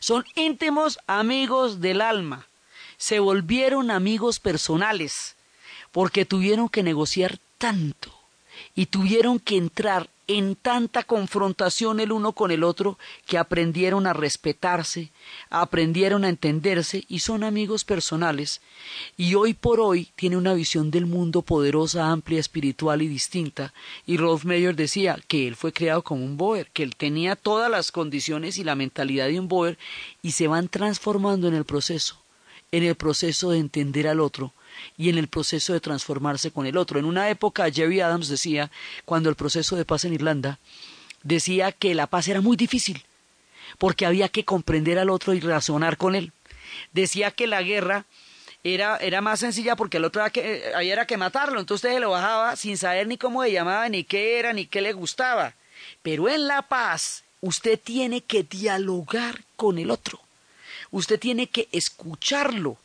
son 0.00 0.24
íntimos 0.34 0.98
amigos 1.06 1.80
del 1.80 2.00
alma, 2.00 2.46
se 2.96 3.18
volvieron 3.18 3.90
amigos 3.90 4.40
personales, 4.40 5.36
porque 5.92 6.24
tuvieron 6.24 6.68
que 6.68 6.82
negociar 6.82 7.38
tanto 7.58 8.23
y 8.74 8.86
tuvieron 8.86 9.38
que 9.38 9.56
entrar 9.56 10.08
en 10.26 10.56
tanta 10.56 11.02
confrontación 11.02 12.00
el 12.00 12.10
uno 12.10 12.32
con 12.32 12.50
el 12.50 12.64
otro 12.64 12.98
que 13.26 13.36
aprendieron 13.36 14.06
a 14.06 14.14
respetarse, 14.14 15.10
aprendieron 15.50 16.24
a 16.24 16.30
entenderse 16.30 17.04
y 17.08 17.20
son 17.20 17.44
amigos 17.44 17.84
personales. 17.84 18.60
Y 19.16 19.34
hoy 19.34 19.52
por 19.52 19.80
hoy 19.80 20.08
tiene 20.16 20.36
una 20.36 20.54
visión 20.54 20.90
del 20.90 21.06
mundo 21.06 21.42
poderosa, 21.42 22.10
amplia, 22.10 22.40
espiritual 22.40 23.02
y 23.02 23.08
distinta. 23.08 23.74
Y 24.06 24.16
Rolf 24.16 24.44
Mayer 24.44 24.74
decía 24.74 25.18
que 25.28 25.46
él 25.46 25.56
fue 25.56 25.72
creado 25.72 26.02
como 26.02 26.24
un 26.24 26.36
Boer, 26.36 26.68
que 26.72 26.82
él 26.82 26.96
tenía 26.96 27.36
todas 27.36 27.70
las 27.70 27.92
condiciones 27.92 28.56
y 28.58 28.64
la 28.64 28.74
mentalidad 28.74 29.26
de 29.26 29.38
un 29.38 29.48
Boer 29.48 29.78
y 30.22 30.32
se 30.32 30.48
van 30.48 30.68
transformando 30.68 31.48
en 31.48 31.54
el 31.54 31.64
proceso, 31.64 32.16
en 32.76 32.82
el 32.82 32.96
proceso 32.96 33.52
de 33.52 33.58
entender 33.58 34.08
al 34.08 34.18
otro 34.18 34.52
y 34.96 35.08
en 35.08 35.16
el 35.16 35.28
proceso 35.28 35.72
de 35.72 35.80
transformarse 35.80 36.50
con 36.50 36.66
el 36.66 36.76
otro. 36.76 36.98
En 36.98 37.04
una 37.04 37.30
época 37.30 37.70
Jerry 37.70 38.00
Adams 38.00 38.28
decía, 38.28 38.68
cuando 39.04 39.28
el 39.28 39.36
proceso 39.36 39.76
de 39.76 39.84
paz 39.84 40.04
en 40.04 40.14
Irlanda, 40.14 40.58
decía 41.22 41.70
que 41.70 41.94
la 41.94 42.08
paz 42.08 42.26
era 42.26 42.40
muy 42.40 42.56
difícil, 42.56 43.04
porque 43.78 44.06
había 44.06 44.28
que 44.28 44.44
comprender 44.44 44.98
al 44.98 45.10
otro 45.10 45.34
y 45.34 45.40
razonar 45.40 45.96
con 45.96 46.16
él. 46.16 46.32
Decía 46.92 47.30
que 47.30 47.46
la 47.46 47.62
guerra 47.62 48.06
era, 48.64 48.96
era 48.96 49.20
más 49.20 49.38
sencilla 49.38 49.76
porque 49.76 49.98
el 49.98 50.04
otro 50.04 50.24
que, 50.32 50.72
era 50.82 51.06
que 51.06 51.16
matarlo, 51.16 51.60
entonces 51.60 51.88
usted 51.88 52.00
lo 52.00 52.10
bajaba 52.10 52.56
sin 52.56 52.76
saber 52.76 53.06
ni 53.06 53.16
cómo 53.16 53.44
le 53.44 53.52
llamaba, 53.52 53.88
ni 53.88 54.02
qué 54.02 54.40
era, 54.40 54.52
ni 54.52 54.66
qué 54.66 54.80
le 54.80 54.92
gustaba. 54.92 55.54
Pero 56.02 56.28
en 56.28 56.48
la 56.48 56.62
paz 56.62 57.22
usted 57.40 57.78
tiene 57.78 58.22
que 58.22 58.42
dialogar 58.42 59.44
con 59.54 59.78
el 59.78 59.92
otro, 59.92 60.23
usted 60.94 61.18
tiene 61.18 61.48
que 61.48 61.68
escucharlo, 61.72 62.78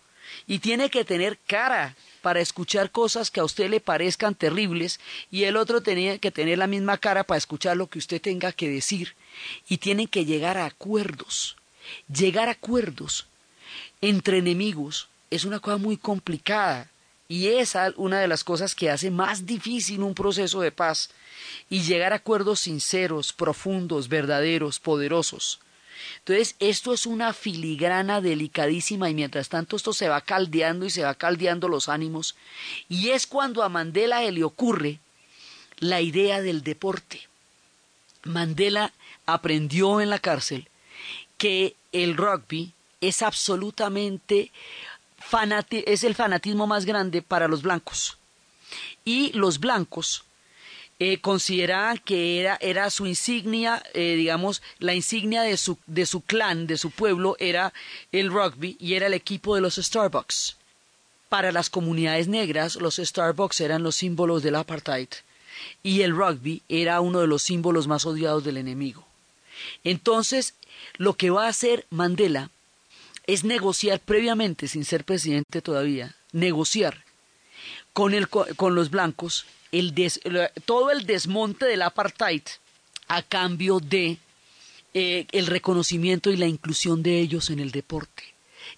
y 0.47 0.59
tiene 0.59 0.89
que 0.89 1.05
tener 1.05 1.37
cara 1.47 1.95
para 2.21 2.41
escuchar 2.41 2.91
cosas 2.91 3.31
que 3.31 3.39
a 3.39 3.43
usted 3.43 3.69
le 3.69 3.79
parezcan 3.79 4.35
terribles 4.35 4.99
y 5.31 5.43
el 5.43 5.57
otro 5.57 5.81
tiene 5.81 6.19
que 6.19 6.31
tener 6.31 6.57
la 6.57 6.67
misma 6.67 6.97
cara 6.97 7.23
para 7.23 7.37
escuchar 7.37 7.77
lo 7.77 7.87
que 7.87 7.99
usted 7.99 8.21
tenga 8.21 8.51
que 8.51 8.69
decir 8.69 9.15
y 9.67 9.77
tienen 9.77 10.07
que 10.07 10.25
llegar 10.25 10.57
a 10.57 10.65
acuerdos. 10.65 11.55
Llegar 12.13 12.49
a 12.49 12.53
acuerdos 12.53 13.27
entre 14.01 14.39
enemigos 14.39 15.07
es 15.29 15.45
una 15.45 15.59
cosa 15.59 15.77
muy 15.77 15.97
complicada 15.97 16.89
y 17.27 17.47
es 17.47 17.75
una 17.95 18.19
de 18.19 18.27
las 18.27 18.43
cosas 18.43 18.75
que 18.75 18.89
hace 18.89 19.11
más 19.11 19.45
difícil 19.45 20.01
un 20.01 20.15
proceso 20.15 20.61
de 20.61 20.71
paz 20.71 21.11
y 21.69 21.81
llegar 21.81 22.11
a 22.11 22.17
acuerdos 22.17 22.61
sinceros, 22.61 23.33
profundos, 23.33 24.09
verdaderos, 24.09 24.79
poderosos. 24.79 25.59
Entonces, 26.19 26.55
esto 26.59 26.93
es 26.93 27.05
una 27.05 27.33
filigrana 27.33 28.21
delicadísima 28.21 29.09
y 29.09 29.13
mientras 29.13 29.49
tanto 29.49 29.75
esto 29.75 29.93
se 29.93 30.09
va 30.09 30.21
caldeando 30.21 30.85
y 30.85 30.89
se 30.89 31.03
va 31.03 31.15
caldeando 31.15 31.67
los 31.67 31.89
ánimos. 31.89 32.35
Y 32.87 33.09
es 33.09 33.27
cuando 33.27 33.63
a 33.63 33.69
Mandela 33.69 34.21
le 34.29 34.43
ocurre 34.43 34.99
la 35.79 36.01
idea 36.01 36.41
del 36.41 36.63
deporte. 36.63 37.27
Mandela 38.23 38.91
aprendió 39.25 40.01
en 40.01 40.09
la 40.09 40.19
cárcel 40.19 40.67
que 41.37 41.75
el 41.91 42.17
rugby 42.17 42.73
es 43.01 43.21
absolutamente 43.21 44.51
es 45.71 46.03
el 46.03 46.15
fanatismo 46.15 46.67
más 46.67 46.85
grande 46.85 47.21
para 47.21 47.47
los 47.47 47.61
blancos. 47.61 48.17
Y 49.05 49.31
los 49.33 49.59
blancos 49.59 50.23
eh, 50.99 51.19
consideraban 51.21 51.97
que 51.97 52.41
era, 52.41 52.57
era 52.59 52.89
su 52.89 53.05
insignia, 53.05 53.81
eh, 53.93 54.15
digamos, 54.15 54.61
la 54.79 54.93
insignia 54.93 55.41
de 55.43 55.55
su, 55.55 55.77
de 55.87 56.05
su 56.05 56.21
clan, 56.21 56.67
de 56.67 56.77
su 56.77 56.91
pueblo, 56.91 57.37
era 57.39 57.73
el 58.11 58.29
rugby 58.29 58.75
y 58.79 58.95
era 58.95 59.07
el 59.07 59.13
equipo 59.13 59.55
de 59.55 59.61
los 59.61 59.75
Starbucks. 59.75 60.57
Para 61.29 61.53
las 61.53 61.69
comunidades 61.69 62.27
negras, 62.27 62.75
los 62.75 62.97
Starbucks 62.97 63.61
eran 63.61 63.81
los 63.81 63.95
símbolos 63.95 64.43
del 64.43 64.55
apartheid 64.55 65.07
y 65.83 66.01
el 66.01 66.15
rugby 66.15 66.63
era 66.67 66.99
uno 66.99 67.21
de 67.21 67.27
los 67.27 67.43
símbolos 67.43 67.87
más 67.87 68.05
odiados 68.05 68.43
del 68.43 68.57
enemigo. 68.57 69.05
Entonces, 69.83 70.53
lo 70.97 71.13
que 71.13 71.29
va 71.29 71.45
a 71.45 71.49
hacer 71.49 71.85
Mandela 71.89 72.49
es 73.25 73.43
negociar 73.43 73.99
previamente, 73.99 74.67
sin 74.67 74.83
ser 74.83 75.05
presidente 75.05 75.61
todavía, 75.61 76.15
negociar 76.31 77.05
con, 77.93 78.13
el, 78.13 78.27
con 78.27 78.75
los 78.75 78.89
blancos 78.89 79.45
todo 80.65 80.91
el 80.91 81.05
desmonte 81.05 81.65
del 81.65 81.81
apartheid 81.81 82.41
a 83.07 83.21
cambio 83.21 83.79
de 83.79 84.17
eh, 84.93 85.27
el 85.31 85.47
reconocimiento 85.47 86.31
y 86.31 86.37
la 86.37 86.47
inclusión 86.47 87.03
de 87.03 87.19
ellos 87.19 87.49
en 87.49 87.59
el 87.59 87.71
deporte. 87.71 88.23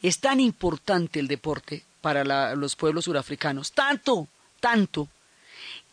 Es 0.01 0.19
tan 0.19 0.39
importante 0.39 1.19
el 1.19 1.27
deporte 1.27 1.83
para 2.01 2.55
los 2.55 2.75
pueblos 2.75 3.05
surafricanos, 3.05 3.71
tanto, 3.71 4.27
tanto, 4.59 5.07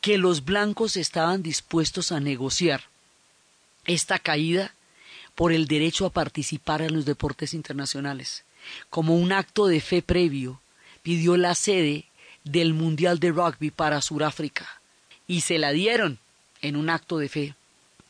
que 0.00 0.18
los 0.18 0.44
blancos 0.44 0.96
estaban 0.96 1.42
dispuestos 1.42 2.12
a 2.12 2.20
negociar 2.20 2.84
esta 3.84 4.18
caída 4.18 4.74
por 5.34 5.52
el 5.52 5.66
derecho 5.66 6.06
a 6.06 6.10
participar 6.10 6.82
en 6.82 6.94
los 6.94 7.04
deportes 7.04 7.54
internacionales. 7.54 8.44
Como 8.90 9.16
un 9.16 9.32
acto 9.32 9.66
de 9.66 9.80
fe 9.80 10.02
previo, 10.02 10.60
pidió 11.02 11.36
la 11.36 11.54
sede 11.54 12.06
del 12.44 12.74
Mundial 12.74 13.18
de 13.18 13.30
Rugby 13.30 13.70
para 13.70 14.00
Sudáfrica 14.00 14.77
y 15.28 15.42
se 15.42 15.58
la 15.58 15.70
dieron 15.70 16.18
en 16.62 16.74
un 16.74 16.90
acto 16.90 17.18
de 17.18 17.28
fe. 17.28 17.54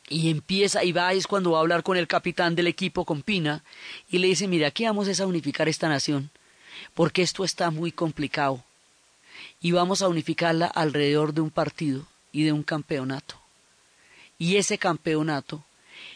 Y 0.07 0.31
empieza, 0.31 0.83
y 0.83 0.91
va, 0.91 1.13
es 1.13 1.27
cuando 1.27 1.51
va 1.51 1.59
a 1.59 1.61
hablar 1.61 1.83
con 1.83 1.97
el 1.97 2.07
capitán 2.07 2.55
del 2.55 2.65
equipo, 2.65 3.05
con 3.05 3.21
Pina, 3.21 3.63
y 4.09 4.17
le 4.17 4.27
dice, 4.27 4.47
mira, 4.47 4.69
aquí 4.69 4.85
vamos 4.85 5.19
a 5.19 5.27
unificar 5.27 5.69
esta 5.69 5.87
nación, 5.87 6.31
porque 6.95 7.21
esto 7.21 7.43
está 7.43 7.69
muy 7.69 7.91
complicado, 7.91 8.63
y 9.61 9.71
vamos 9.71 10.01
a 10.01 10.07
unificarla 10.07 10.65
alrededor 10.65 11.33
de 11.33 11.41
un 11.41 11.51
partido 11.51 12.07
y 12.31 12.43
de 12.43 12.53
un 12.53 12.63
campeonato. 12.63 13.35
Y 14.39 14.55
ese 14.55 14.79
campeonato 14.79 15.63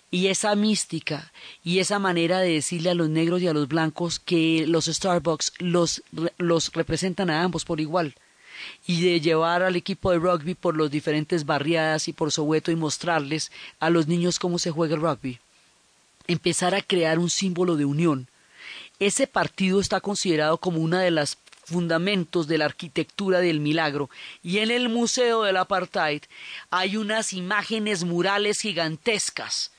y 0.09 0.27
esa 0.27 0.55
mística 0.55 1.31
y 1.63 1.79
esa 1.79 1.99
manera 1.99 2.39
de 2.39 2.53
decirle 2.53 2.89
a 2.89 2.93
los 2.93 3.09
negros 3.09 3.41
y 3.41 3.47
a 3.47 3.53
los 3.53 3.67
blancos 3.67 4.19
que 4.19 4.65
los 4.65 4.85
Starbucks 4.85 5.53
los, 5.59 6.03
los 6.37 6.71
representan 6.71 7.29
a 7.29 7.43
ambos 7.43 7.65
por 7.65 7.81
igual 7.81 8.15
y 8.85 9.01
de 9.01 9.21
llevar 9.21 9.63
al 9.63 9.75
equipo 9.75 10.11
de 10.11 10.19
rugby 10.19 10.55
por 10.55 10.77
las 10.77 10.91
diferentes 10.91 11.45
barriadas 11.45 12.07
y 12.07 12.13
por 12.13 12.31
Soweto 12.31 12.71
y 12.71 12.75
mostrarles 12.75 13.51
a 13.79 13.89
los 13.89 14.07
niños 14.07 14.39
cómo 14.39 14.59
se 14.59 14.71
juega 14.71 14.95
el 14.95 15.01
rugby. 15.01 15.39
Empezar 16.27 16.75
a 16.75 16.81
crear 16.81 17.19
un 17.19 17.29
símbolo 17.29 17.75
de 17.75 17.85
unión. 17.85 18.27
Ese 18.99 19.27
partido 19.27 19.79
está 19.79 19.99
considerado 19.99 20.57
como 20.57 20.79
una 20.79 21.01
de 21.01 21.11
las 21.11 21.37
fundamentos 21.65 22.47
de 22.47 22.57
la 22.57 22.65
arquitectura 22.65 23.39
del 23.39 23.59
milagro 23.59 24.09
y 24.43 24.59
en 24.59 24.71
el 24.71 24.89
Museo 24.89 25.43
del 25.43 25.57
Apartheid 25.57 26.21
hay 26.69 26.97
unas 26.97 27.33
imágenes 27.33 28.03
murales 28.03 28.59
gigantescas 28.59 29.72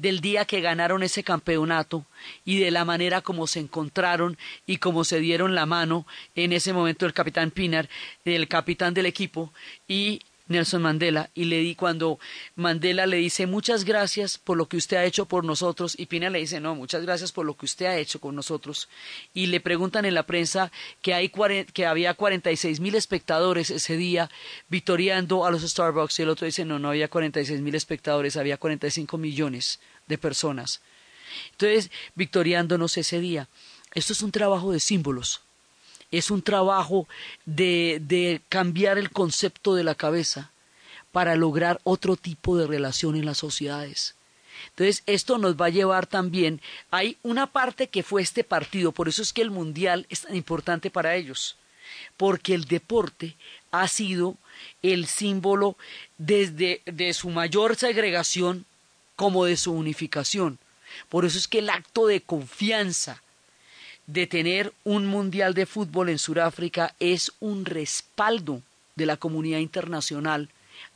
del 0.00 0.20
día 0.20 0.46
que 0.46 0.62
ganaron 0.62 1.02
ese 1.02 1.22
campeonato 1.22 2.06
y 2.44 2.58
de 2.58 2.70
la 2.70 2.86
manera 2.86 3.20
como 3.20 3.46
se 3.46 3.60
encontraron 3.60 4.38
y 4.66 4.78
como 4.78 5.04
se 5.04 5.20
dieron 5.20 5.54
la 5.54 5.66
mano 5.66 6.06
en 6.34 6.52
ese 6.54 6.72
momento 6.72 7.04
el 7.04 7.12
capitán 7.12 7.50
Pinar, 7.50 7.88
el 8.24 8.48
capitán 8.48 8.94
del 8.94 9.06
equipo, 9.06 9.52
y 9.86 10.20
Nelson 10.50 10.82
Mandela. 10.82 11.30
Y 11.34 11.44
le 11.44 11.58
di 11.58 11.74
cuando 11.74 12.18
Mandela 12.56 13.06
le 13.06 13.16
dice 13.16 13.46
muchas 13.46 13.84
gracias 13.84 14.36
por 14.36 14.56
lo 14.56 14.66
que 14.68 14.76
usted 14.76 14.98
ha 14.98 15.04
hecho 15.04 15.26
por 15.26 15.44
nosotros 15.44 15.98
y 15.98 16.06
Pina 16.06 16.28
le 16.28 16.40
dice 16.40 16.60
no 16.60 16.74
muchas 16.74 17.02
gracias 17.02 17.32
por 17.32 17.46
lo 17.46 17.54
que 17.54 17.66
usted 17.66 17.86
ha 17.86 17.96
hecho 17.96 18.20
con 18.20 18.34
nosotros 18.34 18.88
y 19.32 19.46
le 19.46 19.60
preguntan 19.60 20.04
en 20.04 20.14
la 20.14 20.24
prensa 20.24 20.70
que 21.00 21.14
hay 21.14 21.30
que 21.72 21.86
había 21.86 22.14
46 22.14 22.80
mil 22.80 22.96
espectadores 22.96 23.70
ese 23.70 23.96
día 23.96 24.28
victoriando 24.68 25.46
a 25.46 25.50
los 25.50 25.62
Starbucks 25.62 26.18
y 26.18 26.22
el 26.22 26.28
otro 26.28 26.46
dice 26.46 26.64
no 26.64 26.78
no 26.78 26.90
había 26.90 27.08
46 27.08 27.60
mil 27.60 27.76
espectadores 27.76 28.36
había 28.36 28.56
45 28.56 29.16
millones 29.18 29.78
de 30.10 30.18
personas. 30.18 30.82
Entonces 31.52 31.90
victoriándonos 32.14 32.98
ese 32.98 33.20
día. 33.20 33.48
Esto 33.94 34.12
es 34.12 34.20
un 34.20 34.32
trabajo 34.32 34.72
de 34.72 34.80
símbolos. 34.80 35.40
Es 36.10 36.30
un 36.30 36.42
trabajo 36.42 37.08
de, 37.46 38.02
de 38.02 38.42
cambiar 38.48 38.98
el 38.98 39.10
concepto 39.10 39.74
de 39.74 39.84
la 39.84 39.94
cabeza 39.94 40.50
para 41.12 41.36
lograr 41.36 41.80
otro 41.84 42.16
tipo 42.16 42.58
de 42.58 42.66
relación 42.66 43.16
en 43.16 43.24
las 43.24 43.38
sociedades. 43.38 44.14
Entonces, 44.70 45.02
esto 45.06 45.38
nos 45.38 45.56
va 45.56 45.66
a 45.66 45.70
llevar 45.70 46.06
también, 46.06 46.60
hay 46.90 47.16
una 47.22 47.46
parte 47.46 47.88
que 47.88 48.02
fue 48.02 48.22
este 48.22 48.44
partido, 48.44 48.92
por 48.92 49.08
eso 49.08 49.22
es 49.22 49.32
que 49.32 49.42
el 49.42 49.50
Mundial 49.50 50.06
es 50.10 50.22
tan 50.22 50.36
importante 50.36 50.90
para 50.90 51.16
ellos, 51.16 51.56
porque 52.16 52.54
el 52.54 52.64
deporte 52.64 53.36
ha 53.70 53.88
sido 53.88 54.36
el 54.82 55.06
símbolo 55.06 55.76
desde 56.18 56.82
de 56.84 57.14
su 57.14 57.30
mayor 57.30 57.76
segregación 57.76 58.66
como 59.20 59.44
de 59.44 59.58
su 59.58 59.72
unificación. 59.72 60.58
Por 61.10 61.26
eso 61.26 61.36
es 61.36 61.46
que 61.46 61.58
el 61.58 61.68
acto 61.68 62.06
de 62.06 62.22
confianza, 62.22 63.20
de 64.06 64.26
tener 64.26 64.72
un 64.82 65.04
mundial 65.04 65.52
de 65.52 65.66
fútbol 65.66 66.08
en 66.08 66.18
Sudáfrica 66.18 66.94
es 67.00 67.30
un 67.38 67.66
respaldo 67.66 68.62
de 68.96 69.04
la 69.04 69.18
comunidad 69.18 69.58
internacional 69.58 70.48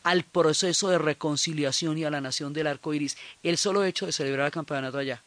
al 0.04 0.22
proceso 0.22 0.88
de 0.88 0.96
reconciliación 0.96 1.98
y 1.98 2.04
a 2.04 2.10
la 2.10 2.22
nación 2.22 2.54
del 2.54 2.68
arco 2.68 2.94
iris. 2.94 3.18
El 3.42 3.58
solo 3.58 3.84
hecho 3.84 4.06
de 4.06 4.12
celebrar 4.12 4.46
el 4.46 4.52
campeonato 4.52 4.96
allá, 4.96 5.22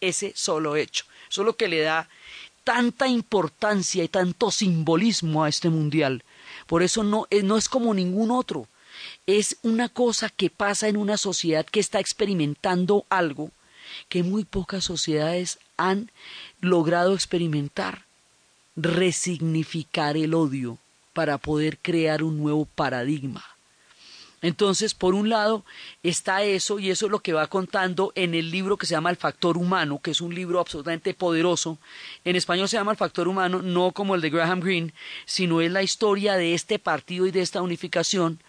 ese 0.00 0.32
solo 0.36 0.76
hecho, 0.76 1.04
eso 1.28 1.42
es 1.42 1.46
lo 1.46 1.56
que 1.56 1.66
le 1.66 1.80
da 1.80 2.08
tanta 2.62 3.08
importancia 3.08 4.04
y 4.04 4.08
tanto 4.08 4.52
simbolismo 4.52 5.42
a 5.42 5.48
este 5.48 5.68
mundial. 5.68 6.22
Por 6.68 6.84
eso 6.84 7.02
no, 7.02 7.26
eh, 7.30 7.42
no 7.42 7.56
es 7.56 7.68
como 7.68 7.92
ningún 7.92 8.30
otro. 8.30 8.68
Es 9.26 9.56
una 9.62 9.88
cosa 9.88 10.28
que 10.28 10.50
pasa 10.50 10.88
en 10.88 10.96
una 10.96 11.16
sociedad 11.16 11.66
que 11.66 11.80
está 11.80 12.00
experimentando 12.00 13.06
algo 13.08 13.50
que 14.08 14.22
muy 14.22 14.44
pocas 14.44 14.84
sociedades 14.84 15.58
han 15.76 16.10
logrado 16.60 17.14
experimentar, 17.14 18.04
resignificar 18.76 20.16
el 20.16 20.34
odio 20.34 20.78
para 21.12 21.38
poder 21.38 21.78
crear 21.78 22.22
un 22.22 22.38
nuevo 22.38 22.66
paradigma. 22.66 23.55
Entonces, 24.42 24.94
por 24.94 25.14
un 25.14 25.28
lado 25.28 25.64
está 26.02 26.42
eso, 26.42 26.78
y 26.78 26.90
eso 26.90 27.06
es 27.06 27.12
lo 27.12 27.20
que 27.20 27.32
va 27.32 27.46
contando 27.46 28.12
en 28.14 28.34
el 28.34 28.50
libro 28.50 28.76
que 28.76 28.86
se 28.86 28.92
llama 28.92 29.10
El 29.10 29.16
Factor 29.16 29.56
Humano, 29.56 30.00
que 30.02 30.10
es 30.10 30.20
un 30.20 30.34
libro 30.34 30.60
absolutamente 30.60 31.14
poderoso. 31.14 31.78
En 32.24 32.36
español 32.36 32.68
se 32.68 32.76
llama 32.76 32.92
El 32.92 32.98
Factor 32.98 33.28
Humano, 33.28 33.62
no 33.62 33.92
como 33.92 34.14
el 34.14 34.20
de 34.20 34.30
Graham 34.30 34.60
Greene, 34.60 34.92
sino 35.24 35.60
es 35.60 35.72
la 35.72 35.82
historia 35.82 36.36
de 36.36 36.54
este 36.54 36.78
partido 36.78 37.26
y 37.26 37.30
de 37.30 37.40
esta 37.40 37.62
unificación, 37.62 38.42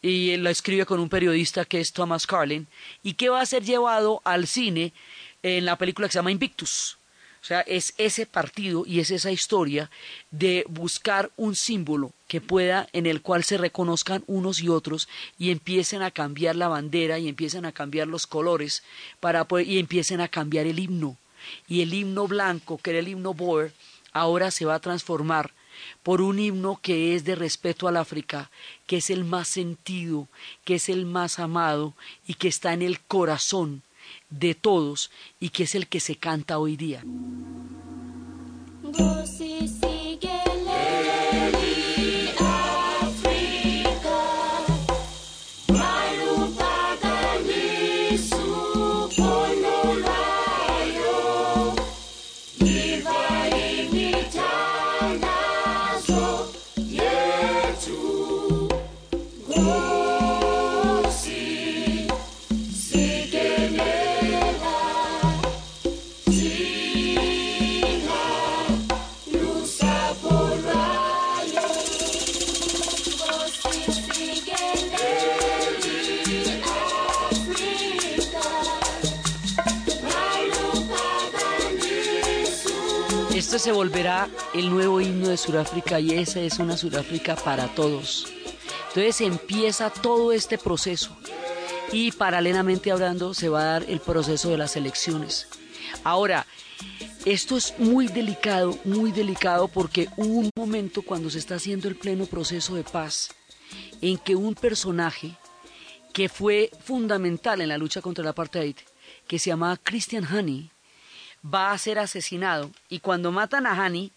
y 0.00 0.30
él 0.30 0.44
la 0.44 0.50
escribe 0.50 0.86
con 0.86 1.00
un 1.00 1.08
periodista 1.08 1.64
que 1.64 1.80
es 1.80 1.92
Thomas 1.92 2.26
Carlin, 2.26 2.68
y 3.02 3.14
que 3.14 3.28
va 3.28 3.40
a 3.40 3.46
ser 3.46 3.64
llevado 3.64 4.22
al 4.24 4.46
cine 4.46 4.92
en 5.42 5.64
la 5.64 5.76
película 5.76 6.06
que 6.06 6.12
se 6.12 6.18
llama 6.18 6.30
Invictus. 6.30 6.98
O 7.42 7.44
sea, 7.44 7.62
es 7.62 7.92
ese 7.98 8.24
partido 8.24 8.84
y 8.86 9.00
es 9.00 9.10
esa 9.10 9.32
historia 9.32 9.90
de 10.30 10.64
buscar 10.68 11.32
un 11.36 11.56
símbolo 11.56 12.12
que 12.28 12.40
pueda, 12.40 12.88
en 12.92 13.04
el 13.04 13.20
cual 13.20 13.42
se 13.42 13.58
reconozcan 13.58 14.22
unos 14.28 14.60
y 14.60 14.68
otros 14.68 15.08
y 15.40 15.50
empiecen 15.50 16.02
a 16.02 16.12
cambiar 16.12 16.54
la 16.54 16.68
bandera 16.68 17.18
y 17.18 17.28
empiecen 17.28 17.64
a 17.64 17.72
cambiar 17.72 18.06
los 18.06 18.28
colores 18.28 18.84
para 19.18 19.44
y 19.66 19.80
empiecen 19.80 20.20
a 20.20 20.28
cambiar 20.28 20.66
el 20.68 20.78
himno. 20.78 21.16
Y 21.66 21.82
el 21.82 21.92
himno 21.92 22.28
blanco, 22.28 22.78
que 22.78 22.90
era 22.90 23.00
el 23.00 23.08
himno 23.08 23.34
Boer, 23.34 23.72
ahora 24.12 24.52
se 24.52 24.64
va 24.64 24.76
a 24.76 24.80
transformar 24.80 25.50
por 26.04 26.20
un 26.20 26.38
himno 26.38 26.78
que 26.80 27.16
es 27.16 27.24
de 27.24 27.34
respeto 27.34 27.88
al 27.88 27.96
África, 27.96 28.52
que 28.86 28.98
es 28.98 29.10
el 29.10 29.24
más 29.24 29.48
sentido, 29.48 30.28
que 30.64 30.76
es 30.76 30.88
el 30.88 31.06
más 31.06 31.40
amado 31.40 31.94
y 32.24 32.34
que 32.34 32.46
está 32.46 32.72
en 32.72 32.82
el 32.82 33.00
corazón 33.00 33.82
de 34.32 34.54
todos 34.54 35.10
y 35.38 35.50
que 35.50 35.64
es 35.64 35.74
el 35.74 35.86
que 35.86 36.00
se 36.00 36.16
canta 36.16 36.58
hoy 36.58 36.76
día. 36.76 37.04
Volverá 83.72 84.28
el 84.54 84.70
nuevo 84.70 85.00
himno 85.00 85.28
de 85.28 85.36
Sudáfrica 85.36 85.98
y 85.98 86.12
esa 86.12 86.40
es 86.40 86.58
una 86.58 86.76
Sudáfrica 86.76 87.34
para 87.36 87.68
todos. 87.68 88.26
Entonces 88.88 89.20
empieza 89.22 89.90
todo 89.90 90.32
este 90.32 90.58
proceso 90.58 91.16
y 91.92 92.12
paralelamente 92.12 92.92
hablando 92.92 93.34
se 93.34 93.48
va 93.48 93.60
a 93.60 93.64
dar 93.64 93.84
el 93.88 94.00
proceso 94.00 94.50
de 94.50 94.58
las 94.58 94.76
elecciones. 94.76 95.48
Ahora, 96.04 96.46
esto 97.24 97.56
es 97.56 97.74
muy 97.78 98.08
delicado, 98.08 98.78
muy 98.84 99.12
delicado 99.12 99.68
porque 99.68 100.08
hubo 100.16 100.40
un 100.40 100.50
momento 100.56 101.02
cuando 101.02 101.30
se 101.30 101.38
está 101.38 101.54
haciendo 101.54 101.88
el 101.88 101.96
pleno 101.96 102.26
proceso 102.26 102.74
de 102.74 102.84
paz 102.84 103.30
en 104.00 104.18
que 104.18 104.36
un 104.36 104.54
personaje 104.54 105.36
que 106.12 106.28
fue 106.28 106.70
fundamental 106.84 107.60
en 107.60 107.68
la 107.68 107.78
lucha 107.78 108.02
contra 108.02 108.22
el 108.22 108.28
apartheid, 108.28 108.76
que 109.26 109.38
se 109.38 109.50
llamaba 109.50 109.78
Christian 109.82 110.26
Honey, 110.26 110.70
va 111.42 111.72
a 111.72 111.78
ser 111.78 111.98
asesinado. 111.98 112.70
Y 112.88 113.00
cuando 113.00 113.32
matan 113.32 113.66
a 113.66 113.72
Hani, 113.72 114.12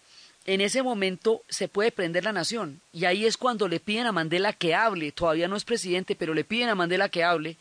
en 0.46 0.60
ese 0.60 0.82
momento 0.82 1.42
se 1.48 1.68
puede 1.68 1.90
prender 1.90 2.24
la 2.24 2.32
nación. 2.32 2.80
Y 2.92 3.04
ahí 3.04 3.26
es 3.26 3.36
cuando 3.36 3.68
le 3.68 3.80
piden 3.80 4.06
a 4.06 4.12
Mandela 4.12 4.52
que 4.52 4.74
hable, 4.74 5.12
todavía 5.12 5.48
no 5.48 5.56
es 5.56 5.64
presidente, 5.64 6.14
pero 6.14 6.34
le 6.34 6.44
piden 6.44 6.68
a 6.68 6.74
Mandela 6.74 7.08
que 7.08 7.24
hable. 7.24 7.56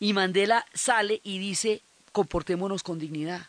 Y 0.00 0.12
Mandela 0.12 0.66
sale 0.74 1.20
y 1.22 1.38
dice 1.38 1.80
comportémonos 2.12 2.82
con 2.82 2.98
dignidad. 2.98 3.48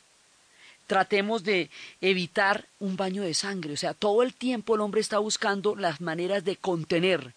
Tratemos 0.87 1.43
de 1.43 1.71
evitar 1.99 2.67
un 2.79 2.95
baño 2.95 3.23
de 3.23 3.33
sangre, 3.33 3.73
o 3.73 3.77
sea, 3.77 3.95
todo 3.95 4.21
el 4.21 4.35
tiempo 4.35 4.75
el 4.75 4.81
hombre 4.81 5.01
está 5.01 5.17
buscando 5.17 5.75
las 5.75 5.99
maneras 5.99 6.45
de 6.45 6.57
contener 6.57 7.33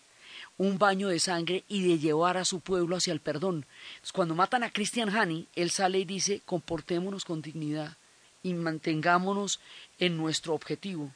un 0.58 0.76
baño 0.76 1.08
de 1.08 1.18
sangre 1.18 1.64
y 1.66 1.86
de 1.86 1.98
llevar 1.98 2.36
a 2.36 2.44
su 2.44 2.60
pueblo 2.60 2.96
hacia 2.96 3.12
el 3.12 3.20
perdón. 3.20 3.64
cuando 4.12 4.34
matan 4.34 4.64
a 4.64 4.70
Christian 4.70 5.08
Hani, 5.08 5.46
él 5.54 5.70
sale 5.70 6.00
y 6.00 6.04
dice 6.04 6.42
comportémonos 6.44 7.24
con 7.24 7.40
dignidad 7.40 7.96
y 8.42 8.54
mantengámonos 8.54 9.60
en 9.98 10.16
nuestro 10.16 10.54
objetivo. 10.54 11.12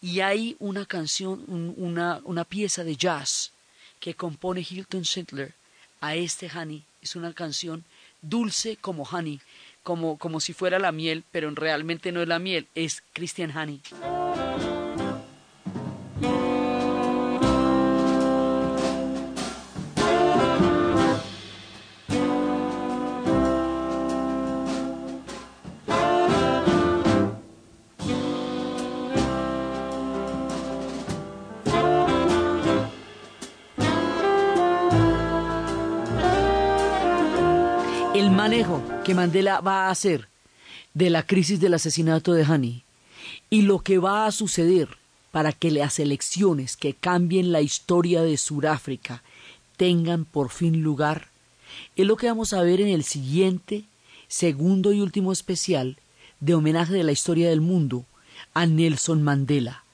Y 0.00 0.20
hay 0.20 0.56
una 0.58 0.86
canción, 0.86 1.44
una, 1.48 2.20
una 2.24 2.44
pieza 2.44 2.84
de 2.84 2.96
jazz 2.96 3.52
que 4.00 4.14
compone 4.14 4.66
Hilton 4.68 5.04
Schindler 5.04 5.54
a 6.00 6.14
este 6.14 6.50
honey. 6.54 6.84
Es 7.00 7.16
una 7.16 7.32
canción 7.32 7.84
dulce 8.20 8.76
como 8.76 9.04
honey, 9.04 9.40
como, 9.82 10.18
como 10.18 10.40
si 10.40 10.52
fuera 10.52 10.78
la 10.78 10.92
miel, 10.92 11.24
pero 11.30 11.50
realmente 11.50 12.12
no 12.12 12.22
es 12.22 12.28
la 12.28 12.38
miel, 12.38 12.66
es 12.74 13.02
Christian 13.12 13.56
Honey. 13.56 13.80
Que 39.04 39.14
Mandela 39.14 39.62
va 39.62 39.86
a 39.86 39.90
hacer 39.90 40.28
de 40.92 41.08
la 41.08 41.22
crisis 41.22 41.60
del 41.60 41.72
asesinato 41.72 42.34
de 42.34 42.44
Hani 42.44 42.82
y 43.48 43.62
lo 43.62 43.78
que 43.78 43.96
va 43.96 44.26
a 44.26 44.32
suceder 44.32 44.98
para 45.32 45.52
que 45.52 45.70
las 45.70 45.98
elecciones 45.98 46.76
que 46.76 46.92
cambien 46.92 47.52
la 47.52 47.62
historia 47.62 48.20
de 48.20 48.36
Sudáfrica 48.36 49.22
tengan 49.78 50.26
por 50.26 50.50
fin 50.50 50.82
lugar, 50.82 51.28
es 51.96 52.06
lo 52.06 52.18
que 52.18 52.26
vamos 52.26 52.52
a 52.52 52.60
ver 52.60 52.82
en 52.82 52.88
el 52.88 53.04
siguiente, 53.04 53.84
segundo 54.28 54.92
y 54.92 55.00
último 55.00 55.32
especial 55.32 55.96
de 56.40 56.52
homenaje 56.54 56.92
de 56.92 57.04
la 57.04 57.12
historia 57.12 57.48
del 57.48 57.62
mundo 57.62 58.04
a 58.52 58.66
Nelson 58.66 59.22
Mandela, 59.22 59.84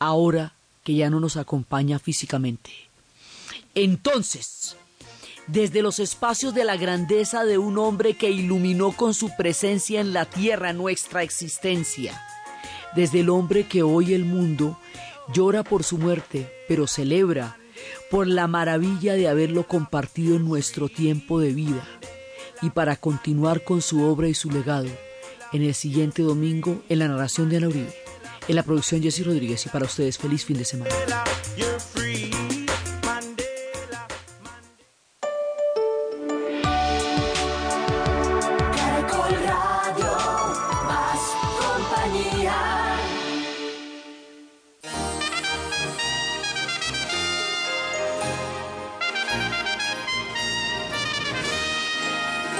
ahora 0.00 0.54
que 0.82 0.96
ya 0.96 1.08
no 1.08 1.20
nos 1.20 1.36
acompaña 1.36 2.00
físicamente. 2.00 2.72
Entonces, 3.76 4.76
desde 5.46 5.82
los 5.82 5.98
espacios 5.98 6.54
de 6.54 6.64
la 6.64 6.76
grandeza 6.76 7.44
de 7.44 7.58
un 7.58 7.78
hombre 7.78 8.14
que 8.14 8.30
iluminó 8.30 8.92
con 8.92 9.14
su 9.14 9.34
presencia 9.36 10.00
en 10.00 10.12
la 10.12 10.24
tierra 10.24 10.72
nuestra 10.72 11.22
existencia, 11.22 12.20
desde 12.94 13.20
el 13.20 13.30
hombre 13.30 13.66
que 13.66 13.82
hoy 13.82 14.14
el 14.14 14.24
mundo 14.24 14.78
llora 15.32 15.62
por 15.64 15.84
su 15.84 15.98
muerte, 15.98 16.52
pero 16.68 16.86
celebra 16.86 17.56
por 18.10 18.26
la 18.26 18.46
maravilla 18.46 19.14
de 19.14 19.28
haberlo 19.28 19.66
compartido 19.66 20.36
en 20.36 20.44
nuestro 20.44 20.88
tiempo 20.88 21.40
de 21.40 21.52
vida, 21.52 21.86
y 22.60 22.70
para 22.70 22.96
continuar 22.96 23.64
con 23.64 23.82
su 23.82 24.02
obra 24.04 24.28
y 24.28 24.34
su 24.34 24.50
legado 24.50 24.88
en 25.52 25.62
el 25.62 25.74
siguiente 25.74 26.22
domingo 26.22 26.82
en 26.88 26.98
la 27.00 27.08
narración 27.08 27.48
de 27.48 27.58
Ana 27.58 27.68
Uribe, 27.68 27.94
en 28.48 28.56
la 28.56 28.62
producción 28.62 29.02
Jesse 29.02 29.24
Rodríguez. 29.24 29.66
Y 29.66 29.68
para 29.68 29.84
ustedes 29.84 30.18
feliz 30.18 30.44
fin 30.44 30.58
de 30.58 30.64
semana. 30.64 30.94